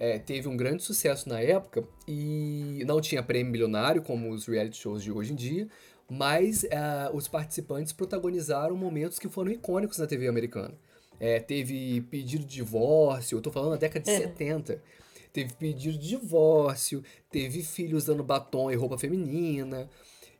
é, 0.00 0.18
teve 0.18 0.48
um 0.48 0.56
grande 0.56 0.82
sucesso 0.82 1.28
na 1.28 1.40
época 1.40 1.84
e 2.06 2.82
não 2.86 3.00
tinha 3.00 3.22
prêmio 3.22 3.52
milionário 3.52 4.00
como 4.00 4.30
os 4.30 4.46
reality 4.46 4.78
shows 4.78 5.02
de 5.02 5.12
hoje 5.12 5.32
em 5.32 5.36
dia, 5.36 5.68
mas 6.10 6.62
uh, 6.64 7.14
os 7.14 7.28
participantes 7.28 7.92
protagonizaram 7.92 8.76
momentos 8.76 9.18
que 9.18 9.28
foram 9.28 9.50
icônicos 9.50 9.98
na 9.98 10.06
TV 10.06 10.26
americana. 10.26 10.74
É, 11.20 11.40
teve 11.40 12.00
pedido 12.02 12.44
de 12.44 12.56
divórcio, 12.56 13.36
eu 13.36 13.42
tô 13.42 13.50
falando 13.50 13.72
na 13.72 13.76
década 13.76 14.04
de 14.04 14.10
é. 14.10 14.18
70. 14.18 14.82
Teve 15.32 15.52
pedido 15.54 15.98
de 15.98 16.08
divórcio, 16.08 17.02
teve 17.30 17.62
filhos 17.62 18.04
dando 18.04 18.22
batom 18.22 18.70
e 18.70 18.74
roupa 18.74 18.96
feminina. 18.96 19.88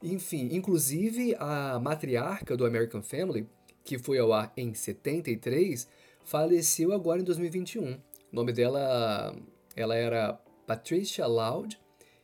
Enfim, 0.02 0.48
inclusive 0.52 1.34
a 1.38 1.78
matriarca 1.80 2.56
do 2.56 2.64
American 2.64 3.02
Family, 3.02 3.46
que 3.84 3.98
foi 3.98 4.18
ao 4.18 4.32
ar 4.32 4.52
em 4.56 4.72
73, 4.72 5.88
faleceu 6.24 6.92
agora 6.92 7.20
em 7.20 7.24
2021. 7.24 7.92
O 7.92 7.98
nome 8.32 8.52
dela, 8.52 9.34
ela 9.74 9.96
era 9.96 10.34
Patricia 10.66 11.26
Loud, 11.26 11.78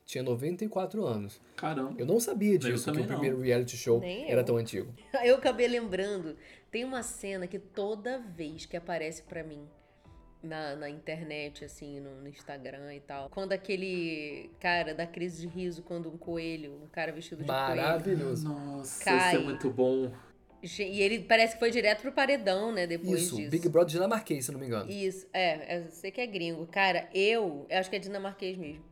tinha 0.04 0.22
94 0.22 1.04
anos. 1.04 1.40
Caramba. 1.56 1.94
Eu 1.98 2.06
não 2.06 2.20
sabia 2.20 2.58
disso, 2.58 2.92
que 2.92 3.00
o 3.00 3.06
primeiro 3.06 3.40
reality 3.40 3.76
show 3.76 4.00
Nem 4.00 4.30
era 4.30 4.42
eu. 4.42 4.44
tão 4.44 4.56
antigo. 4.56 4.92
Eu 5.24 5.36
acabei 5.36 5.66
lembrando, 5.66 6.36
tem 6.70 6.84
uma 6.84 7.02
cena 7.02 7.46
que 7.46 7.58
toda 7.58 8.18
vez 8.18 8.66
que 8.66 8.76
aparece 8.76 9.22
para 9.22 9.42
mim 9.42 9.66
na, 10.42 10.76
na 10.76 10.90
internet, 10.90 11.64
assim, 11.64 12.00
no, 12.00 12.20
no, 12.20 12.28
Instagram 12.28 12.94
e 12.94 13.00
tal, 13.00 13.30
quando 13.30 13.52
aquele 13.52 14.50
cara 14.60 14.94
da 14.94 15.06
crise 15.06 15.40
de 15.40 15.48
riso, 15.48 15.82
quando 15.82 16.10
um 16.10 16.18
coelho, 16.18 16.80
um 16.84 16.88
cara 16.88 17.10
vestido 17.10 17.42
de 17.42 17.48
Maravilhoso. 17.48 18.46
coelho... 18.46 18.60
Nossa, 18.60 19.04
cai, 19.04 19.34
isso 19.34 19.42
é 19.42 19.44
muito 19.44 19.70
bom. 19.70 20.12
E 20.62 21.02
ele 21.02 21.20
parece 21.20 21.54
que 21.54 21.58
foi 21.58 21.70
direto 21.70 22.00
pro 22.00 22.12
paredão, 22.12 22.72
né? 22.72 22.86
Depois 22.86 23.22
Isso, 23.22 23.36
disso. 23.36 23.50
Big 23.50 23.68
Brother 23.68 23.92
dinamarquês, 23.92 24.46
se 24.46 24.52
não 24.52 24.58
me 24.58 24.66
engano. 24.66 24.90
Isso, 24.90 25.26
é, 25.30 25.78
eu 25.78 25.90
sei 25.90 26.10
que 26.10 26.22
é 26.22 26.26
gringo. 26.26 26.66
Cara, 26.66 27.06
eu, 27.12 27.66
eu 27.68 27.78
acho 27.78 27.90
que 27.90 27.96
é 27.96 27.98
dinamarquês 27.98 28.56
mesmo. 28.56 28.82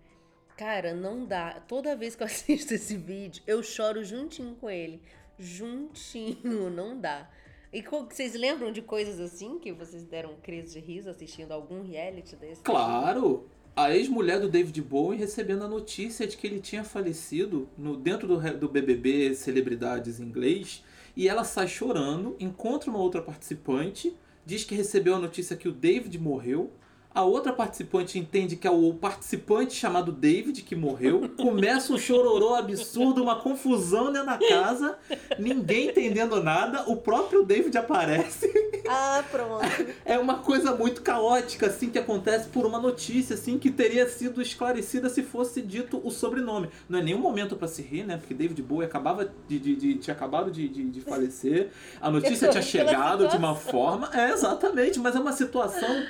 Cara, 0.63 0.95
não 0.95 1.27
dá. 1.27 1.61
Toda 1.67 1.97
vez 1.97 2.15
que 2.15 2.23
eu 2.23 2.27
assisto 2.29 2.73
esse 2.73 2.97
vídeo, 2.97 3.43
eu 3.49 3.65
choro 3.65 4.05
juntinho 4.05 4.55
com 4.55 4.71
ele. 4.71 5.03
Juntinho, 5.37 6.71
não 6.71 6.97
dá. 6.97 7.29
E 7.73 7.83
vocês 7.83 8.35
lembram 8.35 8.71
de 8.71 8.81
coisas 8.81 9.19
assim 9.19 9.59
que 9.59 9.73
vocês 9.73 10.05
deram 10.05 10.37
crise 10.41 10.75
de 10.75 10.79
riso 10.79 11.11
assistindo 11.11 11.51
algum 11.51 11.83
reality 11.83 12.37
desse? 12.37 12.63
Claro! 12.63 13.49
A 13.75 13.93
ex-mulher 13.93 14.39
do 14.39 14.49
David 14.49 14.81
Bowie 14.83 15.19
recebendo 15.19 15.65
a 15.65 15.69
notícia 15.69 16.29
de 16.29 16.37
que 16.37 16.47
ele 16.47 16.61
tinha 16.61 16.85
falecido 16.85 17.69
no, 17.77 17.97
dentro 17.97 18.29
do, 18.29 18.39
do 18.57 18.69
BBB 18.69 19.35
Celebridades 19.35 20.21
inglês 20.21 20.85
e 21.17 21.29
ela 21.29 21.43
sai 21.43 21.67
chorando, 21.67 22.37
encontra 22.39 22.89
uma 22.89 23.01
outra 23.01 23.21
participante, 23.21 24.15
diz 24.47 24.63
que 24.63 24.77
recebeu 24.77 25.17
a 25.17 25.19
notícia 25.19 25.57
que 25.57 25.69
o 25.69 25.73
David 25.73 26.17
morreu 26.21 26.71
a 27.15 27.23
outra 27.23 27.53
participante 27.53 28.19
entende 28.19 28.57
que 28.57 28.67
é 28.67 28.71
o 28.71 28.95
participante 28.95 29.75
chamado 29.75 30.11
David 30.11 30.63
que 30.63 30.75
morreu. 30.75 31.31
Começa 31.37 31.93
um 31.93 31.99
chororô 31.99 32.55
absurdo, 32.55 33.23
uma 33.23 33.37
confusão 33.37 34.13
dentro 34.13 34.27
da 34.27 34.39
casa. 34.39 34.99
Ninguém 35.39 35.89
entendendo 35.89 36.43
nada. 36.43 36.85
O 36.91 36.97
próprio 36.97 37.45
David 37.45 37.77
aparece. 37.77 38.51
Ah, 38.89 39.23
pronto. 39.31 39.65
É 40.05 40.19
uma 40.19 40.39
coisa 40.39 40.75
muito 40.75 41.03
caótica, 41.03 41.67
assim, 41.67 41.91
que 41.91 41.99
acontece 41.99 42.49
por 42.49 42.67
uma 42.67 42.79
notícia, 42.79 43.35
assim, 43.35 43.59
que 43.59 43.71
teria 43.71 44.09
sido 44.09 44.41
esclarecida 44.41 45.09
se 45.09 45.23
fosse 45.23 45.61
dito 45.61 46.01
o 46.03 46.11
sobrenome. 46.11 46.69
Não 46.89 46.99
é 46.99 47.03
nenhum 47.03 47.19
momento 47.19 47.57
para 47.57 47.69
se 47.69 47.83
rir, 47.83 48.05
né? 48.05 48.17
Porque 48.17 48.35
David 48.35 48.61
Bowie 48.63 48.87
acabava 48.87 49.31
de, 49.49 49.59
de, 49.59 49.77
de 49.77 49.95
tinha 49.97 50.15
acabado 50.15 50.51
de, 50.51 50.69
de, 50.69 50.85
de 50.85 51.01
falecer. 51.01 51.71
A 52.01 52.11
notícia 52.11 52.49
tinha 52.51 52.63
chegado 52.63 53.29
de 53.29 53.37
uma 53.37 53.55
forma. 53.55 54.11
É, 54.13 54.31
exatamente, 54.31 54.99
mas 54.99 55.15
é 55.15 55.21
uma 55.21 55.33
situação 55.33 56.05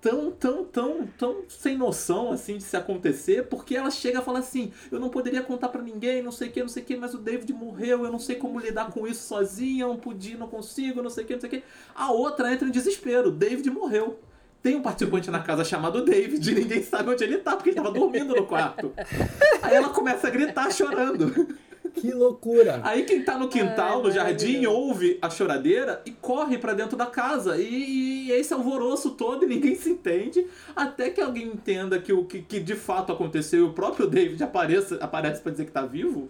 tão, 0.00 0.30
tão, 0.30 0.64
tão, 0.64 1.06
tão 1.18 1.42
sem 1.48 1.76
noção, 1.76 2.32
assim, 2.32 2.56
de 2.56 2.62
se 2.62 2.76
acontecer, 2.76 3.46
porque 3.48 3.76
ela 3.76 3.90
chega 3.90 4.20
e 4.20 4.24
fala 4.24 4.38
assim, 4.38 4.72
eu 4.90 4.98
não 4.98 5.10
poderia 5.10 5.42
contar 5.42 5.68
para 5.68 5.82
ninguém, 5.82 6.22
não 6.22 6.32
sei 6.32 6.48
o 6.48 6.52
que, 6.52 6.62
não 6.62 6.68
sei 6.68 6.82
o 6.82 6.86
que, 6.86 6.96
mas 6.96 7.14
o 7.14 7.18
David 7.18 7.52
morreu, 7.52 8.04
eu 8.04 8.10
não 8.10 8.18
sei 8.18 8.36
como 8.36 8.58
lidar 8.58 8.90
com 8.90 9.06
isso 9.06 9.28
sozinha, 9.28 9.86
não 9.86 9.96
podia, 9.96 10.36
não 10.36 10.48
consigo, 10.48 11.02
não 11.02 11.10
sei 11.10 11.24
o 11.24 11.26
que, 11.26 11.34
não 11.34 11.40
sei 11.40 11.48
o 11.48 11.52
que. 11.52 11.62
A 11.94 12.10
outra 12.10 12.52
entra 12.52 12.66
em 12.66 12.70
desespero, 12.70 13.30
David 13.30 13.70
morreu. 13.70 14.18
Tem 14.62 14.76
um 14.76 14.82
participante 14.82 15.30
na 15.30 15.40
casa 15.40 15.64
chamado 15.64 16.04
David, 16.04 16.50
e 16.50 16.54
ninguém 16.54 16.82
sabe 16.82 17.10
onde 17.10 17.24
ele 17.24 17.38
tá, 17.38 17.56
porque 17.56 17.70
ele 17.70 17.76
tava 17.76 17.90
dormindo 17.90 18.34
no 18.34 18.46
quarto. 18.46 18.92
Aí 19.62 19.74
ela 19.74 19.88
começa 19.88 20.26
a 20.26 20.30
gritar 20.30 20.70
chorando. 20.70 21.56
Que 21.94 22.12
loucura! 22.12 22.80
Aí 22.84 23.04
quem 23.04 23.22
tá 23.22 23.38
no 23.38 23.48
quintal, 23.48 23.98
Ai, 23.98 24.02
no 24.02 24.10
jardim, 24.10 24.66
ouve 24.66 25.18
a 25.20 25.28
choradeira 25.28 26.00
e 26.04 26.10
corre 26.10 26.58
para 26.58 26.72
dentro 26.72 26.96
da 26.96 27.06
casa. 27.06 27.56
E, 27.56 28.28
e 28.28 28.32
esse 28.32 28.52
alvoroço 28.52 29.10
todo 29.10 29.44
e 29.44 29.48
ninguém 29.48 29.74
se 29.74 29.90
entende. 29.90 30.46
Até 30.74 31.10
que 31.10 31.20
alguém 31.20 31.48
entenda 31.48 31.98
que 32.00 32.12
o 32.12 32.24
que, 32.24 32.42
que 32.42 32.60
de 32.60 32.74
fato 32.74 33.12
aconteceu 33.12 33.66
e 33.66 33.68
o 33.68 33.72
próprio 33.72 34.06
David 34.06 34.42
apareça, 34.42 34.96
aparece 34.96 35.40
para 35.40 35.52
dizer 35.52 35.66
que 35.66 35.72
tá 35.72 35.84
vivo, 35.84 36.28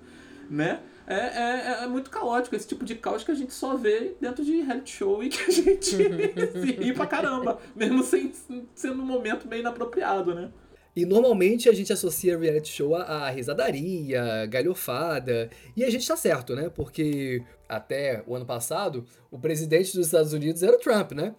né? 0.48 0.80
É, 1.06 1.14
é, 1.14 1.84
é, 1.84 1.86
muito 1.88 2.08
caótico, 2.08 2.54
esse 2.54 2.68
tipo 2.68 2.84
de 2.84 2.94
caos 2.94 3.24
que 3.24 3.32
a 3.32 3.34
gente 3.34 3.52
só 3.52 3.76
vê 3.76 4.14
dentro 4.20 4.44
de 4.44 4.60
reality 4.60 4.92
show 4.92 5.24
e 5.24 5.28
que 5.28 5.42
a 5.42 5.50
gente 5.50 5.96
se 5.96 6.72
ri 6.72 6.92
pra 6.92 7.04
caramba, 7.04 7.58
mesmo 7.74 8.04
sem 8.04 8.32
sendo 8.76 9.02
um 9.02 9.06
momento 9.06 9.48
bem 9.48 9.58
inapropriado, 9.58 10.32
né? 10.32 10.50
E 10.94 11.06
normalmente 11.06 11.68
a 11.68 11.72
gente 11.72 11.92
associa 11.92 12.38
reality 12.38 12.68
show 12.68 12.94
a, 12.94 13.02
a 13.02 13.30
risadaria, 13.30 14.46
galhofada. 14.46 15.50
E 15.76 15.84
a 15.84 15.90
gente 15.90 16.06
tá 16.06 16.16
certo, 16.16 16.54
né? 16.54 16.68
Porque 16.68 17.42
até 17.68 18.22
o 18.26 18.34
ano 18.34 18.44
passado, 18.44 19.04
o 19.30 19.38
presidente 19.38 19.94
dos 19.96 20.06
Estados 20.06 20.32
Unidos 20.32 20.62
era 20.62 20.76
o 20.76 20.80
Trump, 20.80 21.12
né? 21.12 21.34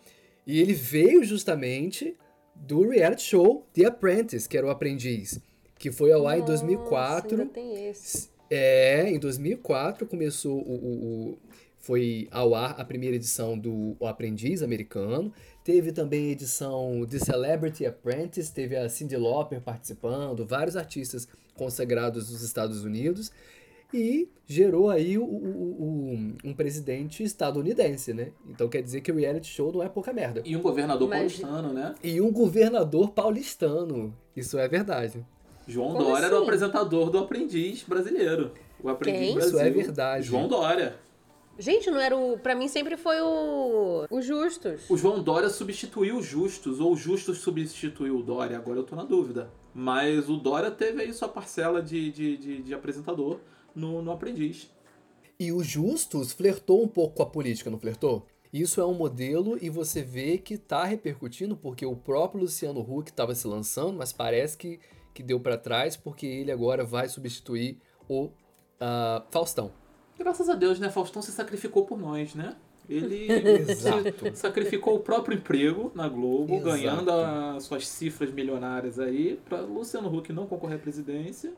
E 0.48 0.60
ele 0.60 0.74
veio 0.74 1.24
justamente 1.24 2.16
do 2.56 2.88
reality 2.88 3.24
show 3.24 3.66
The 3.74 3.86
Apprentice, 3.86 4.48
que 4.48 4.58
era 4.58 4.66
o 4.66 4.70
aprendiz, 4.70 5.40
que 5.78 5.92
foi 5.92 6.12
ao 6.12 6.28
ar 6.28 6.40
em 6.40 6.46
2004. 6.46 7.42
Ainda 7.42 7.54
tem 7.54 7.90
esse. 7.90 8.30
É, 8.50 9.10
em 9.10 9.18
2004 9.18 10.06
começou 10.06 10.58
o, 10.58 10.74
o, 10.74 11.32
o, 11.32 11.38
foi 11.78 12.28
ao 12.32 12.54
ar 12.54 12.80
a 12.80 12.84
primeira 12.84 13.16
edição 13.16 13.58
do 13.58 13.96
O 14.00 14.06
Aprendiz 14.06 14.62
Americano. 14.62 15.34
Teve 15.64 15.92
também 15.92 16.28
a 16.28 16.32
edição 16.32 17.06
The 17.08 17.20
Celebrity 17.20 17.86
Apprentice, 17.86 18.52
teve 18.52 18.76
a 18.76 18.90
Cyndi 18.90 19.16
Lauper 19.16 19.62
participando, 19.62 20.46
vários 20.46 20.76
artistas 20.76 21.28
consagrados 21.56 22.30
dos 22.30 22.42
Estados 22.42 22.84
Unidos. 22.84 23.32
E 23.94 24.30
gerou 24.48 24.90
aí 24.90 25.18
o, 25.18 25.24
o, 25.24 25.28
o, 25.28 26.34
um 26.46 26.54
presidente 26.54 27.24
estadunidense, 27.24 28.14
né? 28.14 28.32
Então 28.50 28.70
quer 28.70 28.82
dizer 28.82 29.02
que 29.02 29.12
o 29.12 29.16
reality 29.16 29.48
show 29.48 29.72
não 29.72 29.84
é 29.84 29.90
pouca 29.90 30.14
merda. 30.14 30.42
E 30.46 30.56
um 30.56 30.62
governador 30.62 31.10
Mas... 31.10 31.20
paulistano, 31.20 31.74
né? 31.74 31.94
E 32.02 32.22
um 32.22 32.32
governador 32.32 33.12
paulistano. 33.12 34.16
Isso 34.36 34.58
é 34.58 34.68
verdade. 34.68 35.26
João 35.68 35.92
Como 35.92 36.06
Dória 36.06 36.14
assim? 36.16 36.26
era 36.26 36.34
o 36.34 36.38
assim? 36.38 36.46
apresentador 36.46 37.10
do 37.10 37.18
Aprendiz 37.18 37.84
brasileiro. 37.84 38.52
O 38.82 38.90
Aprendiz 38.90 39.22
Quem? 39.22 39.34
Brasil. 39.36 39.50
Isso 39.50 39.60
é 39.60 39.70
verdade. 39.70 40.26
João 40.26 40.48
Dória. 40.48 40.96
Gente, 41.60 41.92
não 41.92 42.00
era 42.00 42.16
o. 42.16 42.38
Pra 42.38 42.56
mim 42.56 42.68
sempre 42.68 42.98
foi 42.98 43.22
o. 43.22 44.06
O 44.10 44.22
Justus. 44.22 44.90
O 44.90 44.98
João 44.98 45.22
Dória 45.22 45.50
substituiu 45.50 46.18
o 46.18 46.24
Justus, 46.24 46.80
ou 46.80 46.94
o 46.94 46.96
Justus 46.96 47.40
substituiu 47.40 48.18
o 48.18 48.24
Dória, 48.24 48.58
agora 48.58 48.80
eu 48.80 48.84
tô 48.84 48.96
na 48.96 49.04
dúvida. 49.04 49.52
Mas 49.74 50.30
o 50.30 50.38
Dória 50.38 50.72
teve 50.72 51.02
aí 51.02 51.14
sua 51.14 51.30
parcela 51.30 51.82
de, 51.82 52.12
de, 52.12 52.38
de, 52.38 52.62
de 52.62 52.74
apresentador 52.74 53.40
no, 53.76 54.02
no 54.02 54.12
Aprendiz. 54.12 54.70
E 55.40 55.52
o 55.52 55.64
Justus 55.64 56.34
flertou 56.34 56.84
um 56.84 56.88
pouco 56.88 57.16
com 57.16 57.24
a 57.24 57.26
política, 57.26 57.70
não 57.70 57.80
flertou? 57.80 58.28
Isso 58.54 58.82
é 58.82 58.86
um 58.86 58.94
modelo 58.94 59.58
e 59.62 59.70
você 59.70 60.02
vê 60.02 60.38
que 60.38 60.58
tá 60.58 60.84
repercutindo 60.84 61.56
porque 61.56 61.86
o 61.86 61.96
próprio 61.96 62.42
Luciano 62.42 62.82
Huck 62.82 63.10
estava 63.10 63.34
se 63.34 63.48
lançando, 63.48 63.98
mas 63.98 64.12
parece 64.12 64.58
que, 64.58 64.80
que 65.14 65.24
deu 65.24 65.40
para 65.40 65.58
trás 65.58 65.96
porque 65.96 66.26
ele 66.26 66.52
agora 66.52 66.84
vai 66.84 67.08
substituir 67.08 67.80
o 68.10 68.26
uh, 68.26 69.24
Faustão. 69.32 69.72
Graças 70.22 70.50
a 70.50 70.54
Deus, 70.54 70.80
né? 70.80 70.88
Faustão 70.90 71.20
se 71.20 71.32
sacrificou 71.32 71.84
por 71.84 72.00
nós, 72.00 72.36
né? 72.36 72.56
Ele 72.88 73.28
sacrificou 74.36 74.96
o 74.96 75.00
próprio 75.00 75.36
emprego 75.36 75.92
na 75.96 76.08
Globo, 76.08 76.54
Exato. 76.54 76.70
ganhando 76.70 77.12
as 77.12 77.64
suas 77.64 77.88
cifras 77.88 78.32
milionárias 78.32 79.00
aí, 79.00 79.40
para 79.44 79.62
Luciano 79.62 80.16
Huck 80.16 80.32
não 80.32 80.46
concorrer 80.46 80.78
à 80.78 80.80
presidência. 80.80 81.52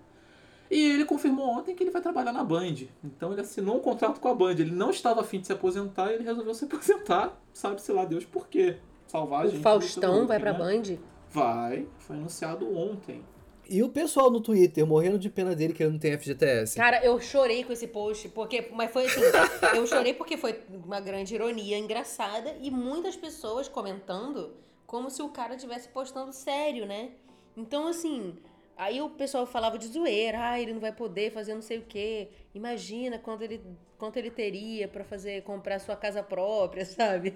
E 0.72 0.92
ele 0.92 1.04
confirmou 1.04 1.50
ontem 1.50 1.76
que 1.76 1.84
ele 1.84 1.92
vai 1.92 2.02
trabalhar 2.02 2.32
na 2.32 2.44
Band. 2.44 2.76
Então 3.04 3.34
ele 3.34 3.42
assinou 3.42 3.78
um 3.78 3.82
contrato 3.82 4.22
com 4.22 4.30
a 4.30 4.34
Band. 4.34 4.52
Ele 4.52 4.72
não 4.72 4.92
estava 4.92 5.20
afim 5.20 5.42
de 5.42 5.48
se 5.48 5.54
aposentar 5.54 6.12
e 6.12 6.16
ele 6.16 6.24
resolveu 6.24 6.54
se 6.54 6.64
aposentar. 6.64 7.38
Sabe-se 7.52 7.92
lá 7.92 8.06
Deus 8.06 8.24
por 8.24 8.48
quê. 8.48 8.78
Salvar 9.08 9.42
a 9.42 9.48
gente. 9.48 9.60
O 9.60 9.62
Faustão 9.62 10.20
Huck, 10.20 10.28
vai 10.28 10.40
pra 10.40 10.54
né? 10.54 10.60
Band? 10.60 10.98
Vai. 11.30 11.86
Foi 11.98 12.16
anunciado 12.16 12.74
ontem. 12.76 13.24
E 13.70 13.82
o 13.82 13.90
pessoal 13.90 14.30
no 14.30 14.42
Twitter 14.42 14.86
morrendo 14.86 15.18
de 15.18 15.30
pena 15.30 15.56
dele 15.56 15.74
que 15.74 15.84
ele 15.84 15.92
não 15.92 16.00
tem 16.00 16.18
FGTS. 16.18 16.76
Cara, 16.76 17.04
eu 17.04 17.20
chorei 17.20 17.64
com 17.64 17.72
esse 17.74 17.88
post, 17.88 18.30
porque. 18.30 18.70
Mas 18.74 18.92
foi 18.92 19.06
assim. 19.06 19.22
eu 19.76 19.88
chorei 19.88 20.14
porque 20.14 20.38
foi 20.38 20.60
uma 20.70 21.00
grande 21.00 21.34
ironia 21.34 21.78
engraçada 21.78 22.56
e 22.62 22.70
muitas 22.70 23.16
pessoas 23.16 23.68
comentando 23.68 24.54
como 24.86 25.10
se 25.10 25.22
o 25.22 25.30
cara 25.30 25.56
estivesse 25.56 25.88
postando 25.90 26.34
sério, 26.34 26.86
né? 26.86 27.12
Então, 27.56 27.88
assim. 27.88 28.36
Aí 28.76 29.02
o 29.02 29.10
pessoal 29.10 29.46
falava 29.46 29.78
de 29.78 29.88
zoeira, 29.88 30.50
ah, 30.50 30.60
ele 30.60 30.74
não 30.74 30.80
vai 30.80 30.92
poder 30.92 31.32
fazer 31.32 31.54
não 31.54 31.62
sei 31.62 31.78
o 31.78 31.84
quê. 31.84 32.30
Imagina 32.56 33.20
quanto 33.20 33.44
ele, 33.44 33.62
quanto 33.98 34.18
ele 34.18 34.32
teria 34.32 34.88
para 34.88 35.04
fazer 35.04 35.44
comprar 35.44 35.80
sua 35.80 35.96
casa 35.96 36.24
própria, 36.24 36.84
sabe? 36.86 37.34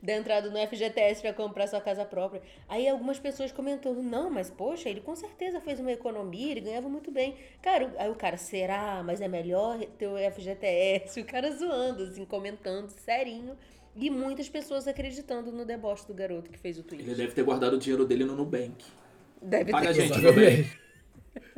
da 0.00 0.14
entrada 0.14 0.48
no 0.48 0.58
FGTS 0.58 1.20
para 1.20 1.32
comprar 1.32 1.66
sua 1.66 1.80
casa 1.80 2.04
própria. 2.04 2.40
Aí 2.68 2.88
algumas 2.88 3.18
pessoas 3.18 3.50
comentando, 3.50 4.02
não, 4.02 4.30
mas 4.30 4.48
poxa, 4.48 4.88
ele 4.88 5.00
com 5.00 5.14
certeza 5.16 5.60
fez 5.60 5.80
uma 5.80 5.92
economia, 5.92 6.52
ele 6.52 6.60
ganhava 6.60 6.88
muito 6.88 7.10
bem. 7.10 7.36
Cara, 7.60 7.92
aí 7.98 8.08
o 8.08 8.14
cara, 8.14 8.36
será? 8.36 9.02
Mas 9.04 9.20
é 9.20 9.28
melhor 9.28 9.78
ter 9.98 10.06
o 10.06 10.16
FGTS? 10.16 11.20
O 11.20 11.24
cara 11.24 11.50
zoando, 11.50 12.04
assim, 12.04 12.24
comentando, 12.24 12.90
serinho. 12.90 13.56
E 13.94 14.10
muitas 14.10 14.48
pessoas 14.48 14.86
acreditando 14.86 15.50
no 15.50 15.64
deboche 15.64 16.06
do 16.06 16.12
garoto 16.12 16.50
que 16.50 16.58
fez 16.58 16.78
o 16.78 16.82
tweet. 16.82 17.02
Ele 17.02 17.14
deve 17.14 17.32
ter 17.32 17.42
guardado 17.42 17.74
o 17.74 17.78
dinheiro 17.78 18.04
dele 18.04 18.24
no 18.24 18.36
Nubank. 18.36 18.84
Deve 19.42 19.70
Paga 19.70 19.90
a 19.90 19.94
ter. 19.94 20.02
gente, 20.02 20.20
Nubank. 20.20 20.66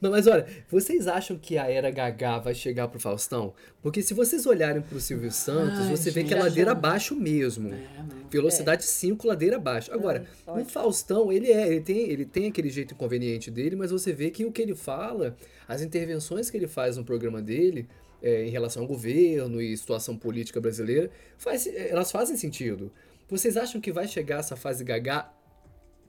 Não, 0.00 0.10
mas 0.10 0.26
olha, 0.26 0.46
vocês 0.70 1.06
acham 1.06 1.36
que 1.36 1.58
a 1.58 1.70
era 1.70 1.90
Gagá 1.90 2.38
vai 2.38 2.54
chegar 2.54 2.88
pro 2.88 2.98
Faustão? 2.98 3.52
Porque 3.82 4.02
se 4.02 4.14
vocês 4.14 4.46
olharem 4.46 4.80
pro 4.80 4.98
Silvio 4.98 5.30
Santos, 5.30 5.80
Ai, 5.80 5.90
você 5.90 6.10
vê 6.10 6.24
que 6.24 6.32
é 6.32 6.38
ladeira 6.38 6.72
abaixo 6.72 7.14
mesmo. 7.14 7.68
É, 7.68 7.98
não. 7.98 8.30
Velocidade 8.30 8.82
5, 8.82 9.26
ladeira 9.26 9.56
abaixo. 9.56 9.92
Agora, 9.92 10.24
o. 10.46 10.64
Faustão, 10.64 11.30
ele 11.30 11.52
é, 11.52 11.68
ele 11.68 11.82
tem, 11.82 11.98
ele 12.10 12.24
tem 12.24 12.46
aquele 12.46 12.70
jeito 12.70 12.94
inconveniente 12.94 13.50
dele, 13.50 13.76
mas 13.76 13.90
você 13.90 14.10
vê 14.10 14.30
que 14.30 14.46
o 14.46 14.50
que 14.52 14.62
ele 14.62 14.74
fala, 14.74 15.36
as 15.68 15.82
intervenções 15.82 16.48
que 16.48 16.56
ele 16.56 16.66
faz 16.66 16.96
no 16.96 17.04
programa 17.04 17.42
dele, 17.42 17.86
é, 18.22 18.46
em 18.46 18.50
relação 18.50 18.82
ao 18.82 18.88
governo 18.88 19.60
e 19.60 19.76
situação 19.76 20.16
política 20.16 20.62
brasileira, 20.62 21.10
faz, 21.36 21.66
elas 21.66 22.10
fazem 22.10 22.38
sentido. 22.38 22.90
Vocês 23.28 23.54
acham 23.54 23.80
que 23.80 23.92
vai 23.92 24.08
chegar 24.08 24.40
essa 24.40 24.56
fase 24.56 24.82
Gagá, 24.82 25.30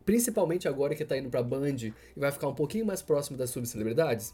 principalmente 0.06 0.68
agora 0.68 0.96
que 0.96 1.04
tá 1.06 1.18
indo 1.18 1.30
pra 1.30 1.44
Band 1.44 1.76
e 1.78 1.94
vai 2.16 2.32
ficar 2.32 2.48
um 2.48 2.56
pouquinho 2.56 2.86
mais 2.86 3.02
próximo 3.02 3.38
das 3.38 3.50
subcelebridades? 3.50 4.34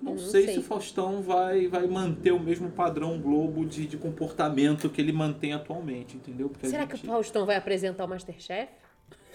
Não, 0.00 0.12
não 0.12 0.18
sei, 0.18 0.44
sei. 0.44 0.54
se 0.54 0.60
o 0.60 0.62
Faustão 0.62 1.22
vai, 1.22 1.68
vai 1.68 1.86
manter 1.86 2.30
o 2.30 2.38
mesmo 2.38 2.70
padrão 2.70 3.18
Globo 3.18 3.64
de, 3.64 3.86
de 3.86 3.96
comportamento 3.96 4.90
que 4.90 5.00
ele 5.00 5.10
mantém 5.12 5.54
atualmente, 5.54 6.16
entendeu? 6.16 6.50
Porque 6.50 6.68
Será 6.68 6.86
que 6.86 6.96
gente- 6.96 7.06
o 7.06 7.12
Faustão 7.12 7.46
vai 7.46 7.56
apresentar 7.56 8.04
o 8.04 8.08
Masterchef? 8.08 8.68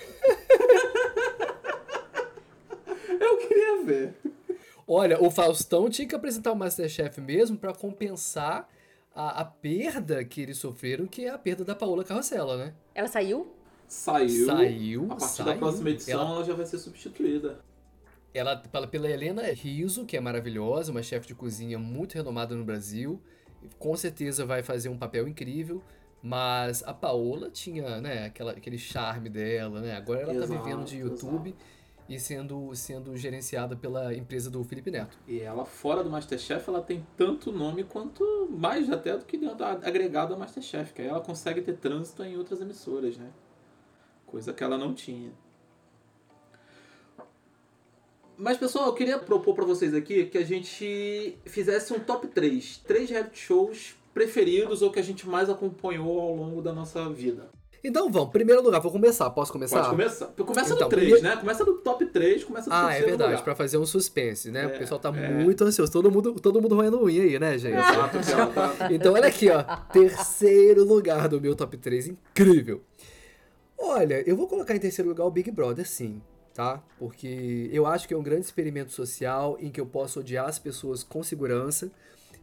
Eu 3.20 3.38
queria 3.38 3.84
ver. 3.84 4.14
Olha, 4.88 5.22
o 5.24 5.30
Faustão 5.32 5.90
tinha 5.90 6.08
que 6.08 6.16
apresentar 6.16 6.52
o 6.52 6.56
Masterchef 6.56 7.20
mesmo 7.22 7.58
pra 7.58 7.74
compensar 7.74 8.68
a, 9.16 9.42
a 9.42 9.46
perda 9.46 10.24
que 10.24 10.42
eles 10.42 10.58
sofreram, 10.58 11.06
que 11.08 11.26
é 11.26 11.30
a 11.30 11.38
perda 11.38 11.64
da 11.64 11.76
Paola 11.76 12.04
Carrossela, 12.04 12.58
né? 12.58 12.74
Ela 12.94 13.08
saiu? 13.08 13.52
Saiu. 13.92 14.46
Saiu, 14.46 15.04
A 15.12 15.16
partir 15.18 15.36
saiu. 15.36 15.46
da 15.48 15.56
próxima 15.58 15.90
edição 15.90 16.22
Ela- 16.22 16.32
ela... 16.36 16.44
já 16.46 16.54
vai 16.54 16.66
ser 16.66 16.78
substituída. 16.78 17.60
Ela 18.34 18.56
pela, 18.56 18.88
pela 18.88 19.10
Helena 19.10 19.42
Riso, 19.52 20.06
que 20.06 20.16
é 20.16 20.22
maravilhosa, 20.22 20.92
uma 20.94 21.04
chefe 21.04 21.28
de 21.28 21.36
cozinha 21.36 21.78
muito 21.78 22.14
renomada 22.16 22.56
no 22.56 22.64
Brasil. 22.64 23.20
Com 23.78 23.94
certeza 23.98 24.46
vai 24.46 24.64
fazer 24.64 24.88
um 24.88 24.98
papel 24.98 25.28
incrível. 25.28 25.84
Mas 26.24 26.84
a 26.84 26.94
Paola 26.94 27.50
tinha, 27.50 28.00
né, 28.00 28.28
aquela, 28.28 28.52
aquele 28.52 28.78
charme 28.78 29.28
dela, 29.28 29.82
né? 29.82 29.96
Agora 29.98 30.22
ela 30.22 30.34
tá 30.36 30.44
Exato, 30.46 30.64
vivendo 30.64 30.86
de 30.86 30.98
YouTube 31.00 31.54
e 32.08 32.20
sendo, 32.20 32.74
sendo 32.76 33.18
gerenciada 33.18 33.76
pela 33.76 34.14
empresa 34.14 34.50
do 34.50 34.64
Felipe 34.64 34.90
Neto. 34.92 35.18
E 35.28 35.40
ela, 35.42 35.66
fora 35.66 36.04
do 36.04 36.10
Masterchef, 36.12 36.70
ela 36.70 36.82
tem 36.82 37.06
tanto 37.18 37.52
nome 37.52 37.84
quanto 37.84 38.24
mais 38.52 38.90
até 38.92 39.18
do 39.18 39.26
que 39.26 39.36
dentro 39.36 39.58
da- 39.58 39.72
agregado 39.72 40.34
ao 40.34 40.40
Masterchef, 40.40 40.94
que 40.94 41.02
aí 41.02 41.08
ela 41.08 41.20
consegue 41.22 41.60
ter 41.62 41.74
trânsito 41.78 42.24
em 42.24 42.38
outras 42.38 42.62
emissoras, 42.62 43.18
né? 43.18 43.30
Coisa 44.32 44.54
que 44.54 44.64
ela 44.64 44.78
não 44.78 44.94
tinha. 44.94 45.32
Mas, 48.38 48.58
pessoal, 48.58 48.88
eu 48.88 48.94
queria 48.94 49.20
propor 49.20 49.54
pra 49.54 49.66
vocês 49.66 49.94
aqui 49.94 50.26
que 50.26 50.38
a 50.38 50.46
gente 50.46 51.38
fizesse 51.46 51.94
um 51.94 52.00
top 52.00 52.28
3. 52.28 52.78
Três 52.80 53.10
reality 53.10 53.38
shows 53.38 53.96
preferidos 54.14 54.82
ou 54.82 54.90
que 54.92 55.00
a 55.00 55.04
gente 55.04 55.28
mais 55.28 55.50
acompanhou 55.50 56.20
ao 56.20 56.36
longo 56.36 56.62
da 56.62 56.74
nossa 56.74 57.08
vida. 57.10 57.50
Então 57.84 58.12
vamos, 58.12 58.30
primeiro 58.30 58.62
lugar, 58.62 58.80
vou 58.80 58.92
começar. 58.92 59.28
Posso 59.32 59.52
começar? 59.52 59.78
Pode 59.78 59.90
começar. 59.90 60.26
Começa 60.28 60.74
Então, 60.76 60.88
no 60.88 60.90
3, 60.90 61.12
primeiro- 61.14 61.28
né? 61.28 61.36
Começa 61.36 61.64
no 61.66 61.74
top 61.80 62.06
3, 62.06 62.44
começa 62.44 62.70
no 62.70 62.76
Ah, 62.76 62.94
é 62.94 63.02
verdade, 63.02 63.42
pra 63.42 63.56
fazer 63.56 63.78
um 63.80 63.86
suspense, 63.88 64.52
né? 64.52 64.64
É, 64.64 64.68
o 64.68 64.78
pessoal 64.78 65.00
tá 65.00 65.10
é. 65.10 65.30
muito 65.30 65.64
ansioso, 65.64 65.92
todo 65.92 66.12
mundo, 66.12 66.36
todo 66.40 66.62
mundo 66.62 66.76
roendo 66.76 67.04
unha 67.04 67.24
aí, 67.24 67.40
né, 67.40 67.58
gente? 67.58 67.78
Exato, 67.78 68.18
tá- 68.54 68.92
Então, 68.92 69.14
olha 69.14 69.28
aqui, 69.28 69.50
ó. 69.50 69.64
Terceiro 69.92 70.84
lugar 70.86 71.28
do 71.28 71.42
meu 71.42 71.56
top 71.56 71.76
3. 71.76 72.08
Incrível. 72.10 72.82
Olha, 73.84 74.24
eu 74.28 74.38
vou 74.38 74.48
colocar 74.48 74.76
em 74.76 74.80
terceiro 74.80 75.10
lugar 75.10 75.26
o 75.26 75.32
Big 75.32 75.50
Brother, 75.50 75.88
sim, 75.88 76.22
tá? 76.54 76.84
Porque 77.00 77.68
eu 77.74 77.86
acho 77.88 78.08
que 78.08 78.14
é 78.14 78.18
um 78.18 78.22
grande 78.22 78.46
experimento 78.46 78.92
social 78.92 79.58
em 79.60 79.72
que 79.72 79.82
eu 79.82 79.86
posso 79.86 80.20
odiar 80.20 80.48
as 80.48 80.60
pessoas 80.60 81.04
com 81.04 81.24
segurança 81.24 81.92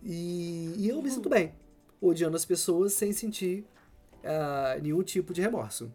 e, 0.03 0.75
e 0.77 0.89
eu 0.89 1.01
me 1.01 1.11
sinto 1.11 1.29
bem 1.29 1.55
odiando 2.01 2.37
as 2.37 2.45
pessoas 2.45 2.93
sem 2.93 3.13
sentir 3.13 3.65
ah, 4.25 4.77
nenhum 4.83 5.03
tipo 5.03 5.33
de 5.33 5.41
remorso. 5.41 5.91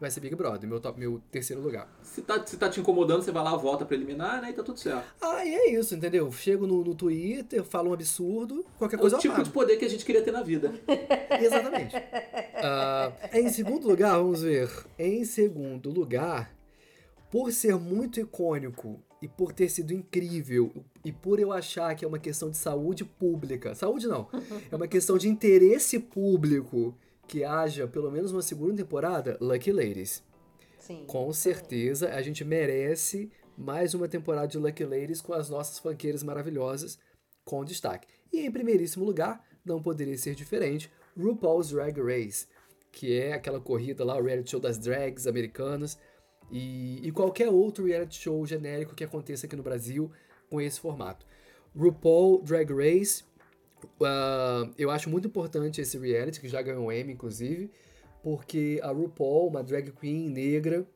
Vai 0.00 0.10
ser 0.12 0.20
Big 0.20 0.34
Brother, 0.36 0.68
meu, 0.68 0.78
top, 0.78 0.98
meu 0.98 1.20
terceiro 1.30 1.60
lugar. 1.60 1.88
Se 2.02 2.22
tá, 2.22 2.44
se 2.46 2.56
tá 2.56 2.68
te 2.70 2.78
incomodando, 2.78 3.20
você 3.22 3.32
vai 3.32 3.42
lá, 3.42 3.56
volta 3.56 3.84
pra 3.84 3.96
eliminar, 3.96 4.40
né? 4.40 4.50
E 4.50 4.52
tá 4.52 4.62
tudo 4.62 4.78
certo. 4.78 5.04
Ah, 5.20 5.44
e 5.44 5.52
é 5.52 5.72
isso, 5.72 5.92
entendeu? 5.94 6.30
Chego 6.30 6.68
no, 6.68 6.84
no 6.84 6.94
Twitter, 6.94 7.64
falo 7.64 7.90
um 7.90 7.92
absurdo, 7.92 8.64
qualquer 8.78 8.94
É 8.96 8.98
coisa 9.00 9.16
o 9.16 9.18
eu 9.18 9.20
tipo 9.22 9.34
apago. 9.34 9.48
de 9.48 9.52
poder 9.52 9.76
que 9.76 9.84
a 9.84 9.90
gente 9.90 10.04
queria 10.04 10.22
ter 10.22 10.30
na 10.30 10.42
vida. 10.42 10.72
Exatamente. 11.42 11.96
Ah, 12.54 13.12
em 13.32 13.48
segundo 13.48 13.88
lugar, 13.88 14.16
vamos 14.18 14.42
ver. 14.42 14.70
Em 14.96 15.24
segundo 15.24 15.90
lugar, 15.90 16.54
por 17.28 17.50
ser 17.52 17.74
muito 17.76 18.20
icônico 18.20 19.00
e 19.20 19.26
por 19.26 19.52
ter 19.52 19.68
sido 19.68 19.92
incrível 19.92 20.72
e 21.04 21.10
por 21.10 21.40
eu 21.40 21.50
achar 21.52 21.92
que 21.96 22.04
é 22.04 22.08
uma 22.08 22.20
questão 22.20 22.50
de 22.50 22.56
saúde 22.56 23.04
pública, 23.04 23.74
saúde 23.74 24.06
não, 24.06 24.28
é 24.70 24.76
uma 24.76 24.86
questão 24.86 25.18
de 25.18 25.28
interesse 25.28 25.98
público 25.98 26.94
que 27.28 27.44
haja 27.44 27.86
pelo 27.86 28.10
menos 28.10 28.32
uma 28.32 28.42
segunda 28.42 28.82
temporada, 28.82 29.36
Lucky 29.40 29.70
Ladies. 29.70 30.24
Sim. 30.80 31.04
Com 31.06 31.30
certeza 31.32 32.08
a 32.08 32.22
gente 32.22 32.42
merece 32.44 33.30
mais 33.56 33.92
uma 33.92 34.08
temporada 34.08 34.48
de 34.48 34.56
Lucky 34.56 34.84
Ladies 34.84 35.20
com 35.20 35.34
as 35.34 35.50
nossas 35.50 35.78
fanqueiras 35.78 36.22
maravilhosas 36.22 36.98
com 37.44 37.64
destaque. 37.64 38.08
E 38.32 38.46
em 38.46 38.50
primeiríssimo 38.50 39.04
lugar, 39.04 39.44
não 39.64 39.82
poderia 39.82 40.16
ser 40.16 40.34
diferente, 40.34 40.90
RuPaul's 41.16 41.70
Drag 41.70 42.00
Race, 42.00 42.46
que 42.90 43.18
é 43.18 43.34
aquela 43.34 43.60
corrida 43.60 44.04
lá, 44.04 44.16
o 44.16 44.22
reality 44.22 44.50
show 44.50 44.60
das 44.60 44.78
drags 44.78 45.26
americanas 45.26 45.98
e, 46.50 47.06
e 47.06 47.12
qualquer 47.12 47.50
outro 47.50 47.84
reality 47.84 48.18
show 48.22 48.46
genérico 48.46 48.94
que 48.94 49.04
aconteça 49.04 49.46
aqui 49.46 49.56
no 49.56 49.62
Brasil 49.62 50.10
com 50.48 50.60
esse 50.60 50.80
formato. 50.80 51.26
RuPaul 51.76 52.42
Drag 52.42 52.72
Race, 52.72 53.24
ah, 54.02 54.70
eu 54.76 54.90
acho 54.90 55.08
muito 55.10 55.28
importante 55.28 55.80
esse 55.80 55.98
reality, 55.98 56.40
que 56.40 56.48
já 56.48 56.62
ganhou 56.62 56.92
Emmy, 56.92 57.12
inclusive, 57.12 57.70
porque 58.22 58.80
a 58.82 58.90
RuPaul, 58.90 59.48
uma 59.48 59.62
drag 59.62 59.92
queen 59.92 60.28
negra, 60.28 60.86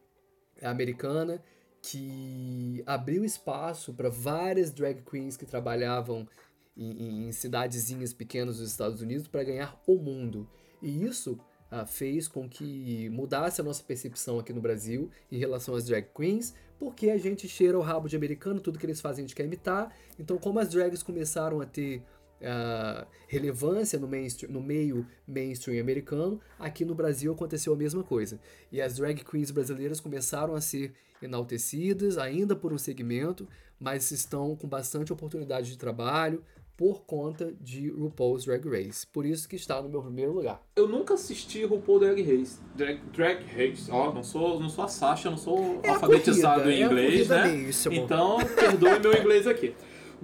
americana, 0.63 1.43
que 1.81 2.83
abriu 2.87 3.25
espaço 3.25 3.93
para 3.93 4.09
várias 4.09 4.71
drag 4.71 5.03
queens 5.03 5.37
que 5.37 5.45
trabalhavam 5.45 6.29
em, 6.77 7.27
em 7.29 7.33
cidadezinhas 7.33 8.13
pequenas 8.13 8.59
dos 8.59 8.71
Estados 8.71 9.01
Unidos 9.03 9.27
para 9.27 9.43
ganhar 9.43 9.81
o 9.87 9.97
mundo. 9.97 10.49
E 10.81 11.05
isso 11.05 11.39
ah, 11.71 11.85
fez 11.85 12.29
com 12.29 12.49
que 12.49 13.09
mudasse 13.11 13.61
a 13.61 13.65
nossa 13.65 13.83
percepção 13.83 14.39
aqui 14.39 14.53
no 14.53 14.61
Brasil 14.61 15.11
em 15.31 15.39
relação 15.39 15.75
às 15.75 15.85
drag 15.85 16.07
queens, 16.15 16.55
porque 16.79 17.11
a 17.11 17.19
gente 17.19 17.49
cheira 17.49 17.79
o 17.79 17.83
rabo 17.83 18.09
de 18.09 18.17
americano, 18.17 18.61
tudo 18.61 18.79
que 18.79 18.87
eles 18.87 19.01
fazem 19.01 19.25
a 19.25 19.27
gente 19.27 19.35
quer 19.35 19.45
imitar. 19.45 19.95
Então, 20.19 20.39
como 20.39 20.59
as 20.59 20.69
drags 20.69 21.03
começaram 21.03 21.61
a 21.61 21.67
ter 21.67 22.03
ah, 22.43 23.07
relevância 23.29 23.99
no, 23.99 24.09
mainstream, 24.09 24.53
no 24.53 24.61
meio 24.61 25.07
mainstream 25.27 25.81
americano, 25.81 26.41
aqui 26.59 26.85
no 26.85 26.95
Brasil 26.95 27.33
aconteceu 27.33 27.73
a 27.73 27.77
mesma 27.77 28.03
coisa. 28.03 28.41
E 28.71 28.81
as 28.81 28.97
drag 28.97 29.25
queens 29.25 29.51
brasileiras 29.51 30.01
começaram 30.01 30.55
a 30.55 30.61
ser 30.61 30.93
enaltecidas, 31.23 32.19
ainda 32.19 32.57
por 32.57 32.73
um 32.73 32.79
segmento, 32.79 33.49
mas 33.79 34.11
estão 34.11 34.57
com 34.57 34.69
bastante 34.69 35.13
oportunidade 35.13 35.71
de 35.71 35.79
trabalho 35.79 36.43
por 36.77 37.05
conta 37.05 37.55
de 37.61 37.91
RuPaul's 37.91 38.45
Drag 38.45 38.69
Race. 38.69 39.07
Por 39.07 39.25
isso 39.25 39.49
que 39.49 39.57
está 39.57 39.81
no 39.81 39.89
meu 39.89 40.03
primeiro 40.03 40.33
lugar. 40.33 40.61
Eu 40.75 40.89
nunca 40.89 41.15
assisti 41.15 41.65
RuPaul 41.65 42.01
Drag 42.01 42.23
Race. 42.23 42.59
Drag, 42.75 42.99
drag 43.13 43.45
Race. 43.45 43.91
Ó, 43.91 44.13
não 44.13 44.23
sou, 44.23 44.59
não 44.59 44.69
sou 44.69 44.85
a 44.85 44.89
Sasha, 44.89 45.31
não 45.31 45.37
sou 45.37 45.81
É 45.83 45.91
a 45.91 45.93
alfabetizado 45.95 46.63
corrida, 46.63 46.77
em 46.77 46.81
é 46.81 46.85
a 46.85 46.87
inglês, 46.87 47.13
corrida 47.29 47.45
né? 47.45 47.53
mesmo. 47.53 47.93
Então, 47.93 48.39
perdoe 48.57 48.99
meu 48.99 49.15
inglês 49.15 49.47
aqui. 49.47 49.75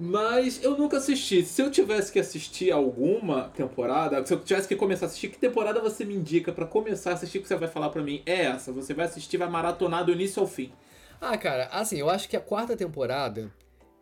Mas 0.01 0.63
eu 0.63 0.77
nunca 0.77 0.95
assisti. 0.95 1.43
Se 1.43 1.61
eu 1.61 1.69
tivesse 1.69 2.09
que 2.09 2.19
assistir 2.19 2.71
alguma 2.71 3.49
temporada, 3.49 4.25
se 4.25 4.33
eu 4.33 4.39
tivesse 4.39 4.65
que 4.65 4.75
começar 4.77 5.05
a 5.05 5.07
assistir, 5.07 5.27
que 5.27 5.37
temporada 5.37 5.81
você 5.81 6.05
me 6.05 6.15
indica 6.15 6.53
pra 6.53 6.65
começar 6.65 7.09
a 7.09 7.13
assistir 7.15 7.41
que 7.41 7.47
você 7.49 7.57
vai 7.57 7.67
falar 7.67 7.89
pra 7.89 8.01
mim? 8.01 8.23
É 8.25 8.45
essa, 8.45 8.71
você 8.71 8.93
vai 8.93 9.07
assistir, 9.07 9.35
vai 9.35 9.49
maratonar 9.49 10.05
do 10.05 10.13
início 10.13 10.41
ao 10.41 10.47
fim. 10.47 10.71
Ah, 11.19 11.37
cara, 11.37 11.65
assim, 11.65 11.97
eu 11.97 12.09
acho 12.09 12.29
que 12.29 12.37
a 12.37 12.39
quarta 12.39 12.77
temporada 12.77 13.53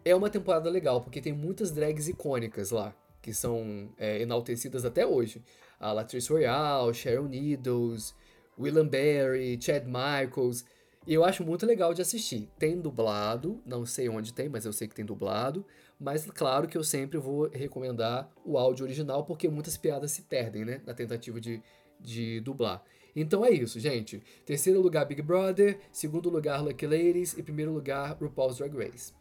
é 0.05 0.13
uma 0.13 0.29
temporada 0.29 0.69
legal, 0.69 1.01
porque 1.01 1.19
tem 1.19 1.33
muitas 1.33 1.71
drags 1.71 2.07
icônicas 2.07 2.69
lá, 2.69 2.93
que 3.19 3.33
são 3.33 3.89
é, 3.97 4.21
enaltecidas 4.21 4.85
até 4.85 5.03
hoje. 5.03 5.41
A 5.79 5.91
Latrice 5.91 6.29
Royale, 6.29 6.93
Sharon 6.93 7.27
Needles, 7.27 8.13
William 8.55 8.87
Berry, 8.87 9.57
Chad 9.59 9.85
Michaels. 9.85 10.63
E 11.07 11.13
eu 11.13 11.23
acho 11.23 11.43
muito 11.43 11.65
legal 11.65 11.93
de 11.93 12.01
assistir. 12.01 12.49
Tem 12.59 12.79
dublado, 12.79 13.61
não 13.65 13.85
sei 13.85 14.09
onde 14.09 14.33
tem, 14.33 14.49
mas 14.49 14.65
eu 14.65 14.73
sei 14.73 14.87
que 14.87 14.93
tem 14.93 15.05
dublado. 15.05 15.65
Mas 15.99 16.25
claro 16.25 16.67
que 16.67 16.77
eu 16.77 16.83
sempre 16.83 17.17
vou 17.17 17.49
recomendar 17.49 18.29
o 18.45 18.57
áudio 18.57 18.85
original, 18.85 19.23
porque 19.25 19.47
muitas 19.47 19.77
piadas 19.77 20.11
se 20.11 20.23
perdem, 20.23 20.63
né? 20.63 20.81
Na 20.85 20.93
tentativa 20.93 21.41
de, 21.41 21.61
de 21.99 22.39
dublar. 22.41 22.83
Então 23.15 23.43
é 23.43 23.49
isso, 23.49 23.79
gente. 23.79 24.21
Terceiro 24.45 24.79
lugar, 24.79 25.05
Big 25.05 25.23
Brother. 25.23 25.79
Segundo 25.91 26.29
lugar, 26.29 26.63
Lucky 26.63 26.85
Ladies. 26.85 27.35
E 27.35 27.41
primeiro 27.41 27.71
lugar, 27.71 28.15
RuPaul's 28.21 28.57
Drag 28.57 28.75
Race. 28.77 29.11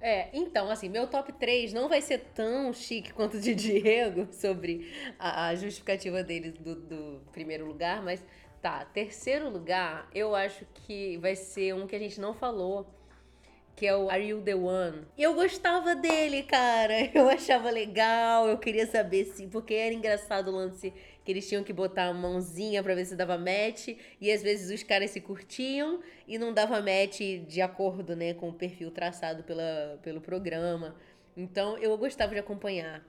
É, 0.00 0.30
então, 0.32 0.70
assim, 0.70 0.88
meu 0.88 1.06
top 1.06 1.32
3 1.32 1.72
não 1.72 1.88
vai 1.88 2.00
ser 2.00 2.18
tão 2.34 2.72
chique 2.72 3.12
quanto 3.12 3.36
o 3.36 3.40
de 3.40 3.54
Diego 3.54 4.32
sobre 4.32 4.88
a, 5.18 5.48
a 5.48 5.54
justificativa 5.54 6.22
dele 6.22 6.52
do, 6.52 6.74
do 6.74 7.20
primeiro 7.32 7.66
lugar, 7.66 8.02
mas 8.02 8.24
tá, 8.62 8.84
terceiro 8.86 9.50
lugar, 9.50 10.08
eu 10.14 10.34
acho 10.34 10.64
que 10.72 11.18
vai 11.18 11.36
ser 11.36 11.74
um 11.74 11.86
que 11.86 11.94
a 11.94 11.98
gente 11.98 12.18
não 12.18 12.32
falou, 12.32 12.86
que 13.76 13.86
é 13.86 13.96
o 13.96 14.10
Are 14.10 14.22
You 14.22 14.42
The 14.42 14.54
One? 14.54 15.06
Eu 15.16 15.34
gostava 15.34 15.94
dele, 15.94 16.42
cara, 16.42 16.94
eu 17.14 17.28
achava 17.28 17.70
legal, 17.70 18.48
eu 18.48 18.58
queria 18.58 18.86
saber 18.86 19.24
se, 19.24 19.46
porque 19.46 19.74
era 19.74 19.94
engraçado 19.94 20.48
o 20.48 20.54
lance 20.54 20.92
que 21.24 21.32
eles 21.32 21.48
tinham 21.48 21.62
que 21.62 21.72
botar 21.72 22.06
a 22.06 22.14
mãozinha 22.14 22.82
pra 22.82 22.94
ver 22.94 23.04
se 23.04 23.16
dava 23.16 23.38
match, 23.38 23.88
e 24.20 24.32
às 24.32 24.42
vezes 24.42 24.70
os 24.70 24.82
caras 24.82 25.10
se 25.10 25.20
curtiam 25.20 26.00
e 26.26 26.38
não 26.38 26.52
dava 26.52 26.80
match 26.80 27.20
de 27.46 27.60
acordo, 27.60 28.16
né, 28.16 28.34
com 28.34 28.48
o 28.48 28.54
perfil 28.54 28.90
traçado 28.90 29.44
pela, 29.44 29.98
pelo 30.02 30.20
programa. 30.20 30.96
Então 31.36 31.78
eu 31.78 31.96
gostava 31.96 32.32
de 32.32 32.40
acompanhar. 32.40 33.04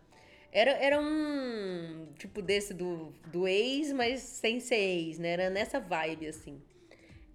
Era, 0.52 0.72
era 0.72 1.00
um 1.00 2.08
tipo 2.18 2.42
desse 2.42 2.74
do, 2.74 3.14
do 3.28 3.48
ex, 3.48 3.94
mas 3.94 4.20
sem 4.20 4.60
ser 4.60 4.76
ex, 4.76 5.18
né? 5.18 5.30
Era 5.30 5.50
nessa 5.50 5.80
vibe, 5.80 6.28
assim. 6.28 6.62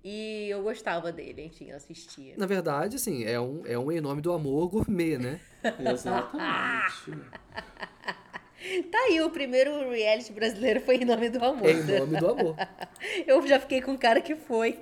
E 0.08 0.48
eu 0.48 0.62
gostava 0.62 1.10
dele, 1.10 1.46
enfim, 1.46 1.70
eu 1.70 1.76
assistia. 1.76 2.34
Na 2.36 2.46
verdade, 2.46 2.94
assim, 2.94 3.24
é 3.24 3.40
um, 3.40 3.62
é 3.66 3.76
um 3.76 3.90
em 3.90 4.00
nome 4.00 4.22
do 4.22 4.32
amor 4.32 4.68
gourmet, 4.68 5.18
né? 5.18 5.40
Exatamente. 5.80 7.10
Tá 8.90 8.98
aí, 8.98 9.20
o 9.20 9.30
primeiro 9.30 9.90
reality 9.90 10.32
brasileiro 10.32 10.80
foi 10.80 10.96
em 10.96 11.04
nome 11.04 11.28
do 11.28 11.44
amor. 11.44 11.68
Em 11.68 11.84
nome 11.84 12.18
do 12.18 12.30
amor. 12.30 12.56
Eu 13.24 13.46
já 13.46 13.60
fiquei 13.60 13.80
com 13.80 13.92
um 13.92 13.96
cara 13.96 14.20
que 14.20 14.34
foi. 14.34 14.80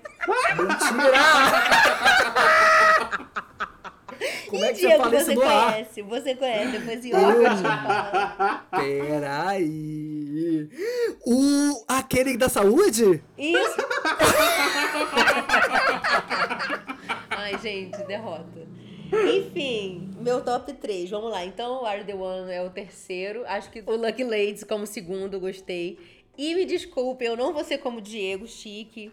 Como 4.49 4.65
e 4.65 4.65
é 4.65 4.73
que 4.73 4.79
você 4.79 4.87
Diego, 4.87 5.03
fala 5.03 5.17
isso 5.17 5.27
você 5.27 5.43
ar? 5.43 5.73
conhece, 5.73 6.03
você 6.03 6.35
conhece, 6.35 6.79
depois 6.79 7.05
em 7.05 7.15
off 7.15 7.37
eu 7.37 7.57
te 7.57 7.63
falo. 7.63 8.61
Peraí. 8.71 10.14
O. 11.27 11.85
aquele 11.89 12.37
da 12.37 12.49
saúde? 12.49 13.23
Isso! 13.39 13.77
Ai, 17.31 17.59
gente, 17.59 18.03
derrota. 18.05 18.67
Enfim, 19.13 20.11
meu 20.21 20.43
top 20.43 20.73
3, 20.73 21.11
vamos 21.11 21.31
lá. 21.31 21.45
Então, 21.45 21.83
o 21.83 21.87
Are 21.87 22.05
The 22.05 22.15
One 22.15 22.51
é 22.51 22.63
o 22.63 22.71
terceiro. 22.71 23.45
Acho 23.47 23.71
que 23.71 23.83
o 23.87 23.97
Lucky 23.97 24.25
Ladies 24.25 24.65
como 24.65 24.87
segundo, 24.87 25.35
eu 25.35 25.41
gostei. 25.41 25.99
E 26.37 26.55
me 26.55 26.65
desculpe, 26.65 27.25
eu 27.25 27.37
não 27.37 27.53
vou 27.53 27.63
ser 27.63 27.79
como 27.79 28.01
Diego, 28.01 28.47
chique, 28.47 29.13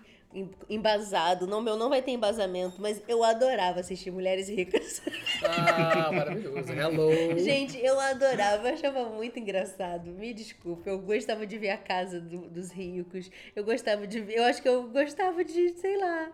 embasado. 0.69 1.45
Não, 1.47 1.61
meu 1.61 1.75
não 1.75 1.89
vai 1.89 2.01
ter 2.01 2.11
embasamento, 2.11 2.75
mas 2.79 3.01
eu 3.07 3.23
adorava 3.23 3.79
assistir 3.79 4.11
Mulheres 4.11 4.47
Ricas. 4.49 5.01
Ah, 5.43 6.11
maravilhoso. 6.11 6.71
Hello. 6.73 7.37
Gente, 7.39 7.77
eu 7.77 7.99
adorava, 7.99 8.67
eu 8.69 8.73
achava 8.73 9.05
muito 9.09 9.39
engraçado. 9.39 10.11
Me 10.11 10.33
desculpe, 10.33 10.89
eu 10.89 10.99
gostava 10.99 11.45
de 11.45 11.57
ver 11.57 11.69
a 11.71 11.77
casa 11.77 12.19
do- 12.19 12.49
dos 12.49 12.71
ricos. 12.71 13.29
Eu 13.55 13.63
gostava 13.63 14.05
de 14.07 14.19
ver, 14.21 14.37
eu 14.37 14.43
acho 14.43 14.61
que 14.61 14.69
eu 14.69 14.83
gostava 14.89 15.43
de, 15.43 15.69
sei 15.77 15.97
lá, 15.97 16.31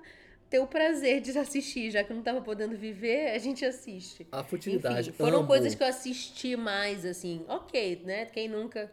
ter 0.50 0.60
o 0.60 0.68
prazer 0.68 1.20
de 1.22 1.38
assistir, 1.38 1.92
já 1.92 2.04
que 2.04 2.14
não 2.14 2.22
tava 2.22 2.42
podendo 2.42 2.76
viver, 2.78 3.32
a 3.32 3.38
gente 3.38 3.66
assiste. 3.66 4.26
A 4.32 4.44
futilidade. 4.44 5.10
Enfim, 5.10 5.18
foram 5.18 5.40
amo. 5.40 5.48
coisas 5.48 5.76
que 5.76 5.84
eu 5.84 5.88
assisti 5.88 6.56
mais, 6.56 7.06
assim, 7.06 7.44
ok, 7.48 8.02
né? 8.06 8.26
Quem 8.26 8.48
nunca 8.48 8.90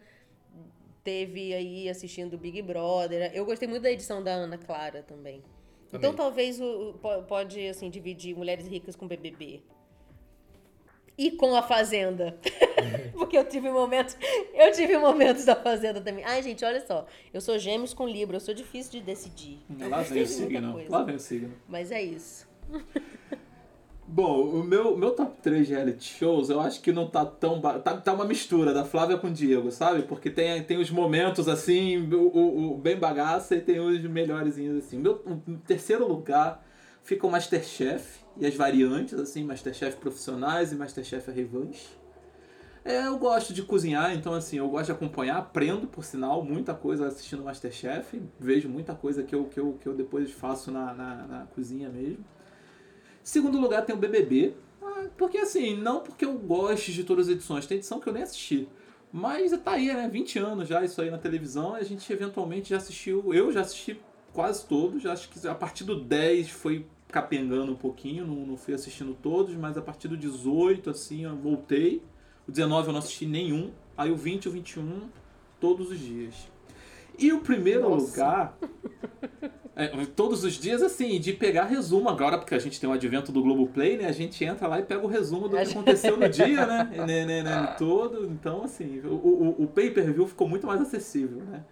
teve 1.05 1.53
aí 1.55 1.89
assistindo 1.89 2.37
Big 2.39 2.61
Brother. 2.63 3.31
Eu 3.35 3.45
gostei 3.45 3.69
muito 3.69 3.83
da 3.83 3.91
edição 3.93 4.23
da 4.23 4.33
Ana 4.33 4.59
Clara 4.59 5.03
também. 5.03 5.43
Então 5.93 6.11
Amei. 6.11 6.17
talvez 6.17 6.61
o, 6.61 6.65
o- 6.91 6.95
po- 6.95 7.23
pode, 7.23 7.65
assim, 7.69 7.89
dividir 7.91 8.35
Mulheres 8.37 8.67
Ricas 8.67 8.97
com 8.97 9.07
BBB. 9.07 9.63
E 11.17 11.31
com 11.31 11.55
a 11.55 11.63
Fazenda. 11.63 12.37
Porque 13.15 13.39
eu 13.39 13.49
tive 13.49 13.71
momentos. 13.71 14.17
Eu 14.53 14.73
tive 14.73 14.99
momentos 14.99 15.45
da 15.45 15.55
Fazenda 15.55 16.01
também. 16.01 16.25
Ai, 16.25 16.43
gente, 16.43 16.65
olha 16.65 16.85
só. 16.85 17.07
Eu 17.33 17.41
sou 17.41 17.57
gêmeos 17.57 17.95
com 17.95 18.09
Libra, 18.09 18.37
eu 18.37 18.41
sou 18.41 18.53
difícil 18.53 18.91
de 18.93 19.01
decidir. 19.03 19.61
Lá 19.89 20.03
vem 20.03 20.23
o 20.23 20.27
signo. 20.27 20.83
Lá 20.89 21.05
vem 21.05 21.15
o 21.15 21.21
signo. 21.21 21.55
Mas 21.69 21.93
é 21.93 22.03
isso. 22.03 22.49
Bom, 24.07 24.51
o 24.61 24.63
meu, 24.63 24.97
meu 24.97 25.13
top 25.13 25.41
3 25.41 25.67
de 25.67 25.73
reality 25.73 26.05
shows, 26.19 26.51
eu 26.51 26.61
acho 26.61 26.81
que 26.83 26.93
não 26.93 27.09
tá 27.09 27.25
tão. 27.25 27.59
ba- 27.61 27.79
Tá, 27.79 27.97
tá 27.97 28.13
uma 28.13 28.25
mistura 28.27 28.73
da 28.75 28.85
Flávia 28.85 29.17
com 29.17 29.29
o 29.29 29.31
Diego, 29.31 29.71
sabe? 29.71 30.03
Porque 30.03 30.29
tem, 30.31 30.63
tem 30.63 30.79
os 30.79 30.91
momentos 30.91 31.49
assim, 31.49 32.07
o, 32.13 32.21
o- 32.29 32.73
o 32.75 32.79
bem 32.79 32.97
bagaça 32.99 33.57
e 33.57 33.61
tem 33.61 33.81
os 33.81 34.03
melhorzinhos 34.03 34.85
assim. 34.85 34.99
Meu 34.99 35.15
o 35.47 35.57
terceiro 35.67 36.07
lugar 36.07 36.63
fica 37.03 37.27
o 37.27 37.31
Masterchef 37.31 38.21
e 38.37 38.47
as 38.47 38.55
variantes, 38.55 39.19
assim, 39.19 39.43
Masterchef 39.45 39.97
profissionais 39.97 40.71
e 40.71 40.77
Masterchef 40.77 41.31
revanche. 41.31 41.89
É, 42.85 43.07
eu 43.07 43.17
gosto 43.19 43.55
de 43.55 43.63
cozinhar, 43.63 44.13
então 44.15 44.35
assim, 44.35 44.59
eu 44.59 44.69
gosto 44.69 44.87
de 44.87 44.93
acompanhar, 44.93 45.39
aprendo, 45.39 45.87
por 45.87 46.05
sinal, 46.05 46.45
muita 46.45 46.75
coisa 46.75 47.07
assistindo 47.07 47.43
Masterchef, 47.43 48.21
vejo 48.39 48.69
muita 48.69 48.95
coisa 48.95 49.23
que 49.23 49.35
eu, 49.35 49.45
que 49.47 49.59
eu, 49.59 49.79
que 49.81 49.87
eu 49.89 49.95
depois 49.95 50.31
faço 50.31 50.71
na, 50.71 50.93
na, 50.93 51.27
na 51.27 51.47
cozinha 51.55 51.89
mesmo. 51.89 52.23
Segundo 53.25 53.59
lugar 53.59 53.87
tem 53.87 53.95
o 53.95 53.99
BBB, 53.99 54.55
ah, 54.83 55.07
porque 55.17 55.39
assim, 55.39 55.75
não 55.75 56.01
porque 56.01 56.27
eu 56.27 56.35
goste 56.35 56.93
de 56.93 57.05
todas 57.05 57.27
as 57.27 57.33
edições, 57.33 57.67
tem 57.67 57.79
edição 57.79 57.99
que 57.99 58.07
eu 58.07 58.13
nem 58.13 58.23
assisti. 58.23 58.69
Mas 59.11 59.51
tá 59.63 59.73
aí, 59.73 59.87
né? 59.87 60.07
20 60.09 60.39
anos 60.39 60.69
já 60.69 60.85
isso 60.85 61.01
aí 61.01 61.11
na 61.11 61.17
televisão, 61.17 61.75
e 61.77 61.81
a 61.81 61.85
gente 61.85 62.13
eventualmente 62.13 62.69
já 62.69 62.77
assistiu, 62.77 63.33
eu 63.33 63.51
já 63.51 63.63
assisti 63.63 63.99
quase 64.31 64.67
todos, 64.67 65.07
acho 65.07 65.31
que 65.31 65.49
a 65.49 65.55
partir 65.55 65.85
do 65.85 65.99
10 65.99 66.51
foi 66.51 66.87
capengando 67.09 67.73
um 67.73 67.77
pouquinho, 67.77 68.27
não, 68.27 68.45
não 68.45 68.57
fui 68.59 68.75
assistindo 68.75 69.15
todos, 69.15 69.55
mas 69.55 69.79
a 69.79 69.83
partir 69.83 70.09
do 70.09 70.17
18, 70.19 70.91
assim, 70.91 71.25
eu 71.25 71.35
voltei. 71.37 72.03
O 72.47 72.51
19 72.51 72.89
eu 72.89 72.93
não 72.93 72.99
assisti 72.99 73.25
nenhum, 73.25 73.73
aí 73.97 74.11
o 74.11 74.17
20 74.17 74.45
e 74.45 74.49
o 74.49 74.53
21, 74.53 75.09
todos 75.59 75.91
os 75.91 75.99
dias. 75.99 76.35
E 77.19 77.33
o 77.33 77.41
primeiro 77.41 77.89
Nossa. 77.89 78.05
lugar 78.05 78.59
é, 79.77 79.89
todos 80.07 80.45
os 80.45 80.55
dias, 80.55 80.83
assim, 80.83 81.19
de 81.19 81.33
pegar 81.33 81.65
resumo 81.65 82.09
agora, 82.09 82.39
porque 82.39 82.55
a 82.55 82.59
gente 82.59 82.81
tem 82.81 82.89
o 82.89 82.93
advento 82.93 83.33
do 83.33 83.43
Globoplay, 83.43 83.97
né? 83.97 84.07
A 84.07 84.13
gente 84.13 84.45
entra 84.45 84.69
lá 84.69 84.79
e 84.79 84.85
pega 84.85 85.05
o 85.05 85.09
resumo 85.09 85.49
do 85.49 85.57
que 85.57 85.63
aconteceu 85.63 86.17
no 86.17 86.29
dia, 86.31 86.65
né? 86.67 86.85
né, 87.05 87.25
né, 87.27 87.43
né 87.43 87.67
todo. 87.79 88.27
Então, 88.27 88.63
assim, 88.65 89.01
o, 89.01 89.15
o, 89.15 89.63
o 89.65 89.67
pay-per-view 89.67 90.27
ficou 90.27 90.49
muito 90.49 90.67
mais 90.67 90.81
acessível, 90.81 91.43
né? 91.45 91.65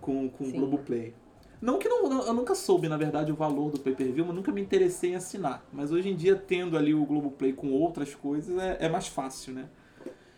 Com, 0.00 0.28
com 0.28 0.44
o 0.44 0.50
Sim. 0.50 0.56
Globoplay. 0.58 1.14
Não 1.60 1.78
que 1.78 1.88
não, 1.88 2.08
não- 2.08 2.26
eu 2.26 2.34
nunca 2.34 2.54
soube, 2.54 2.88
na 2.88 2.98
verdade, 2.98 3.32
o 3.32 3.34
valor 3.34 3.70
do 3.70 3.78
pay-per-view, 3.78 4.26
mas 4.26 4.36
nunca 4.36 4.52
me 4.52 4.60
interessei 4.60 5.12
em 5.12 5.16
assinar. 5.16 5.64
Mas 5.72 5.90
hoje 5.90 6.10
em 6.10 6.14
dia, 6.16 6.36
tendo 6.36 6.76
ali 6.76 6.94
o 6.94 7.04
Globoplay 7.06 7.52
com 7.54 7.72
outras 7.72 8.14
coisas, 8.14 8.56
é, 8.58 8.76
é 8.80 8.88
mais 8.88 9.06
fácil, 9.08 9.54
né? 9.54 9.66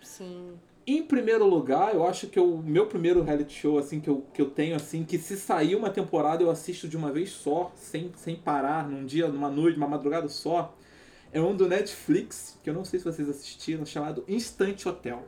Sim. 0.00 0.58
Em 0.90 1.02
primeiro 1.02 1.46
lugar, 1.46 1.94
eu 1.94 2.06
acho 2.06 2.28
que 2.28 2.40
o 2.40 2.56
meu 2.62 2.86
primeiro 2.86 3.22
reality 3.22 3.52
show, 3.52 3.76
assim, 3.76 4.00
que 4.00 4.08
eu, 4.08 4.24
que 4.32 4.40
eu 4.40 4.48
tenho, 4.48 4.74
assim, 4.74 5.04
que 5.04 5.18
se 5.18 5.36
sair 5.36 5.76
uma 5.76 5.90
temporada 5.90 6.42
eu 6.42 6.50
assisto 6.50 6.88
de 6.88 6.96
uma 6.96 7.12
vez 7.12 7.28
só, 7.28 7.70
sem, 7.76 8.10
sem 8.16 8.34
parar, 8.34 8.88
num 8.88 9.04
dia, 9.04 9.28
numa 9.28 9.50
noite, 9.50 9.78
numa 9.78 9.86
madrugada 9.86 10.28
só, 10.28 10.74
é 11.30 11.38
um 11.42 11.54
do 11.54 11.68
Netflix, 11.68 12.58
que 12.64 12.70
eu 12.70 12.72
não 12.72 12.86
sei 12.86 12.98
se 12.98 13.04
vocês 13.04 13.28
assistiram, 13.28 13.84
chamado 13.84 14.24
Instant 14.26 14.86
Hotel. 14.86 15.22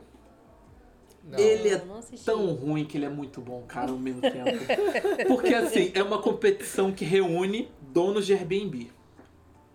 Não. 1.23 1.37
Ele 1.37 1.69
é 1.69 1.85
tão 2.25 2.47
ruim 2.55 2.83
que 2.83 2.97
ele 2.97 3.05
é 3.05 3.09
muito 3.09 3.39
bom, 3.39 3.61
cara, 3.67 3.91
ao 3.91 3.99
mesmo 3.99 4.21
tempo. 4.21 4.65
Porque, 5.29 5.53
assim, 5.53 5.91
é 5.93 6.01
uma 6.01 6.19
competição 6.19 6.91
que 6.91 7.05
reúne 7.05 7.69
donos 7.93 8.25
de 8.25 8.33
Airbnb. 8.33 8.89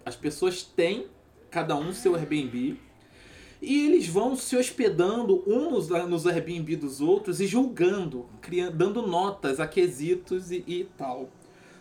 As 0.05 0.16
pessoas 0.16 0.64
têm, 0.64 1.07
cada 1.49 1.76
um, 1.76 1.93
seu 1.93 2.16
Airbnb. 2.16 2.76
E 3.66 3.84
eles 3.84 4.06
vão 4.06 4.36
se 4.36 4.56
hospedando 4.56 5.42
uns 5.44 5.88
nos 5.88 6.24
Airbnb 6.24 6.76
dos 6.76 7.00
outros 7.00 7.40
e 7.40 7.48
julgando, 7.48 8.26
criando, 8.40 8.76
dando 8.76 9.04
notas 9.04 9.58
a 9.58 9.66
quesitos 9.66 10.52
e, 10.52 10.62
e 10.68 10.84
tal. 10.96 11.28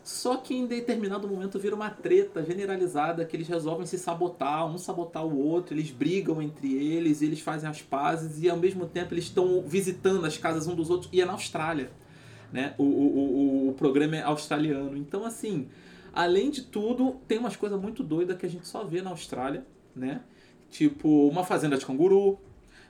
Só 0.04 0.38
que 0.38 0.56
em 0.56 0.66
determinado 0.66 1.28
momento 1.28 1.60
vira 1.60 1.76
uma 1.76 1.92
treta 1.92 2.44
generalizada 2.44 3.24
que 3.24 3.36
eles 3.36 3.48
resolvem 3.48 3.86
se 3.86 4.00
sabotar, 4.00 4.66
um 4.66 4.80
sabotar 4.80 5.24
o 5.28 5.38
outro, 5.38 5.76
eles 5.76 5.92
brigam 5.92 6.42
entre 6.42 6.74
eles, 6.74 7.22
eles 7.22 7.40
fazem 7.40 7.70
as 7.70 7.84
pazes 7.84 8.42
e 8.42 8.50
ao 8.50 8.58
mesmo 8.58 8.88
tempo 8.88 9.14
eles 9.14 9.26
estão 9.26 9.62
visitando 9.62 10.26
as 10.26 10.40
casas 10.40 10.66
um 10.66 10.74
dos 10.74 10.90
outros 10.90 11.14
e 11.14 11.22
é 11.22 11.26
na 11.26 11.34
Austrália. 11.34 11.92
Né? 12.52 12.74
O, 12.80 12.84
o, 12.84 12.88
o, 12.88 13.70
o 13.70 13.74
programa 13.74 14.16
é 14.16 14.24
australiano. 14.24 14.98
Então, 14.98 15.24
assim, 15.24 15.68
além 16.12 16.50
de 16.50 16.64
tudo, 16.64 17.18
tem 17.28 17.38
umas 17.38 17.56
coisas 17.56 17.80
muito 17.80 18.02
doidas 18.02 18.36
que 18.40 18.46
a 18.48 18.50
gente 18.50 18.68
só 18.68 18.84
vê 18.84 19.04
na 19.04 19.12
Austrália, 19.12 19.64
né? 19.96 20.22
Tipo, 20.70 21.28
uma 21.28 21.44
fazenda 21.44 21.78
de 21.78 21.86
canguru, 21.86 22.38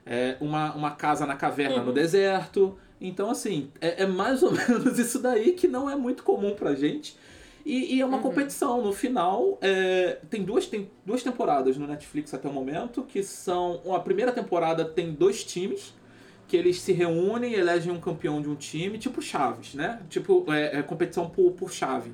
é, 0.05 0.38
uma, 0.39 0.73
uma 0.73 0.91
casa 0.91 1.26
na 1.26 1.36
caverna 1.36 1.78
uhum. 1.78 1.86
no 1.86 1.93
deserto. 1.93 2.78
Então, 2.99 3.30
assim, 3.30 3.69
é, 3.82 4.03
é, 4.03 4.05
mais 4.05 4.43
ou 4.43 4.51
menos 4.55 4.97
isso 4.97 5.19
daí 5.19 5.53
que 5.53 5.67
não 5.67 5.89
é 5.89 5.95
muito 5.95 6.23
comum 6.23 6.55
pra 6.55 6.73
gente. 6.76 7.17
E, 7.65 7.95
e 7.95 8.01
é 8.01 8.05
uma 8.05 8.17
uhum. 8.17 8.23
competição. 8.23 8.82
No 8.82 8.93
final, 8.93 9.57
é, 9.61 10.19
tem, 10.30 10.43
duas, 10.43 10.67
tem 10.67 10.89
duas 11.05 11.23
temporadas 11.23 11.78
no 11.78 11.88
Netflix 11.88 12.34
até 12.34 12.47
o 12.47 12.53
momento, 12.53 13.03
que 13.03 13.23
são. 13.23 13.82
A 13.93 13.99
primeira 13.99 14.32
temporada 14.32 14.86
tem 14.86 15.11
dois 15.11 15.43
times, 15.43 15.93
que 16.47 16.55
eles 16.55 16.80
se 16.80 16.93
reúnem 16.93 17.53
e 17.53 17.55
elegem 17.55 17.91
um 17.91 17.99
campeão 17.99 18.41
de 18.41 18.49
um 18.49 18.55
time, 18.55 18.97
tipo 18.97 19.21
Chaves, 19.21 19.73
né? 19.73 20.01
Tipo, 20.09 20.45
é, 20.51 20.80
é 20.80 20.84
competição 20.84 21.30
por, 21.30 21.51
por 21.53 21.71
chave 21.71 22.11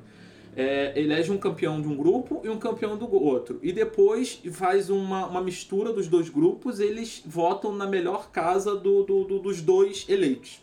é, 0.54 0.92
elege 0.98 1.30
um 1.30 1.38
campeão 1.38 1.80
de 1.80 1.88
um 1.88 1.96
grupo 1.96 2.40
e 2.44 2.48
um 2.48 2.58
campeão 2.58 2.96
do 2.96 3.12
outro. 3.12 3.58
E 3.62 3.72
depois 3.72 4.40
faz 4.52 4.90
uma, 4.90 5.26
uma 5.26 5.40
mistura 5.40 5.92
dos 5.92 6.08
dois 6.08 6.28
grupos, 6.28 6.80
eles 6.80 7.22
votam 7.24 7.72
na 7.74 7.86
melhor 7.86 8.30
casa 8.30 8.76
do, 8.76 9.02
do, 9.02 9.24
do 9.24 9.38
dos 9.38 9.60
dois 9.60 10.06
eleitos. 10.08 10.60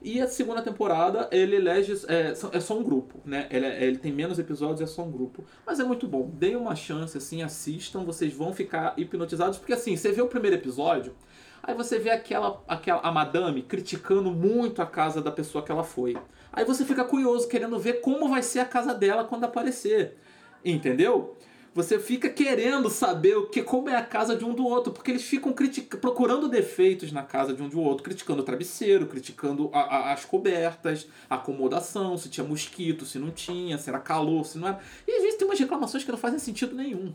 E 0.00 0.20
a 0.20 0.28
segunda 0.28 0.62
temporada 0.62 1.28
ele 1.32 1.56
elege. 1.56 1.92
É, 2.06 2.32
é 2.52 2.60
só 2.60 2.78
um 2.78 2.82
grupo, 2.84 3.20
né? 3.24 3.48
Ele, 3.50 3.66
é, 3.66 3.84
ele 3.84 3.98
tem 3.98 4.12
menos 4.12 4.38
episódios, 4.38 4.80
é 4.80 4.86
só 4.86 5.02
um 5.02 5.10
grupo. 5.10 5.44
Mas 5.66 5.80
é 5.80 5.84
muito 5.84 6.06
bom. 6.06 6.30
Deem 6.32 6.54
uma 6.54 6.76
chance, 6.76 7.18
assim, 7.18 7.42
assistam, 7.42 8.04
vocês 8.04 8.32
vão 8.32 8.52
ficar 8.52 8.94
hipnotizados. 8.96 9.58
Porque 9.58 9.72
assim, 9.72 9.96
você 9.96 10.12
vê 10.12 10.22
o 10.22 10.28
primeiro 10.28 10.56
episódio, 10.56 11.16
aí 11.60 11.74
você 11.74 11.98
vê 11.98 12.10
aquela, 12.10 12.62
aquela 12.68 13.00
a 13.00 13.10
madame 13.10 13.62
criticando 13.62 14.30
muito 14.30 14.80
a 14.80 14.86
casa 14.86 15.20
da 15.20 15.32
pessoa 15.32 15.64
que 15.64 15.72
ela 15.72 15.84
foi. 15.84 16.16
Aí 16.52 16.64
você 16.64 16.84
fica 16.84 17.04
curioso, 17.04 17.48
querendo 17.48 17.78
ver 17.78 18.00
como 18.00 18.28
vai 18.28 18.42
ser 18.42 18.60
a 18.60 18.64
casa 18.64 18.94
dela 18.94 19.24
quando 19.24 19.44
aparecer. 19.44 20.16
Entendeu? 20.64 21.36
Você 21.74 21.98
fica 21.98 22.28
querendo 22.28 22.90
saber 22.90 23.36
o 23.36 23.46
que 23.46 23.62
como 23.62 23.88
é 23.88 23.94
a 23.94 24.04
casa 24.04 24.34
de 24.34 24.44
um 24.44 24.52
do 24.52 24.64
outro, 24.64 24.92
porque 24.92 25.12
eles 25.12 25.22
ficam 25.22 25.54
procurando 26.00 26.48
defeitos 26.48 27.12
na 27.12 27.22
casa 27.22 27.54
de 27.54 27.62
um 27.62 27.68
do 27.68 27.80
outro, 27.80 28.02
criticando 28.02 28.42
o 28.42 28.44
travesseiro, 28.44 29.06
criticando 29.06 29.70
a, 29.72 29.80
a, 29.80 30.12
as 30.12 30.24
cobertas, 30.24 31.06
a 31.30 31.36
acomodação, 31.36 32.16
se 32.16 32.28
tinha 32.28 32.44
mosquito, 32.44 33.04
se 33.04 33.18
não 33.18 33.30
tinha, 33.30 33.78
se 33.78 33.88
era 33.88 34.00
calor, 34.00 34.44
se 34.44 34.58
não 34.58 34.66
era. 34.66 34.80
E 35.06 35.12
às 35.12 35.22
vezes 35.22 35.38
tem 35.38 35.46
umas 35.46 35.58
reclamações 35.58 36.02
que 36.02 36.10
não 36.10 36.18
fazem 36.18 36.40
sentido 36.40 36.74
nenhum 36.74 37.12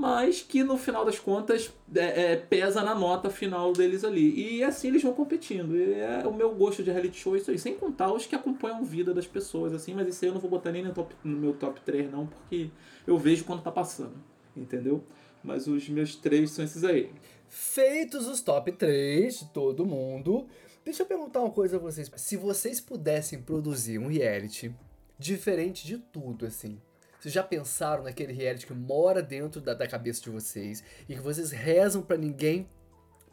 mas 0.00 0.40
que 0.40 0.64
no 0.64 0.78
final 0.78 1.04
das 1.04 1.18
contas 1.18 1.70
é, 1.94 2.32
é, 2.32 2.36
pesa 2.36 2.82
na 2.82 2.94
nota 2.94 3.28
final 3.28 3.70
deles 3.70 4.02
ali. 4.02 4.56
E 4.56 4.64
assim 4.64 4.88
eles 4.88 5.02
vão 5.02 5.12
competindo. 5.12 5.76
E 5.76 5.92
é 5.92 6.26
o 6.26 6.32
meu 6.32 6.54
gosto 6.54 6.82
de 6.82 6.90
reality 6.90 7.18
show 7.18 7.36
isso 7.36 7.50
aí, 7.50 7.58
sem 7.58 7.74
contar 7.74 8.10
os 8.10 8.24
que 8.24 8.34
acompanham 8.34 8.78
a 8.78 8.82
vida 8.82 9.12
das 9.12 9.26
pessoas, 9.26 9.74
assim, 9.74 9.92
mas 9.92 10.08
isso 10.08 10.24
aí 10.24 10.30
eu 10.30 10.32
não 10.32 10.40
vou 10.40 10.48
botar 10.48 10.72
nem 10.72 10.82
no, 10.82 10.94
top, 10.94 11.14
no 11.22 11.36
meu 11.36 11.52
top 11.52 11.82
3, 11.82 12.10
não, 12.10 12.26
porque 12.26 12.70
eu 13.06 13.18
vejo 13.18 13.44
quando 13.44 13.62
tá 13.62 13.70
passando. 13.70 14.14
Entendeu? 14.56 15.04
Mas 15.44 15.66
os 15.66 15.86
meus 15.90 16.16
três 16.16 16.50
são 16.52 16.64
esses 16.64 16.82
aí. 16.82 17.12
Feitos 17.46 18.26
os 18.26 18.40
top 18.40 18.72
3 18.72 19.40
de 19.40 19.52
todo 19.52 19.84
mundo, 19.84 20.46
deixa 20.82 21.02
eu 21.02 21.06
perguntar 21.06 21.40
uma 21.40 21.50
coisa 21.50 21.76
a 21.76 21.78
vocês. 21.78 22.10
Se 22.16 22.38
vocês 22.38 22.80
pudessem 22.80 23.42
produzir 23.42 23.98
um 23.98 24.06
reality 24.06 24.74
diferente 25.18 25.86
de 25.86 25.98
tudo, 25.98 26.46
assim, 26.46 26.80
vocês 27.20 27.34
já 27.34 27.42
pensaram 27.42 28.02
naquele 28.02 28.32
reality 28.32 28.66
que 28.66 28.72
mora 28.72 29.22
dentro 29.22 29.60
da, 29.60 29.74
da 29.74 29.86
cabeça 29.86 30.22
de 30.22 30.30
vocês 30.30 30.82
e 31.06 31.14
que 31.14 31.20
vocês 31.20 31.50
rezam 31.50 32.00
para 32.00 32.16
ninguém 32.16 32.66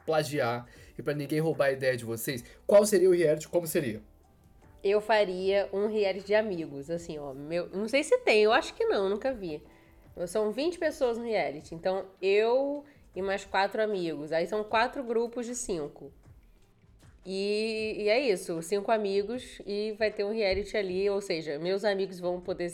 plagiar 0.06 0.68
e 0.98 1.02
para 1.02 1.14
ninguém 1.14 1.40
roubar 1.40 1.68
a 1.68 1.72
ideia 1.72 1.96
de 1.96 2.04
vocês? 2.04 2.44
Qual 2.66 2.86
seria 2.86 3.10
o 3.10 3.14
reality? 3.14 3.48
Como 3.48 3.66
seria? 3.66 4.02
Eu 4.84 5.00
faria 5.00 5.70
um 5.72 5.88
reality 5.88 6.28
de 6.28 6.36
amigos, 6.36 6.90
assim, 6.90 7.18
ó. 7.18 7.34
Meu, 7.34 7.70
não 7.70 7.88
sei 7.88 8.04
se 8.04 8.18
tem, 8.20 8.44
eu 8.44 8.52
acho 8.52 8.74
que 8.74 8.86
não, 8.86 9.08
nunca 9.08 9.34
vi. 9.34 9.64
São 10.28 10.52
20 10.52 10.78
pessoas 10.78 11.18
no 11.18 11.24
reality. 11.24 11.74
Então, 11.74 12.06
eu 12.22 12.84
e 13.16 13.22
mais 13.22 13.46
quatro 13.46 13.82
amigos. 13.82 14.34
Aí 14.34 14.48
são 14.48 14.66
quatro 14.66 15.02
grupos 15.02 15.46
de 15.46 15.56
cinco. 15.56 16.12
E, 17.26 17.96
e 17.98 18.10
é 18.10 18.20
isso, 18.20 18.62
cinco 18.62 18.92
amigos 18.92 19.62
e 19.66 19.94
vai 19.98 20.10
ter 20.12 20.24
um 20.24 20.32
reality 20.32 20.78
ali, 20.78 21.10
ou 21.10 21.20
seja, 21.20 21.60
meus 21.60 21.84
amigos 21.84 22.22
vão 22.22 22.40
poder 22.40 22.72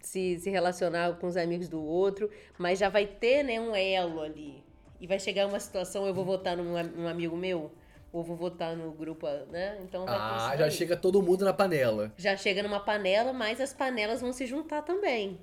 se, 0.00 0.38
se 0.38 0.50
relacionar 0.50 1.16
com 1.16 1.26
os 1.26 1.36
amigos 1.36 1.68
do 1.68 1.82
outro, 1.82 2.30
mas 2.58 2.78
já 2.78 2.88
vai 2.88 3.06
ter 3.06 3.42
né, 3.42 3.60
um 3.60 3.74
elo 3.74 4.20
ali. 4.20 4.62
E 5.00 5.06
vai 5.06 5.18
chegar 5.18 5.46
uma 5.46 5.60
situação, 5.60 6.06
eu 6.06 6.12
vou 6.14 6.24
votar 6.24 6.56
num, 6.56 6.82
num 6.82 7.08
amigo 7.08 7.36
meu, 7.36 7.70
ou 8.12 8.22
vou 8.22 8.36
votar 8.36 8.76
no 8.76 8.90
grupo, 8.92 9.26
né? 9.50 9.78
Então 9.82 10.04
vai 10.04 10.16
Ah, 10.18 10.54
já 10.56 10.68
chega 10.68 10.96
todo 10.96 11.22
mundo 11.22 11.44
na 11.44 11.52
panela. 11.52 12.12
Já 12.16 12.36
chega 12.36 12.62
numa 12.62 12.80
panela, 12.80 13.32
mas 13.32 13.60
as 13.60 13.72
panelas 13.72 14.20
vão 14.20 14.32
se 14.32 14.46
juntar 14.46 14.82
também. 14.82 15.38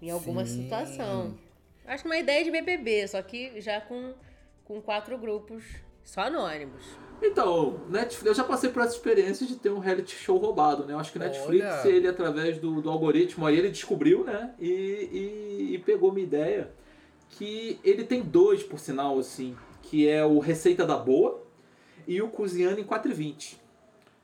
Em 0.00 0.10
alguma 0.10 0.44
Sim. 0.44 0.62
situação. 0.62 1.38
Acho 1.86 2.02
que 2.02 2.08
uma 2.08 2.18
ideia 2.18 2.44
de 2.44 2.50
BBB, 2.50 3.08
só 3.08 3.22
que 3.22 3.60
já 3.60 3.80
com, 3.80 4.14
com 4.64 4.80
quatro 4.80 5.16
grupos 5.16 5.64
só 6.04 6.22
anônimos. 6.22 6.84
Então, 7.22 7.80
Netflix, 7.88 8.26
eu 8.26 8.34
já 8.34 8.44
passei 8.44 8.70
por 8.70 8.82
essa 8.82 8.94
experiência 8.94 9.46
de 9.46 9.56
ter 9.56 9.70
um 9.70 9.78
reality 9.78 10.14
show 10.14 10.36
roubado, 10.36 10.84
né? 10.84 10.92
Eu 10.92 10.98
acho 10.98 11.12
que 11.12 11.18
Netflix, 11.18 11.64
Olha. 11.64 11.88
ele 11.88 12.08
através 12.08 12.58
do, 12.58 12.80
do 12.80 12.90
algoritmo, 12.90 13.46
aí 13.46 13.56
ele 13.56 13.70
descobriu, 13.70 14.24
né? 14.24 14.54
E, 14.58 14.68
e, 14.68 15.74
e 15.74 15.78
pegou 15.78 16.10
uma 16.10 16.20
ideia 16.20 16.70
que 17.30 17.80
ele 17.82 18.04
tem 18.04 18.22
dois, 18.22 18.62
por 18.62 18.78
sinal, 18.78 19.18
assim, 19.18 19.56
que 19.82 20.08
é 20.08 20.24
o 20.24 20.38
Receita 20.38 20.86
da 20.86 20.96
Boa 20.96 21.42
e 22.06 22.20
o 22.20 22.28
Cozinhando 22.28 22.80
em 22.80 22.84
4,20. 22.84 23.56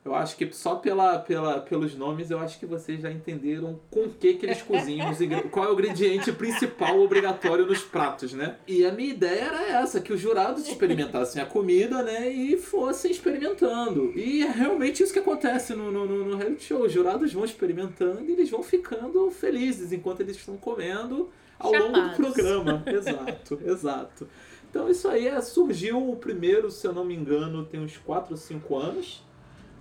Eu 0.04 0.16
acho 0.16 0.36
que 0.36 0.52
só 0.52 0.74
pela, 0.74 1.16
pela, 1.20 1.60
pelos 1.60 1.94
nomes 1.94 2.28
eu 2.28 2.40
acho 2.40 2.58
que 2.58 2.66
vocês 2.66 3.00
já 3.00 3.10
entenderam 3.10 3.78
com 3.88 4.00
o 4.00 4.10
que, 4.10 4.34
que 4.34 4.46
eles 4.46 4.60
cozinham, 4.60 5.12
qual 5.48 5.66
é 5.66 5.68
o 5.70 5.74
ingrediente 5.74 6.32
principal 6.32 7.00
obrigatório 7.00 7.64
nos 7.64 7.82
pratos, 7.82 8.32
né? 8.32 8.56
E 8.66 8.84
a 8.84 8.90
minha 8.90 9.10
ideia 9.10 9.44
era 9.44 9.62
essa, 9.80 10.00
que 10.00 10.12
os 10.12 10.20
jurados 10.20 10.66
experimentassem 10.66 11.40
a 11.40 11.46
comida, 11.46 12.02
né, 12.02 12.28
e 12.28 12.56
fossem 12.56 13.12
experimentando. 13.12 14.12
E 14.18 14.42
é 14.42 14.50
realmente 14.50 15.04
isso 15.04 15.12
que 15.12 15.20
acontece 15.20 15.72
no, 15.72 15.92
no, 15.92 16.04
no 16.04 16.36
reality 16.36 16.64
show. 16.64 16.82
Os 16.82 16.92
jurados 16.92 17.32
vão 17.32 17.44
experimentando 17.44 18.22
e 18.22 18.32
eles 18.32 18.50
vão 18.50 18.62
ficando 18.62 19.30
felizes 19.30 19.92
enquanto 19.92 20.20
eles 20.20 20.36
estão 20.36 20.56
comendo 20.56 21.30
ao 21.60 21.72
longo 21.72 22.00
do 22.00 22.16
programa. 22.16 22.82
exato, 22.90 23.60
exato. 23.64 24.28
Então 24.68 24.88
isso 24.88 25.06
aí 25.06 25.28
é, 25.28 25.40
surgiu 25.40 26.10
o 26.10 26.16
primeiro, 26.16 26.72
se 26.72 26.84
eu 26.84 26.92
não 26.92 27.04
me 27.04 27.14
engano, 27.14 27.64
tem 27.64 27.78
uns 27.78 27.96
4 27.98 28.32
ou 28.32 28.36
5 28.36 28.76
anos. 28.76 29.22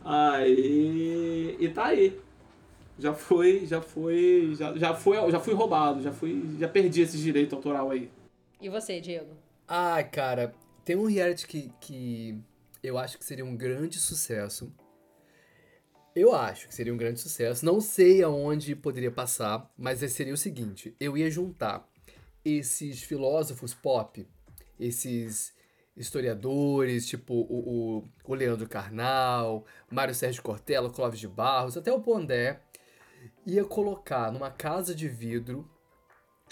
Aí. 0.03 1.57
E 1.59 1.69
tá 1.69 1.85
aí. 1.85 2.19
Já 2.99 3.13
foi, 3.13 3.65
já 3.65 3.81
foi, 3.81 4.53
já, 4.55 4.77
já 4.77 4.93
foi, 4.93 5.31
já 5.31 5.39
fui 5.39 5.53
roubado, 5.53 6.01
já 6.01 6.11
fui, 6.11 6.43
já 6.59 6.67
perdi 6.67 7.01
esse 7.01 7.17
direito 7.17 7.55
autoral 7.55 7.89
aí. 7.89 8.09
E 8.59 8.69
você, 8.69 9.01
Diego? 9.01 9.35
Ah, 9.67 10.03
cara, 10.03 10.53
tem 10.85 10.95
um 10.95 11.05
reality 11.05 11.47
que, 11.47 11.71
que 11.79 12.37
eu 12.83 12.97
acho 12.97 13.17
que 13.17 13.25
seria 13.25 13.45
um 13.45 13.55
grande 13.55 13.97
sucesso. 13.97 14.71
Eu 16.15 16.35
acho 16.35 16.67
que 16.67 16.75
seria 16.75 16.93
um 16.93 16.97
grande 16.97 17.19
sucesso. 17.19 17.65
Não 17.65 17.79
sei 17.79 18.21
aonde 18.21 18.75
poderia 18.75 19.11
passar, 19.11 19.71
mas 19.77 19.99
seria 20.11 20.33
o 20.33 20.37
seguinte: 20.37 20.95
eu 20.99 21.17
ia 21.17 21.31
juntar 21.31 21.87
esses 22.43 23.01
filósofos 23.01 23.73
pop, 23.73 24.27
esses 24.79 25.53
historiadores, 25.95 27.07
tipo 27.07 27.33
o, 27.33 27.99
o, 27.99 28.09
o 28.23 28.35
Leandro 28.35 28.67
Carnal, 28.67 29.65
Mário 29.89 30.15
Sérgio 30.15 30.41
Cortella, 30.41 30.89
Clóvis 30.89 31.19
de 31.19 31.27
Barros, 31.27 31.77
até 31.77 31.91
o 31.91 31.99
Pondé, 31.99 32.61
ia 33.45 33.63
colocar 33.65 34.31
numa 34.31 34.49
casa 34.49 34.95
de 34.95 35.07
vidro, 35.07 35.69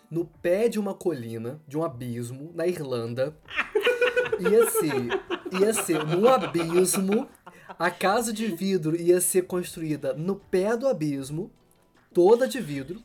no 0.10 0.26
pé 0.26 0.68
de 0.68 0.80
uma 0.80 0.94
colina, 0.94 1.62
de 1.68 1.78
um 1.78 1.84
abismo, 1.84 2.52
na 2.54 2.68
Irlanda. 2.68 3.38
Ia 4.40 4.70
ser, 4.72 5.60
ia 5.60 5.74
ser 5.74 6.06
no 6.06 6.30
abismo, 6.30 7.28
a 7.78 7.92
casa 7.92 8.32
de 8.32 8.48
vidro 8.48 8.96
ia 8.96 9.20
ser 9.20 9.42
construída 9.42 10.14
no 10.14 10.38
pé 10.38 10.78
do 10.78 10.88
abismo, 10.88 11.52
toda 12.14 12.48
de 12.48 12.62
vidro. 12.62 13.04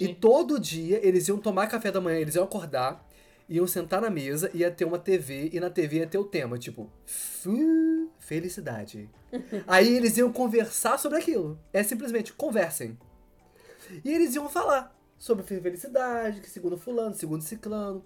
E 0.00 0.12
todo 0.12 0.58
dia 0.58 0.98
eles 1.06 1.28
iam 1.28 1.38
tomar 1.38 1.68
café 1.68 1.92
da 1.92 2.00
manhã, 2.00 2.18
eles 2.18 2.34
iam 2.34 2.44
acordar 2.44 3.06
iam 3.48 3.66
sentar 3.66 4.00
na 4.00 4.10
mesa, 4.10 4.50
ia 4.54 4.70
ter 4.70 4.84
uma 4.84 4.98
TV 4.98 5.50
e 5.52 5.60
na 5.60 5.70
TV 5.70 5.98
ia 5.98 6.06
ter 6.06 6.18
o 6.18 6.24
tema, 6.24 6.58
tipo, 6.58 6.90
felicidade. 8.18 9.10
Aí 9.66 9.96
eles 9.96 10.16
iam 10.16 10.32
conversar 10.32 10.98
sobre 10.98 11.18
aquilo. 11.18 11.58
É 11.72 11.82
simplesmente 11.82 12.32
conversem. 12.32 12.98
E 14.04 14.10
eles 14.10 14.34
iam 14.34 14.48
falar 14.48 14.96
sobre 15.18 15.44
felicidade, 15.44 16.40
que 16.40 16.48
segundo 16.48 16.76
fulano, 16.76 17.14
segundo 17.14 17.42
ciclano. 17.42 18.04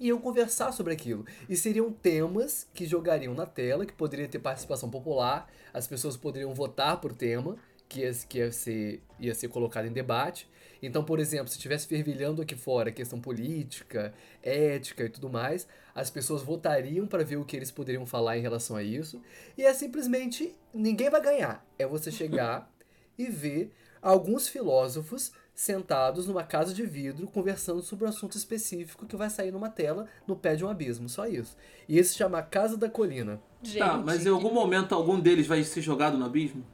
Iam 0.00 0.18
conversar 0.18 0.72
sobre 0.72 0.92
aquilo. 0.92 1.24
E 1.48 1.56
seriam 1.56 1.92
temas 1.92 2.66
que 2.74 2.86
jogariam 2.86 3.34
na 3.34 3.46
tela, 3.46 3.86
que 3.86 3.92
poderia 3.92 4.26
ter 4.26 4.40
participação 4.40 4.90
popular, 4.90 5.48
as 5.72 5.86
pessoas 5.86 6.16
poderiam 6.16 6.52
votar 6.52 7.00
por 7.00 7.12
tema, 7.12 7.56
que 7.88 8.00
ia, 8.00 8.12
que 8.28 8.38
ia, 8.38 8.50
ser, 8.50 9.02
ia 9.20 9.34
ser 9.34 9.48
colocado 9.48 9.86
em 9.86 9.92
debate. 9.92 10.48
Então, 10.82 11.04
por 11.04 11.20
exemplo, 11.20 11.48
se 11.48 11.56
estivesse 11.56 11.86
fervilhando 11.86 12.42
aqui 12.42 12.56
fora 12.56 12.88
a 12.88 12.92
questão 12.92 13.20
política, 13.20 14.12
ética 14.42 15.04
e 15.04 15.08
tudo 15.08 15.30
mais, 15.30 15.68
as 15.94 16.10
pessoas 16.10 16.42
votariam 16.42 17.06
para 17.06 17.22
ver 17.22 17.36
o 17.36 17.44
que 17.44 17.56
eles 17.56 17.70
poderiam 17.70 18.04
falar 18.04 18.36
em 18.36 18.42
relação 18.42 18.76
a 18.76 18.82
isso. 18.82 19.22
E 19.56 19.62
é 19.62 19.72
simplesmente 19.72 20.52
ninguém 20.74 21.08
vai 21.08 21.20
ganhar. 21.20 21.64
É 21.78 21.86
você 21.86 22.10
chegar 22.12 22.68
e 23.16 23.26
ver 23.26 23.72
alguns 24.02 24.48
filósofos 24.48 25.32
sentados 25.54 26.26
numa 26.26 26.42
casa 26.42 26.72
de 26.72 26.84
vidro 26.84 27.26
conversando 27.26 27.82
sobre 27.82 28.04
um 28.04 28.08
assunto 28.08 28.36
específico 28.36 29.06
que 29.06 29.16
vai 29.16 29.30
sair 29.30 29.52
numa 29.52 29.68
tela 29.68 30.06
no 30.26 30.34
pé 30.34 30.56
de 30.56 30.64
um 30.64 30.68
abismo, 30.68 31.08
só 31.08 31.26
isso. 31.26 31.56
E 31.88 31.98
esse 31.98 32.10
se 32.10 32.16
chama 32.16 32.42
Casa 32.42 32.76
da 32.76 32.88
Colina. 32.88 33.40
Gente, 33.62 33.78
Tá, 33.78 33.96
mas 33.98 34.26
em 34.26 34.30
algum 34.30 34.52
momento 34.52 34.94
algum 34.94 35.20
deles 35.20 35.46
vai 35.46 35.62
ser 35.62 35.82
jogado 35.82 36.16
no 36.16 36.24
abismo? 36.24 36.64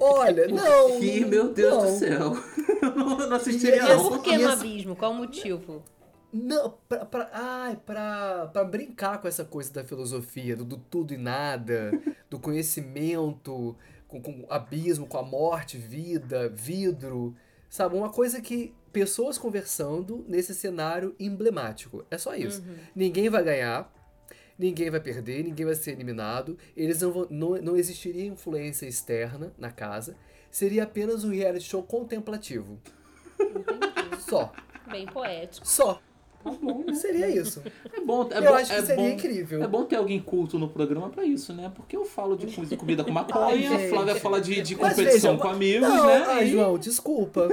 Olha, 0.00 0.48
não. 0.52 0.98
Que, 1.00 1.24
meu 1.24 1.52
Deus 1.52 1.74
não. 1.74 1.92
do 1.92 1.98
céu. 1.98 2.32
Eu 2.82 2.96
não, 2.96 3.16
não 3.16 3.36
assistiria, 3.36 3.82
Mas 3.82 4.02
por 4.02 4.22
que 4.22 4.36
no 4.36 4.50
abismo? 4.50 4.96
Qual 4.96 5.12
o 5.12 5.14
motivo? 5.14 5.84
Não, 6.32 6.74
pra, 6.88 7.04
pra, 7.04 7.30
ai, 7.32 7.76
pra, 7.76 8.50
pra 8.52 8.64
brincar 8.64 9.20
com 9.20 9.28
essa 9.28 9.44
coisa 9.44 9.72
da 9.72 9.84
filosofia, 9.84 10.56
do, 10.56 10.64
do 10.64 10.78
tudo 10.78 11.12
e 11.12 11.18
nada, 11.18 11.92
do 12.30 12.40
conhecimento, 12.40 13.76
com, 14.08 14.20
com 14.20 14.40
o 14.40 14.46
abismo, 14.48 15.06
com 15.06 15.18
a 15.18 15.22
morte, 15.22 15.76
vida, 15.76 16.48
vidro, 16.48 17.36
sabe? 17.68 17.96
Uma 17.96 18.10
coisa 18.10 18.40
que 18.40 18.74
pessoas 18.92 19.38
conversando 19.38 20.24
nesse 20.26 20.54
cenário 20.54 21.14
emblemático. 21.20 22.04
É 22.10 22.16
só 22.18 22.34
isso. 22.34 22.64
Ninguém 22.96 23.28
vai 23.28 23.44
ganhar, 23.44 23.92
ninguém 24.62 24.90
vai 24.90 25.00
perder, 25.00 25.44
ninguém 25.44 25.66
vai 25.66 25.74
ser 25.74 25.92
eliminado, 25.92 26.56
eles 26.76 27.00
não, 27.00 27.12
vão, 27.12 27.26
não, 27.28 27.50
não 27.60 27.76
existiria 27.76 28.24
influência 28.24 28.86
externa 28.86 29.52
na 29.58 29.70
casa, 29.70 30.16
seria 30.50 30.84
apenas 30.84 31.24
um 31.24 31.30
reality 31.30 31.64
show 31.64 31.82
contemplativo. 31.82 32.80
Só. 34.20 34.52
Bem 34.90 35.06
poético. 35.06 35.66
Só. 35.66 36.00
Tá 36.44 36.50
bom, 36.60 36.84
né? 36.86 36.94
Seria 36.94 37.28
isso. 37.28 37.62
É 37.92 38.00
bom, 38.00 38.28
é 38.30 38.38
Eu 38.38 38.42
bom, 38.42 38.54
acho 38.54 38.70
que 38.70 38.76
é 38.76 38.82
seria 38.82 38.96
bom, 38.96 39.08
incrível. 39.08 39.62
É 39.62 39.66
bom 39.66 39.84
ter 39.84 39.96
alguém 39.96 40.20
culto 40.20 40.58
no 40.58 40.68
programa 40.68 41.08
pra 41.08 41.24
isso, 41.24 41.52
né? 41.52 41.70
Porque 41.74 41.96
eu 41.96 42.04
falo 42.04 42.36
de 42.36 42.46
coisa- 42.54 42.76
comida 42.76 43.04
com 43.04 43.10
maconha, 43.12 43.70
Ai, 43.70 43.86
a. 43.86 43.88
Flávia 43.90 44.14
fala 44.16 44.40
de, 44.40 44.60
de 44.62 44.74
competição 44.74 45.32
veja, 45.32 45.42
com 45.42 45.48
amigos, 45.48 45.88
não, 45.88 46.06
né? 46.06 46.24
Ai, 46.28 46.44
E- 46.44 46.50
João, 46.50 46.76
desculpa. 46.78 47.48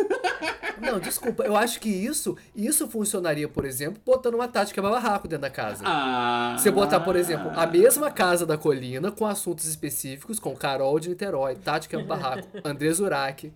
Não, 0.82 1.00
desculpa. 1.00 1.44
Eu 1.44 1.56
acho 1.56 1.80
que 1.80 1.90
isso, 1.90 2.38
isso 2.56 2.88
funcionaria, 2.88 3.48
por 3.48 3.66
exemplo, 3.66 4.02
botando 4.06 4.36
uma 4.36 4.48
tática 4.48 4.82
barraco 4.82 5.28
dentro 5.28 5.42
da 5.42 5.50
casa. 5.50 5.84
Ah, 5.86 6.56
Você 6.58 6.72
botar, 6.72 7.02
por 7.02 7.16
exemplo, 7.16 7.52
a 7.56 7.68
mesma 7.68 8.10
casa 8.10 8.46
da 8.46 8.58
colina 8.58 9.12
com 9.12 9.26
assuntos 9.26 9.66
específicos, 9.66 10.40
com 10.40 10.56
Carol 10.56 11.00
de 11.00 11.10
Niterói, 11.10 11.56
Tática 11.56 12.00
Barraco, 12.02 12.48
André 12.64 12.92
Zurak, 12.94 13.52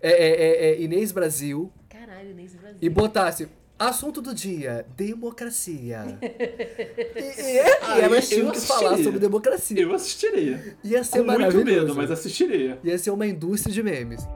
é, 0.00 0.10
é, 0.10 0.28
é, 0.28 0.70
é, 0.72 0.80
Inês 0.82 1.10
Brasil, 1.10 1.72
Caralho, 1.88 2.34
nesse 2.34 2.56
Brasil. 2.56 2.78
e 2.80 2.88
botasse 2.88 3.48
assunto 3.78 4.20
do 4.20 4.34
dia, 4.34 4.84
democracia. 4.96 6.18
E, 7.16 7.20
e, 7.40 7.58
é- 7.58 7.98
e 7.98 8.00
elas 8.00 8.28
tinham 8.28 8.50
que 8.50 8.60
falar 8.60 8.96
sobre 8.98 9.18
democracia. 9.18 9.80
Eu 9.80 9.94
assistiria. 9.94 10.76
Ia 10.84 11.02
ser 11.04 11.18
Com 11.18 11.24
muito 11.24 11.38
maravilhoso. 11.40 11.64
medo, 11.86 11.94
mas 11.94 12.10
assistiria. 12.10 12.78
Ia 12.84 12.98
ser 12.98 13.10
uma 13.10 13.26
indústria 13.26 13.72
de 13.72 13.82
memes. 13.82 14.26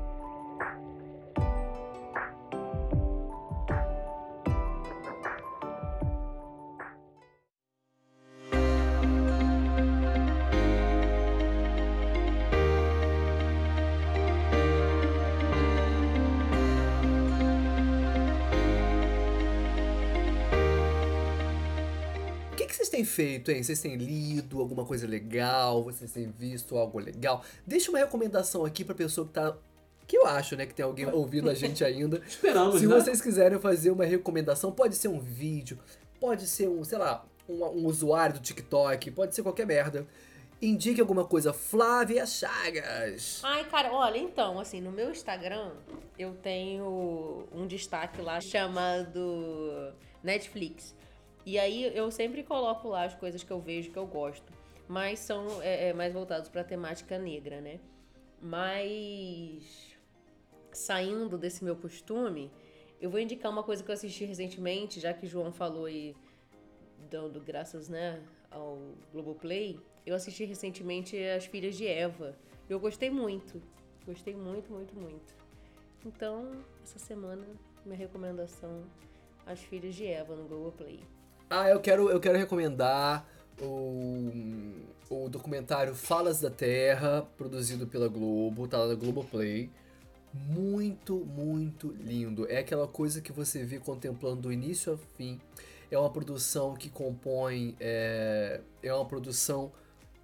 Têm 23.02 23.04
feito, 23.04 23.50
hein? 23.50 23.62
Vocês 23.62 23.80
têm 23.80 23.96
lido 23.96 24.60
alguma 24.60 24.84
coisa 24.84 25.06
legal? 25.06 25.82
Vocês 25.82 26.12
têm 26.12 26.32
visto 26.38 26.76
algo 26.76 26.98
legal? 26.98 27.44
Deixa 27.66 27.90
uma 27.90 27.98
recomendação 27.98 28.64
aqui 28.64 28.84
pra 28.84 28.94
pessoa 28.94 29.26
que 29.26 29.32
tá. 29.32 29.56
Que 30.06 30.16
eu 30.16 30.26
acho, 30.26 30.56
né? 30.56 30.66
Que 30.66 30.74
tem 30.74 30.84
alguém 30.84 31.06
ouvindo 31.06 31.48
a 31.48 31.54
gente 31.54 31.84
ainda. 31.84 32.20
Esperamos, 32.26 32.80
Se 32.80 32.86
né? 32.86 32.94
vocês 32.94 33.20
quiserem 33.20 33.58
fazer 33.58 33.90
uma 33.90 34.04
recomendação, 34.04 34.72
pode 34.72 34.96
ser 34.96 35.08
um 35.08 35.20
vídeo, 35.20 35.78
pode 36.20 36.46
ser 36.46 36.68
um, 36.68 36.82
sei 36.84 36.98
lá, 36.98 37.24
um, 37.48 37.64
um 37.64 37.86
usuário 37.86 38.34
do 38.34 38.40
TikTok, 38.40 39.10
pode 39.10 39.34
ser 39.34 39.42
qualquer 39.42 39.66
merda. 39.66 40.06
Indique 40.60 41.00
alguma 41.00 41.24
coisa. 41.24 41.52
Flávia 41.52 42.24
Chagas. 42.24 43.40
Ai, 43.42 43.64
cara, 43.64 43.92
olha, 43.92 44.18
então, 44.18 44.60
assim, 44.60 44.80
no 44.80 44.92
meu 44.92 45.10
Instagram 45.10 45.72
eu 46.16 46.34
tenho 46.34 47.48
um 47.52 47.66
destaque 47.66 48.20
lá 48.22 48.40
chamado 48.40 49.92
Netflix. 50.22 50.94
E 51.44 51.58
aí 51.58 51.96
eu 51.96 52.10
sempre 52.10 52.42
coloco 52.42 52.88
lá 52.88 53.04
as 53.04 53.14
coisas 53.14 53.42
que 53.42 53.50
eu 53.50 53.60
vejo 53.60 53.90
que 53.90 53.98
eu 53.98 54.06
gosto. 54.06 54.52
Mas 54.88 55.20
são 55.20 55.62
é, 55.62 55.88
é, 55.88 55.92
mais 55.92 56.12
voltados 56.12 56.48
pra 56.48 56.62
temática 56.62 57.18
negra, 57.18 57.60
né? 57.60 57.80
Mas 58.40 59.96
saindo 60.72 61.36
desse 61.36 61.62
meu 61.64 61.76
costume, 61.76 62.50
eu 63.00 63.10
vou 63.10 63.20
indicar 63.20 63.50
uma 63.50 63.62
coisa 63.62 63.82
que 63.82 63.90
eu 63.90 63.94
assisti 63.94 64.24
recentemente, 64.24 65.00
já 65.00 65.12
que 65.12 65.26
João 65.26 65.52
falou 65.52 65.86
aí, 65.86 66.14
dando 67.10 67.40
graças, 67.40 67.88
né, 67.88 68.22
ao 68.50 68.78
Globoplay. 69.12 69.78
Eu 70.04 70.14
assisti 70.14 70.44
recentemente 70.44 71.16
As 71.18 71.46
Filhas 71.46 71.76
de 71.76 71.86
Eva. 71.86 72.36
Eu 72.68 72.80
gostei 72.80 73.10
muito. 73.10 73.62
Gostei 74.06 74.34
muito, 74.34 74.72
muito, 74.72 74.94
muito. 74.94 75.34
Então, 76.04 76.50
essa 76.82 76.98
semana, 76.98 77.46
minha 77.84 77.96
recomendação, 77.96 78.84
As 79.46 79.60
Filhas 79.60 79.94
de 79.94 80.06
Eva 80.06 80.34
no 80.34 80.48
Globoplay. 80.48 81.00
Ah, 81.54 81.68
eu 81.68 81.80
quero, 81.80 82.08
eu 82.08 82.18
quero 82.18 82.38
recomendar 82.38 83.28
o, 83.60 84.32
o 85.10 85.28
documentário 85.28 85.94
Falas 85.94 86.40
da 86.40 86.48
Terra, 86.48 87.28
produzido 87.36 87.86
pela 87.86 88.08
Globo, 88.08 88.66
tá 88.66 88.78
lá 88.78 88.86
na 88.86 88.94
Globoplay. 88.94 89.68
Muito, 90.32 91.14
muito 91.14 91.94
lindo. 92.00 92.50
É 92.50 92.56
aquela 92.56 92.88
coisa 92.88 93.20
que 93.20 93.30
você 93.32 93.64
vê 93.64 93.78
contemplando 93.78 94.40
do 94.40 94.50
início 94.50 94.92
ao 94.92 94.98
fim. 95.18 95.38
É 95.90 95.98
uma 95.98 96.08
produção 96.08 96.74
que 96.74 96.88
compõe. 96.88 97.76
É, 97.78 98.62
é 98.82 98.94
uma 98.94 99.04
produção 99.04 99.70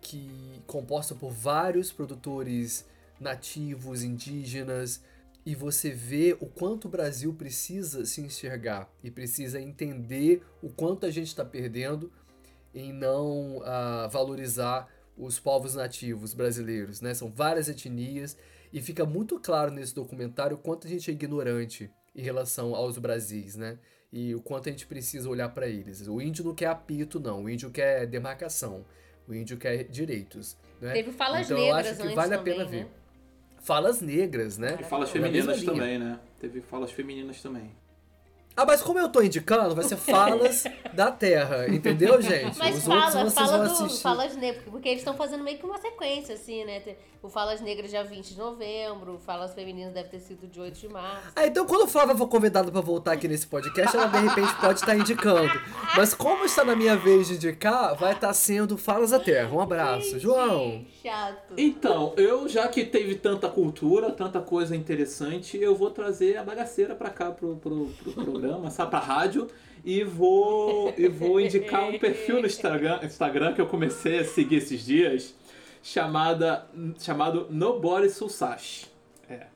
que 0.00 0.62
composta 0.66 1.14
por 1.14 1.30
vários 1.30 1.92
produtores 1.92 2.86
nativos, 3.20 4.02
indígenas, 4.02 5.02
e 5.44 5.54
você 5.54 5.90
vê 5.90 6.36
o 6.40 6.46
quanto 6.46 6.86
o 6.86 6.90
Brasil 6.90 7.32
precisa 7.32 8.04
se 8.04 8.20
enxergar 8.20 8.90
e 9.02 9.10
precisa 9.10 9.60
entender 9.60 10.42
o 10.62 10.68
quanto 10.68 11.06
a 11.06 11.10
gente 11.10 11.28
está 11.28 11.44
perdendo 11.44 12.12
em 12.74 12.92
não 12.92 13.62
ah, 13.64 14.08
valorizar 14.10 14.88
os 15.16 15.40
povos 15.40 15.74
nativos 15.74 16.34
brasileiros, 16.34 17.00
né? 17.00 17.12
São 17.14 17.30
várias 17.30 17.68
etnias 17.68 18.36
e 18.72 18.80
fica 18.80 19.04
muito 19.04 19.40
claro 19.40 19.70
nesse 19.70 19.94
documentário 19.94 20.56
o 20.56 20.60
quanto 20.60 20.86
a 20.86 20.90
gente 20.90 21.10
é 21.10 21.14
ignorante 21.14 21.90
em 22.14 22.22
relação 22.22 22.74
aos 22.74 22.98
Brasis, 22.98 23.56
né? 23.56 23.78
E 24.12 24.34
o 24.34 24.40
quanto 24.40 24.68
a 24.68 24.72
gente 24.72 24.86
precisa 24.86 25.28
olhar 25.28 25.48
para 25.50 25.66
eles. 25.66 26.06
O 26.08 26.20
índio 26.20 26.44
não 26.44 26.54
quer 26.54 26.66
apito, 26.66 27.20
não. 27.20 27.44
O 27.44 27.50
índio 27.50 27.70
quer 27.70 28.06
demarcação. 28.06 28.84
O 29.26 29.34
índio 29.34 29.58
quer 29.58 29.84
direitos. 29.84 30.56
Né? 30.80 30.92
Teve 30.94 31.12
falas 31.12 31.46
então, 31.46 31.58
eu 31.58 31.74
negras 31.74 31.98
acho 31.98 32.08
que 32.08 32.14
vale 32.14 32.34
a 32.34 32.38
também, 32.38 32.54
pena 32.54 32.70
né? 32.70 32.88
Falas 33.60 34.00
negras, 34.00 34.58
né? 34.58 34.78
E 34.80 34.84
falas 34.84 35.12
mesma 35.12 35.28
femininas 35.28 35.62
também, 35.64 35.98
né? 35.98 36.18
Teve 36.40 36.60
falas 36.60 36.90
femininas 36.90 37.42
também. 37.42 37.70
Ah, 38.56 38.66
mas 38.66 38.82
como 38.82 38.98
eu 38.98 39.08
tô 39.08 39.22
indicando, 39.22 39.72
vai 39.72 39.84
ser 39.84 39.96
falas 39.96 40.64
da 40.92 41.12
Terra, 41.12 41.68
entendeu, 41.68 42.20
gente? 42.20 42.58
Mas 42.58 42.78
Os 42.78 42.84
fala, 42.84 43.04
outros 43.04 43.32
vocês 43.32 43.34
fala 43.34 43.58
vão 43.58 43.66
do 43.66 43.84
assistir. 43.84 44.02
Falas 44.02 44.36
Negras, 44.36 44.64
porque 44.64 44.88
eles 44.88 45.00
estão 45.00 45.14
fazendo 45.14 45.44
meio 45.44 45.58
que 45.58 45.64
uma 45.64 45.78
sequência, 45.78 46.34
assim, 46.34 46.64
né? 46.64 46.82
O 47.20 47.28
Falas 47.28 47.60
Negras 47.60 47.90
dia 47.90 48.04
20 48.04 48.34
de 48.34 48.38
novembro, 48.38 49.14
o 49.14 49.18
Falas 49.18 49.52
Femininas 49.52 49.92
deve 49.92 50.08
ter 50.08 50.20
sido 50.20 50.46
de 50.46 50.60
8 50.60 50.78
de 50.78 50.88
março. 50.88 51.32
Ah, 51.34 51.46
então 51.46 51.66
quando 51.66 51.82
o 51.82 51.88
Flávia 51.88 52.14
for 52.16 52.28
convidada 52.28 52.70
pra 52.70 52.80
voltar 52.80 53.12
aqui 53.12 53.26
nesse 53.26 53.44
podcast, 53.44 53.96
ela 53.96 54.06
de 54.06 54.18
repente 54.18 54.54
pode 54.60 54.78
estar 54.78 54.96
indicando. 54.96 55.50
Mas 55.96 56.14
como 56.14 56.44
está 56.44 56.64
na 56.64 56.76
minha 56.76 56.96
vez 56.96 57.26
de 57.26 57.34
indicar, 57.34 57.96
vai 57.96 58.12
estar 58.12 58.32
sendo 58.32 58.78
Falas 58.78 59.10
da 59.10 59.18
Terra. 59.18 59.52
Um 59.52 59.60
abraço. 59.60 60.10
Gente, 60.10 60.20
João. 60.20 60.84
Chato. 61.02 61.54
Então, 61.56 62.14
eu 62.16 62.48
já 62.48 62.68
que 62.68 62.84
teve 62.84 63.16
tanta 63.16 63.48
cultura, 63.48 64.12
tanta 64.12 64.40
coisa 64.40 64.76
interessante, 64.76 65.58
eu 65.60 65.74
vou 65.74 65.90
trazer 65.90 66.36
a 66.36 66.44
bagaceira 66.44 66.94
pra 66.94 67.10
cá 67.10 67.32
pro, 67.32 67.56
pro, 67.56 67.86
pro 68.00 68.12
programa, 68.12 68.70
sabe, 68.70 68.90
pra 68.90 69.00
rádio, 69.00 69.48
e 69.84 70.04
vou, 70.04 70.94
e 70.96 71.08
vou 71.08 71.40
indicar 71.40 71.88
um 71.88 71.98
perfil 71.98 72.40
no 72.40 72.46
Instagram, 72.46 73.00
Instagram 73.02 73.54
que 73.54 73.60
eu 73.60 73.66
comecei 73.66 74.20
a 74.20 74.24
seguir 74.24 74.56
esses 74.56 74.84
dias, 74.84 75.34
chamada, 75.82 76.68
chamado 76.98 77.46
Nobody 77.50 78.10
Susashi. 78.10 78.86
É. 79.28 79.46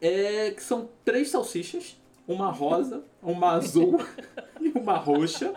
é. 0.00 0.50
Que 0.50 0.62
são 0.62 0.88
três 1.04 1.30
salsichas, 1.30 1.96
uma 2.26 2.50
rosa, 2.50 3.04
uma 3.22 3.52
azul 3.52 4.00
e 4.60 4.70
uma 4.78 4.96
roxa 4.96 5.52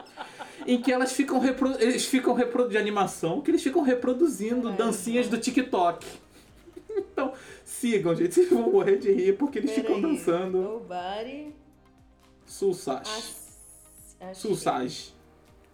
em 0.66 0.82
que 0.82 0.92
elas 0.92 1.14
ficam 1.14 1.40
repro... 1.40 1.74
eles 1.80 2.06
ficam 2.06 2.34
repro... 2.34 2.70
de 2.70 2.78
animação, 2.78 3.42
que 3.42 3.52
eles 3.52 3.64
ficam 3.64 3.82
reproduzindo 3.82 4.72
dancinhas 4.72 5.28
do 5.28 5.38
TikTok. 5.38 6.06
Então, 6.96 7.34
Sigam, 7.66 8.16
gente. 8.16 8.36
Vocês 8.36 8.50
vão 8.52 8.72
morrer 8.72 8.98
de 8.98 9.12
rir 9.12 9.36
porque 9.36 9.58
eles 9.58 9.72
ficam 9.72 10.00
Peraí. 10.00 10.16
dançando. 10.16 10.62
Nobody. 10.62 11.52
Sulsage. 12.46 13.10
As-. 13.10 13.44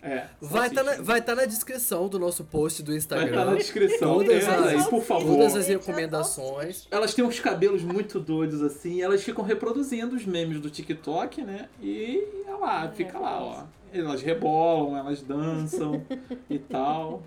É. 0.02 0.28
Vai 0.40 0.68
estar 0.70 0.82
na, 0.84 0.92
assiste. 0.92 1.06
vai 1.06 1.22
tá 1.22 1.36
na 1.36 1.46
descrição 1.46 2.08
do 2.08 2.18
nosso 2.18 2.46
post 2.46 2.82
do 2.82 2.88
Vai 2.92 2.98
Instagram. 2.98 3.28
estar 3.28 3.46
na 3.46 3.56
descrição. 3.56 4.14
Todas 4.16 4.44
Entra 4.44 4.78
as- 4.78 4.88
por 4.88 5.04
favor. 5.04 5.26
Todas 5.38 5.56
as 5.58 5.68
recomendações. 5.68 6.88
Elas 6.90 7.14
têm 7.14 7.26
uns 7.26 7.40
cabelos 7.40 7.84
muito 7.84 8.20
doidos 8.20 8.62
assim, 8.62 9.02
elas 9.02 9.22
ficam 9.24 9.44
reproduzindo 9.44 10.16
os 10.16 10.26
memes 10.26 10.62
do 10.62 10.70
TikTok, 10.70 11.42
né? 11.42 11.68
E 11.82 12.24
olha 12.48 12.58
lá, 12.58 12.90
fica 12.92 13.20
lá, 13.20 13.42
ó. 13.44 13.64
Elas 13.92 14.22
rebolam, 14.22 14.96
elas 14.98 15.22
dançam 15.22 16.06
e 16.50 16.60
tal. 16.60 17.24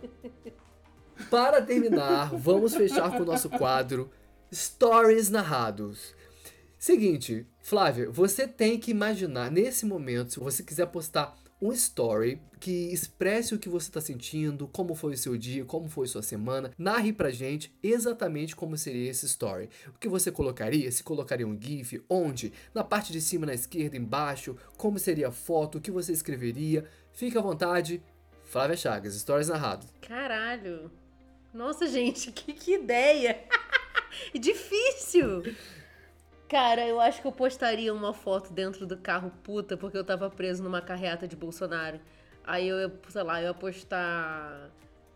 Para 1.30 1.60
terminar, 1.60 2.30
vamos 2.34 2.74
fechar 2.74 3.10
com 3.10 3.22
o 3.22 3.26
nosso 3.26 3.50
quadro 3.50 4.10
Stories 4.52 5.28
Narrados. 5.30 6.14
Seguinte, 6.78 7.46
Flávia, 7.60 8.10
você 8.10 8.46
tem 8.48 8.78
que 8.78 8.90
imaginar 8.90 9.50
nesse 9.50 9.86
momento, 9.86 10.32
se 10.32 10.40
você 10.40 10.62
quiser 10.62 10.86
postar 10.86 11.36
um 11.62 11.72
story 11.72 12.42
que 12.58 12.92
expresse 12.92 13.54
o 13.54 13.58
que 13.58 13.68
você 13.68 13.88
está 13.88 14.00
sentindo, 14.00 14.66
como 14.66 14.96
foi 14.96 15.14
o 15.14 15.16
seu 15.16 15.36
dia, 15.36 15.64
como 15.64 15.88
foi 15.88 16.08
sua 16.08 16.20
semana, 16.20 16.72
narre 16.76 17.12
pra 17.12 17.30
gente 17.30 17.72
exatamente 17.80 18.56
como 18.56 18.76
seria 18.76 19.08
esse 19.08 19.26
story. 19.26 19.70
O 19.94 19.98
que 19.98 20.08
você 20.08 20.32
colocaria? 20.32 20.90
Se 20.90 21.04
colocaria 21.04 21.46
um 21.46 21.56
GIF? 21.58 22.02
Onde? 22.10 22.52
Na 22.74 22.82
parte 22.82 23.12
de 23.12 23.20
cima, 23.20 23.46
na 23.46 23.54
esquerda, 23.54 23.96
embaixo? 23.96 24.56
Como 24.76 24.98
seria 24.98 25.28
a 25.28 25.32
foto? 25.32 25.78
O 25.78 25.80
que 25.80 25.92
você 25.92 26.12
escreveria? 26.12 26.84
Fique 27.12 27.38
à 27.38 27.40
vontade. 27.40 28.02
Flávia 28.42 28.76
Chagas, 28.76 29.14
Stories 29.14 29.48
Narrados. 29.48 29.86
Caralho. 30.00 30.90
Nossa, 31.54 31.86
gente, 31.86 32.30
que, 32.32 32.52
que 32.54 32.74
ideia. 32.74 33.38
Difícil. 34.34 35.42
Cara, 36.52 36.86
eu 36.86 37.00
acho 37.00 37.22
que 37.22 37.26
eu 37.26 37.32
postaria 37.32 37.94
uma 37.94 38.12
foto 38.12 38.52
dentro 38.52 38.86
do 38.86 38.94
carro 38.94 39.32
puta 39.42 39.74
porque 39.74 39.96
eu 39.96 40.04
tava 40.04 40.28
preso 40.28 40.62
numa 40.62 40.82
carreata 40.82 41.26
de 41.26 41.34
Bolsonaro. 41.34 41.98
Aí 42.44 42.68
eu, 42.68 42.78
ia, 42.78 42.92
sei 43.08 43.22
lá, 43.22 43.40
eu 43.40 43.46
ia 43.46 43.54
postar 43.54 44.70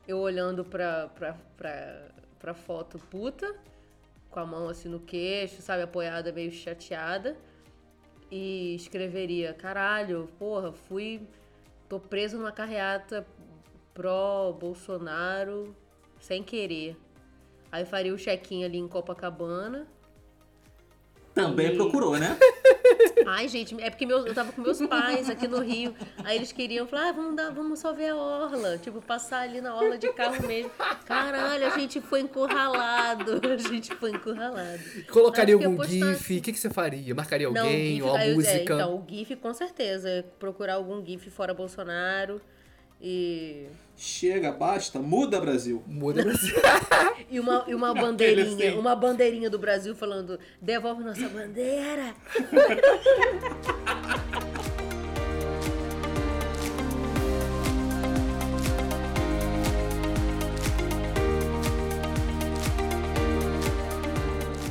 eu 0.09 0.19
olhando 0.19 0.65
pra, 0.65 1.09
pra, 1.09 1.37
pra, 1.55 2.09
pra 2.39 2.55
foto 2.55 2.99
puta, 3.11 3.55
com 4.31 4.41
a 4.41 4.47
mão 4.47 4.67
assim 4.67 4.89
no 4.89 4.99
queixo, 4.99 5.61
sabe, 5.61 5.83
apoiada, 5.83 6.33
meio 6.33 6.51
chateada. 6.51 7.37
E 8.31 8.75
escreveria, 8.75 9.53
caralho, 9.53 10.31
porra, 10.39 10.73
fui. 10.73 11.21
tô 11.87 12.01
preso 12.01 12.39
numa 12.39 12.51
carreata 12.51 13.27
pró-Bolsonaro 13.93 15.77
sem 16.19 16.43
querer. 16.43 16.97
Aí 17.71 17.85
faria 17.85 18.15
o 18.15 18.17
check-in 18.17 18.65
ali 18.65 18.79
em 18.79 18.89
Copacabana. 18.89 19.87
Também 21.37 21.67
E- 21.75 21.77
procurou, 21.77 22.19
né? 22.19 22.35
Ai, 23.29 23.47
gente, 23.47 23.79
é 23.83 23.91
porque 23.91 24.07
meus, 24.07 24.25
eu 24.25 24.33
tava 24.35 24.53
com 24.53 24.63
meus 24.63 24.81
pais 24.87 25.29
aqui 25.29 25.47
no 25.47 25.61
Rio. 25.61 25.95
Aí 26.25 26.37
eles 26.37 26.51
queriam 26.51 26.87
falar, 26.87 27.11
ah, 27.11 27.13
vamos, 27.13 27.37
dar, 27.37 27.51
vamos 27.51 27.79
só 27.79 27.93
ver 27.93 28.09
a 28.09 28.17
orla. 28.17 28.79
Tipo, 28.79 29.03
passar 29.03 29.41
ali 29.41 29.61
na 29.61 29.75
orla 29.75 29.99
de 29.99 30.11
carro 30.15 30.47
mesmo. 30.47 30.71
Caralho, 31.05 31.67
a 31.67 31.79
gente 31.79 32.01
foi 32.01 32.21
encurralado. 32.21 33.41
A 33.47 33.57
gente 33.69 33.95
foi 33.97 34.13
encurralado. 34.13 34.81
Colocaria 35.13 35.55
algum 35.55 35.83
GIF? 35.85 36.39
O 36.39 36.43
que, 36.43 36.53
que 36.53 36.59
você 36.59 36.71
faria? 36.71 37.15
Marcaria 37.15 37.51
Não, 37.51 37.63
alguém? 37.63 37.97
GIF, 37.97 38.03
ou 38.03 38.17
a 38.17 38.23
é, 38.25 38.35
música? 38.35 38.75
então, 38.75 38.97
o 38.97 39.07
GIF 39.07 39.37
com 39.37 39.53
certeza. 39.53 40.25
Procurar 40.39 40.75
algum 40.75 41.05
GIF 41.05 41.29
fora 41.31 41.53
Bolsonaro. 41.53 42.41
E. 43.01 43.67
Chega, 43.97 44.53
basta, 44.53 44.99
muda 44.99 45.41
Brasil. 45.41 45.83
Muda 45.87 46.23
Brasil. 46.23 46.55
E 47.29 47.41
uma, 47.41 47.65
e 47.67 47.75
uma 47.75 47.93
bandeirinha, 47.93 48.69
assim. 48.69 48.79
uma 48.79 48.95
bandeirinha 48.95 49.51
do 49.51 49.59
Brasil 49.59 49.97
falando, 49.97 50.39
devolve 50.63 51.03
nossa 51.03 51.29
bandeira. 51.29 52.15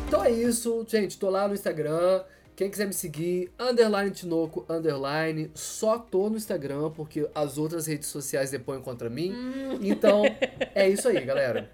Então 0.07 0.23
é 0.23 0.31
isso, 0.31 0.85
gente. 0.87 1.19
Tô 1.19 1.29
lá 1.29 1.45
no 1.45 1.53
Instagram. 1.53 2.23
Quem 2.55 2.69
quiser 2.71 2.87
me 2.87 2.93
seguir, 2.93 3.51
underline 3.59 4.11
Tinoco, 4.11 4.65
underline. 4.69 5.51
Só 5.53 5.99
tô 5.99 6.29
no 6.29 6.37
Instagram, 6.37 6.89
porque 6.91 7.29
as 7.35 7.57
outras 7.57 7.85
redes 7.85 8.07
sociais 8.07 8.49
depõem 8.49 8.81
contra 8.81 9.09
mim. 9.09 9.33
Então, 9.81 10.23
é 10.73 10.87
isso 10.87 11.09
aí, 11.09 11.19
galera. 11.25 11.69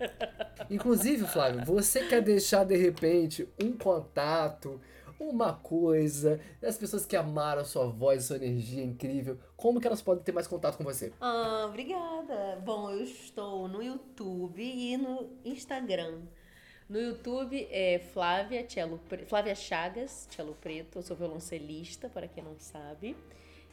Inclusive, 0.71 1.27
Flávio, 1.27 1.63
você 1.63 2.07
quer 2.07 2.21
deixar 2.21 2.63
de 2.63 2.75
repente 2.75 3.47
um 3.61 3.73
contato, 3.73 4.81
uma 5.19 5.53
coisa, 5.53 6.39
das 6.59 6.77
pessoas 6.77 7.05
que 7.05 7.15
amaram 7.15 7.61
a 7.61 7.65
sua 7.65 7.85
voz, 7.85 8.23
a 8.23 8.27
sua 8.27 8.37
energia 8.37 8.83
incrível, 8.83 9.37
como 9.55 9.79
que 9.79 9.85
elas 9.85 10.01
podem 10.01 10.23
ter 10.23 10.31
mais 10.31 10.47
contato 10.47 10.77
com 10.77 10.83
você? 10.83 11.13
Ah, 11.21 11.65
obrigada. 11.69 12.59
Bom, 12.65 12.89
eu 12.89 13.03
estou 13.03 13.67
no 13.67 13.83
YouTube 13.83 14.63
e 14.63 14.97
no 14.97 15.29
Instagram. 15.45 16.21
No 16.91 16.99
YouTube 16.99 17.69
é 17.71 17.99
Flávia, 17.99 18.65
Cello, 18.67 18.99
Flávia 19.25 19.55
Chagas, 19.55 20.27
Cello 20.29 20.57
Preto, 20.59 20.99
eu 20.99 21.01
sou 21.01 21.15
violoncelista, 21.15 22.09
para 22.09 22.27
quem 22.27 22.43
não 22.43 22.59
sabe. 22.59 23.15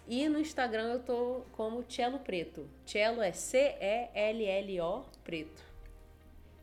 E 0.07 0.29
no 0.29 0.39
Instagram 0.39 0.93
eu 0.93 1.01
tô 1.01 1.43
como 1.51 1.85
Cello 1.89 2.21
Preto. 2.21 2.69
Cello 2.87 3.21
é 3.21 3.33
C-E-L-L-O 3.33 5.03
Preto. 5.25 5.61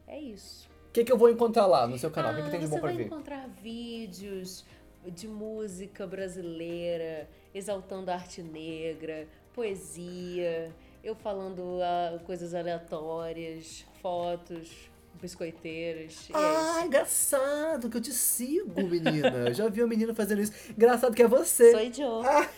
É 0.07 0.17
isso. 0.17 0.69
O 0.87 0.91
que, 0.93 1.03
que 1.03 1.11
eu 1.11 1.17
vou 1.17 1.29
encontrar 1.29 1.65
lá 1.65 1.85
no 1.85 1.97
seu 1.97 2.09
canal? 2.09 2.31
o 2.31 2.37
que, 2.37 2.43
que 2.43 2.49
tem 2.49 2.59
de 2.61 2.67
Ah, 2.67 2.69
você 2.69 2.75
bom 2.75 2.79
pra 2.79 2.87
vai 2.87 2.97
ver? 2.99 3.05
encontrar 3.07 3.49
vídeos 3.61 4.63
de 5.05 5.27
música 5.27 6.07
brasileira, 6.07 7.27
exaltando 7.53 8.09
a 8.11 8.13
arte 8.13 8.41
negra, 8.41 9.27
poesia, 9.53 10.71
eu 11.03 11.15
falando 11.15 11.81
ah, 11.83 12.17
coisas 12.25 12.53
aleatórias, 12.55 13.85
fotos, 14.01 14.89
biscoiteiras. 15.25 16.27
e 16.29 16.33
é 16.33 16.35
Ah, 16.37 16.75
isso. 16.77 16.87
engraçado 16.87 17.89
que 17.89 17.97
eu 17.97 18.01
te 18.01 18.11
sigo, 18.11 18.81
menina. 18.83 19.29
Eu 19.47 19.53
já 19.53 19.67
vi 19.67 19.81
uma 19.81 19.87
menina 19.87 20.13
fazendo 20.13 20.41
isso. 20.41 20.53
Engraçado 20.69 21.13
que 21.15 21.23
é 21.23 21.27
você. 21.27 21.71
Sou 21.71 21.81
idiota. 21.81 22.49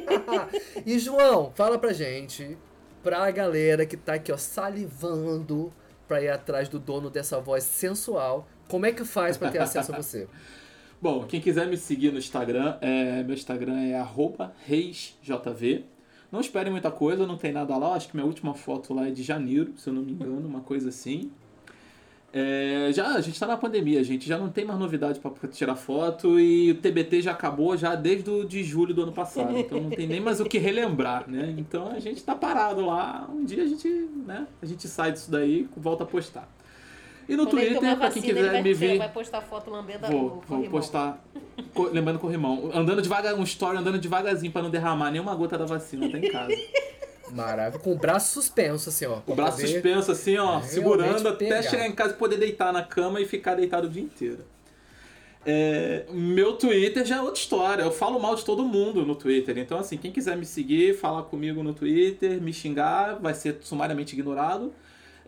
e 0.84 0.98
João, 0.98 1.50
fala 1.54 1.78
pra 1.78 1.92
gente, 1.92 2.56
pra 3.02 3.30
galera 3.30 3.86
que 3.86 3.96
tá 3.96 4.14
aqui, 4.14 4.30
ó, 4.30 4.36
salivando 4.36 5.72
pra 6.06 6.22
ir 6.22 6.28
atrás 6.28 6.68
do 6.68 6.78
dono 6.78 7.10
dessa 7.10 7.40
voz 7.40 7.64
sensual, 7.64 8.46
como 8.68 8.86
é 8.86 8.92
que 8.92 9.04
faz 9.04 9.36
pra 9.36 9.50
ter 9.50 9.58
acesso 9.58 9.92
a 9.92 9.96
você? 9.96 10.28
Bom, 11.00 11.24
quem 11.26 11.40
quiser 11.40 11.66
me 11.66 11.76
seguir 11.76 12.10
no 12.12 12.18
Instagram, 12.18 12.78
é, 12.80 13.22
meu 13.22 13.34
Instagram 13.34 13.78
é 13.80 13.94
arroba 13.98 14.54
reisjv. 14.66 15.84
Não 16.32 16.40
esperem 16.40 16.72
muita 16.72 16.90
coisa, 16.90 17.26
não 17.26 17.36
tem 17.36 17.52
nada 17.52 17.76
lá. 17.76 17.94
Acho 17.94 18.08
que 18.08 18.16
minha 18.16 18.26
última 18.26 18.54
foto 18.54 18.92
lá 18.94 19.06
é 19.06 19.10
de 19.10 19.22
janeiro, 19.22 19.74
se 19.76 19.88
eu 19.88 19.92
não 19.94 20.02
me 20.02 20.12
engano, 20.12 20.46
uma 20.48 20.60
coisa 20.60 20.88
assim. 20.88 21.30
É, 22.38 22.90
já 22.92 23.14
a 23.14 23.20
gente 23.22 23.40
tá 23.40 23.46
na 23.46 23.56
pandemia, 23.56 24.04
gente. 24.04 24.28
Já 24.28 24.36
não 24.36 24.50
tem 24.50 24.62
mais 24.62 24.78
novidade 24.78 25.18
para 25.18 25.32
tirar 25.48 25.74
foto 25.74 26.38
e 26.38 26.72
o 26.72 26.74
TBT 26.74 27.22
já 27.22 27.30
acabou 27.30 27.74
já 27.78 27.94
desde 27.94 28.28
o 28.28 28.44
de 28.44 28.62
julho 28.62 28.92
do 28.92 29.04
ano 29.04 29.12
passado. 29.12 29.56
Então 29.56 29.80
não 29.80 29.88
tem 29.88 30.06
nem 30.06 30.20
mais 30.20 30.38
o 30.38 30.44
que 30.44 30.58
relembrar, 30.58 31.24
né? 31.26 31.54
Então 31.56 31.88
a 31.90 31.98
gente 31.98 32.22
tá 32.22 32.34
parado 32.34 32.84
lá. 32.84 33.26
Um 33.32 33.42
dia 33.42 33.62
a 33.62 33.66
gente, 33.66 33.88
né? 34.26 34.46
A 34.60 34.66
gente 34.66 34.86
sai 34.86 35.12
disso 35.12 35.30
daí 35.30 35.66
e 35.74 35.80
volta 35.80 36.04
a 36.04 36.06
postar. 36.06 36.46
E 37.26 37.34
no 37.34 37.44
Quando 37.46 37.52
Twitter, 37.52 37.96
pra 37.96 38.10
quem 38.10 38.22
quiser 38.22 38.52
vai, 38.52 38.62
me 38.62 38.74
ver. 38.74 38.98
vai 38.98 39.08
postar 39.10 39.40
foto 39.40 39.70
lambendo 39.70 40.06
Vou, 40.06 40.20
vou 40.28 40.40
corrimão. 40.46 40.70
postar. 40.70 41.24
co- 41.74 41.88
lembrando 41.90 42.18
com 42.18 42.26
o 42.26 42.30
irmão. 42.30 42.70
Andando 42.74 43.00
devagar, 43.00 43.34
um 43.34 43.42
story 43.44 43.78
andando 43.78 43.98
devagarzinho 43.98 44.52
pra 44.52 44.60
não 44.62 44.68
derramar 44.70 45.10
nenhuma 45.10 45.34
gota 45.34 45.56
da 45.56 45.64
vacina, 45.64 46.06
tá 46.08 46.18
em 46.18 46.30
casa. 46.30 46.52
Maravilha. 47.32 47.78
Com 47.82 47.92
o 47.92 47.96
braço 47.96 48.32
suspenso, 48.34 48.88
assim, 48.88 49.06
ó. 49.06 49.20
O 49.26 49.34
braço 49.34 49.56
poder- 49.58 49.68
suspenso 49.68 50.12
assim, 50.12 50.36
ó, 50.36 50.46
realmente 50.58 50.70
segurando 50.72 51.28
até 51.28 51.48
pegar. 51.48 51.62
chegar 51.62 51.86
em 51.86 51.92
casa 51.92 52.14
e 52.14 52.16
poder 52.16 52.36
deitar 52.38 52.72
na 52.72 52.82
cama 52.82 53.20
e 53.20 53.26
ficar 53.26 53.54
deitado 53.54 53.86
o 53.86 53.90
dia 53.90 54.02
inteiro. 54.02 54.44
É, 55.48 56.06
meu 56.10 56.54
Twitter 56.54 57.04
já 57.04 57.16
é 57.18 57.20
outra 57.20 57.40
história. 57.40 57.82
Eu 57.82 57.92
falo 57.92 58.18
mal 58.18 58.34
de 58.34 58.44
todo 58.44 58.64
mundo 58.64 59.06
no 59.06 59.14
Twitter. 59.14 59.56
Então, 59.58 59.78
assim, 59.78 59.96
quem 59.96 60.10
quiser 60.10 60.36
me 60.36 60.44
seguir, 60.44 60.96
falar 60.98 61.22
comigo 61.24 61.62
no 61.62 61.72
Twitter, 61.72 62.40
me 62.42 62.52
xingar, 62.52 63.14
vai 63.20 63.32
ser 63.32 63.58
sumariamente 63.60 64.14
ignorado. 64.14 64.72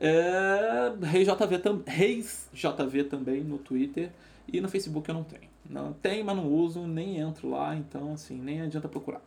É, 0.00 0.92
Reis 1.02 1.26
JV, 1.28 1.58
tam, 1.58 1.82
Reis 1.86 2.48
JV 2.52 3.04
também 3.04 3.42
no 3.42 3.58
Twitter. 3.58 4.10
E 4.52 4.60
no 4.60 4.68
Facebook 4.68 5.08
eu 5.08 5.14
não 5.14 5.22
tenho. 5.24 5.48
Não 5.68 5.92
tem, 5.92 6.24
mas 6.24 6.34
não 6.36 6.46
uso, 6.50 6.80
nem 6.86 7.18
entro 7.20 7.50
lá. 7.50 7.76
Então, 7.76 8.14
assim, 8.14 8.36
nem 8.40 8.60
adianta 8.62 8.88
procurar. 8.88 9.20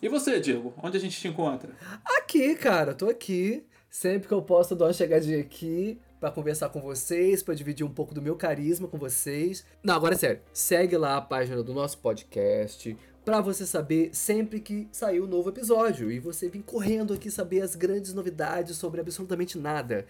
E 0.00 0.08
você, 0.08 0.38
Diego? 0.40 0.74
Onde 0.82 0.96
a 0.96 1.00
gente 1.00 1.18
te 1.18 1.28
encontra? 1.28 1.70
Aqui, 2.04 2.54
cara. 2.54 2.94
Tô 2.94 3.08
aqui. 3.08 3.64
Sempre 3.88 4.28
que 4.28 4.34
eu 4.34 4.42
posso, 4.42 4.74
eu 4.74 4.76
dou 4.76 4.86
uma 4.86 4.92
chegadinha 4.92 5.40
aqui 5.40 5.98
para 6.20 6.30
conversar 6.30 6.68
com 6.68 6.80
vocês, 6.80 7.42
para 7.42 7.54
dividir 7.54 7.86
um 7.86 7.90
pouco 7.90 8.12
do 8.12 8.20
meu 8.20 8.36
carisma 8.36 8.86
com 8.86 8.98
vocês. 8.98 9.64
Não, 9.82 9.94
agora 9.94 10.14
é 10.14 10.18
sério. 10.18 10.40
Segue 10.52 10.98
lá 10.98 11.16
a 11.16 11.20
página 11.22 11.62
do 11.62 11.72
nosso 11.72 11.98
podcast 11.98 12.94
para 13.24 13.40
você 13.40 13.66
saber 13.66 14.10
sempre 14.12 14.60
que 14.60 14.86
sair 14.92 15.20
um 15.20 15.26
novo 15.26 15.48
episódio 15.48 16.12
e 16.12 16.20
você 16.20 16.48
vir 16.48 16.62
correndo 16.62 17.12
aqui 17.12 17.28
saber 17.28 17.60
as 17.60 17.74
grandes 17.74 18.12
novidades 18.12 18.76
sobre 18.76 19.00
absolutamente 19.00 19.58
nada. 19.58 20.06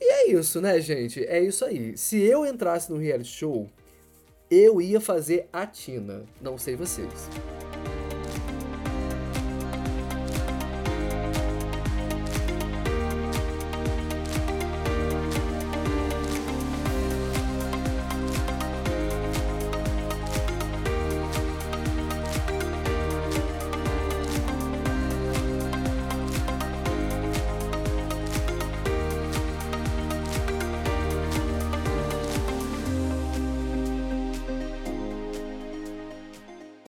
E 0.00 0.04
é 0.04 0.32
isso, 0.32 0.60
né, 0.60 0.80
gente? 0.80 1.24
É 1.24 1.40
isso 1.40 1.64
aí. 1.64 1.96
Se 1.96 2.18
eu 2.18 2.44
entrasse 2.44 2.90
no 2.90 2.98
reality 2.98 3.30
show, 3.30 3.70
eu 4.50 4.80
ia 4.80 5.00
fazer 5.00 5.48
a 5.52 5.66
Tina. 5.66 6.24
Não 6.40 6.58
sei 6.58 6.74
vocês. 6.74 7.28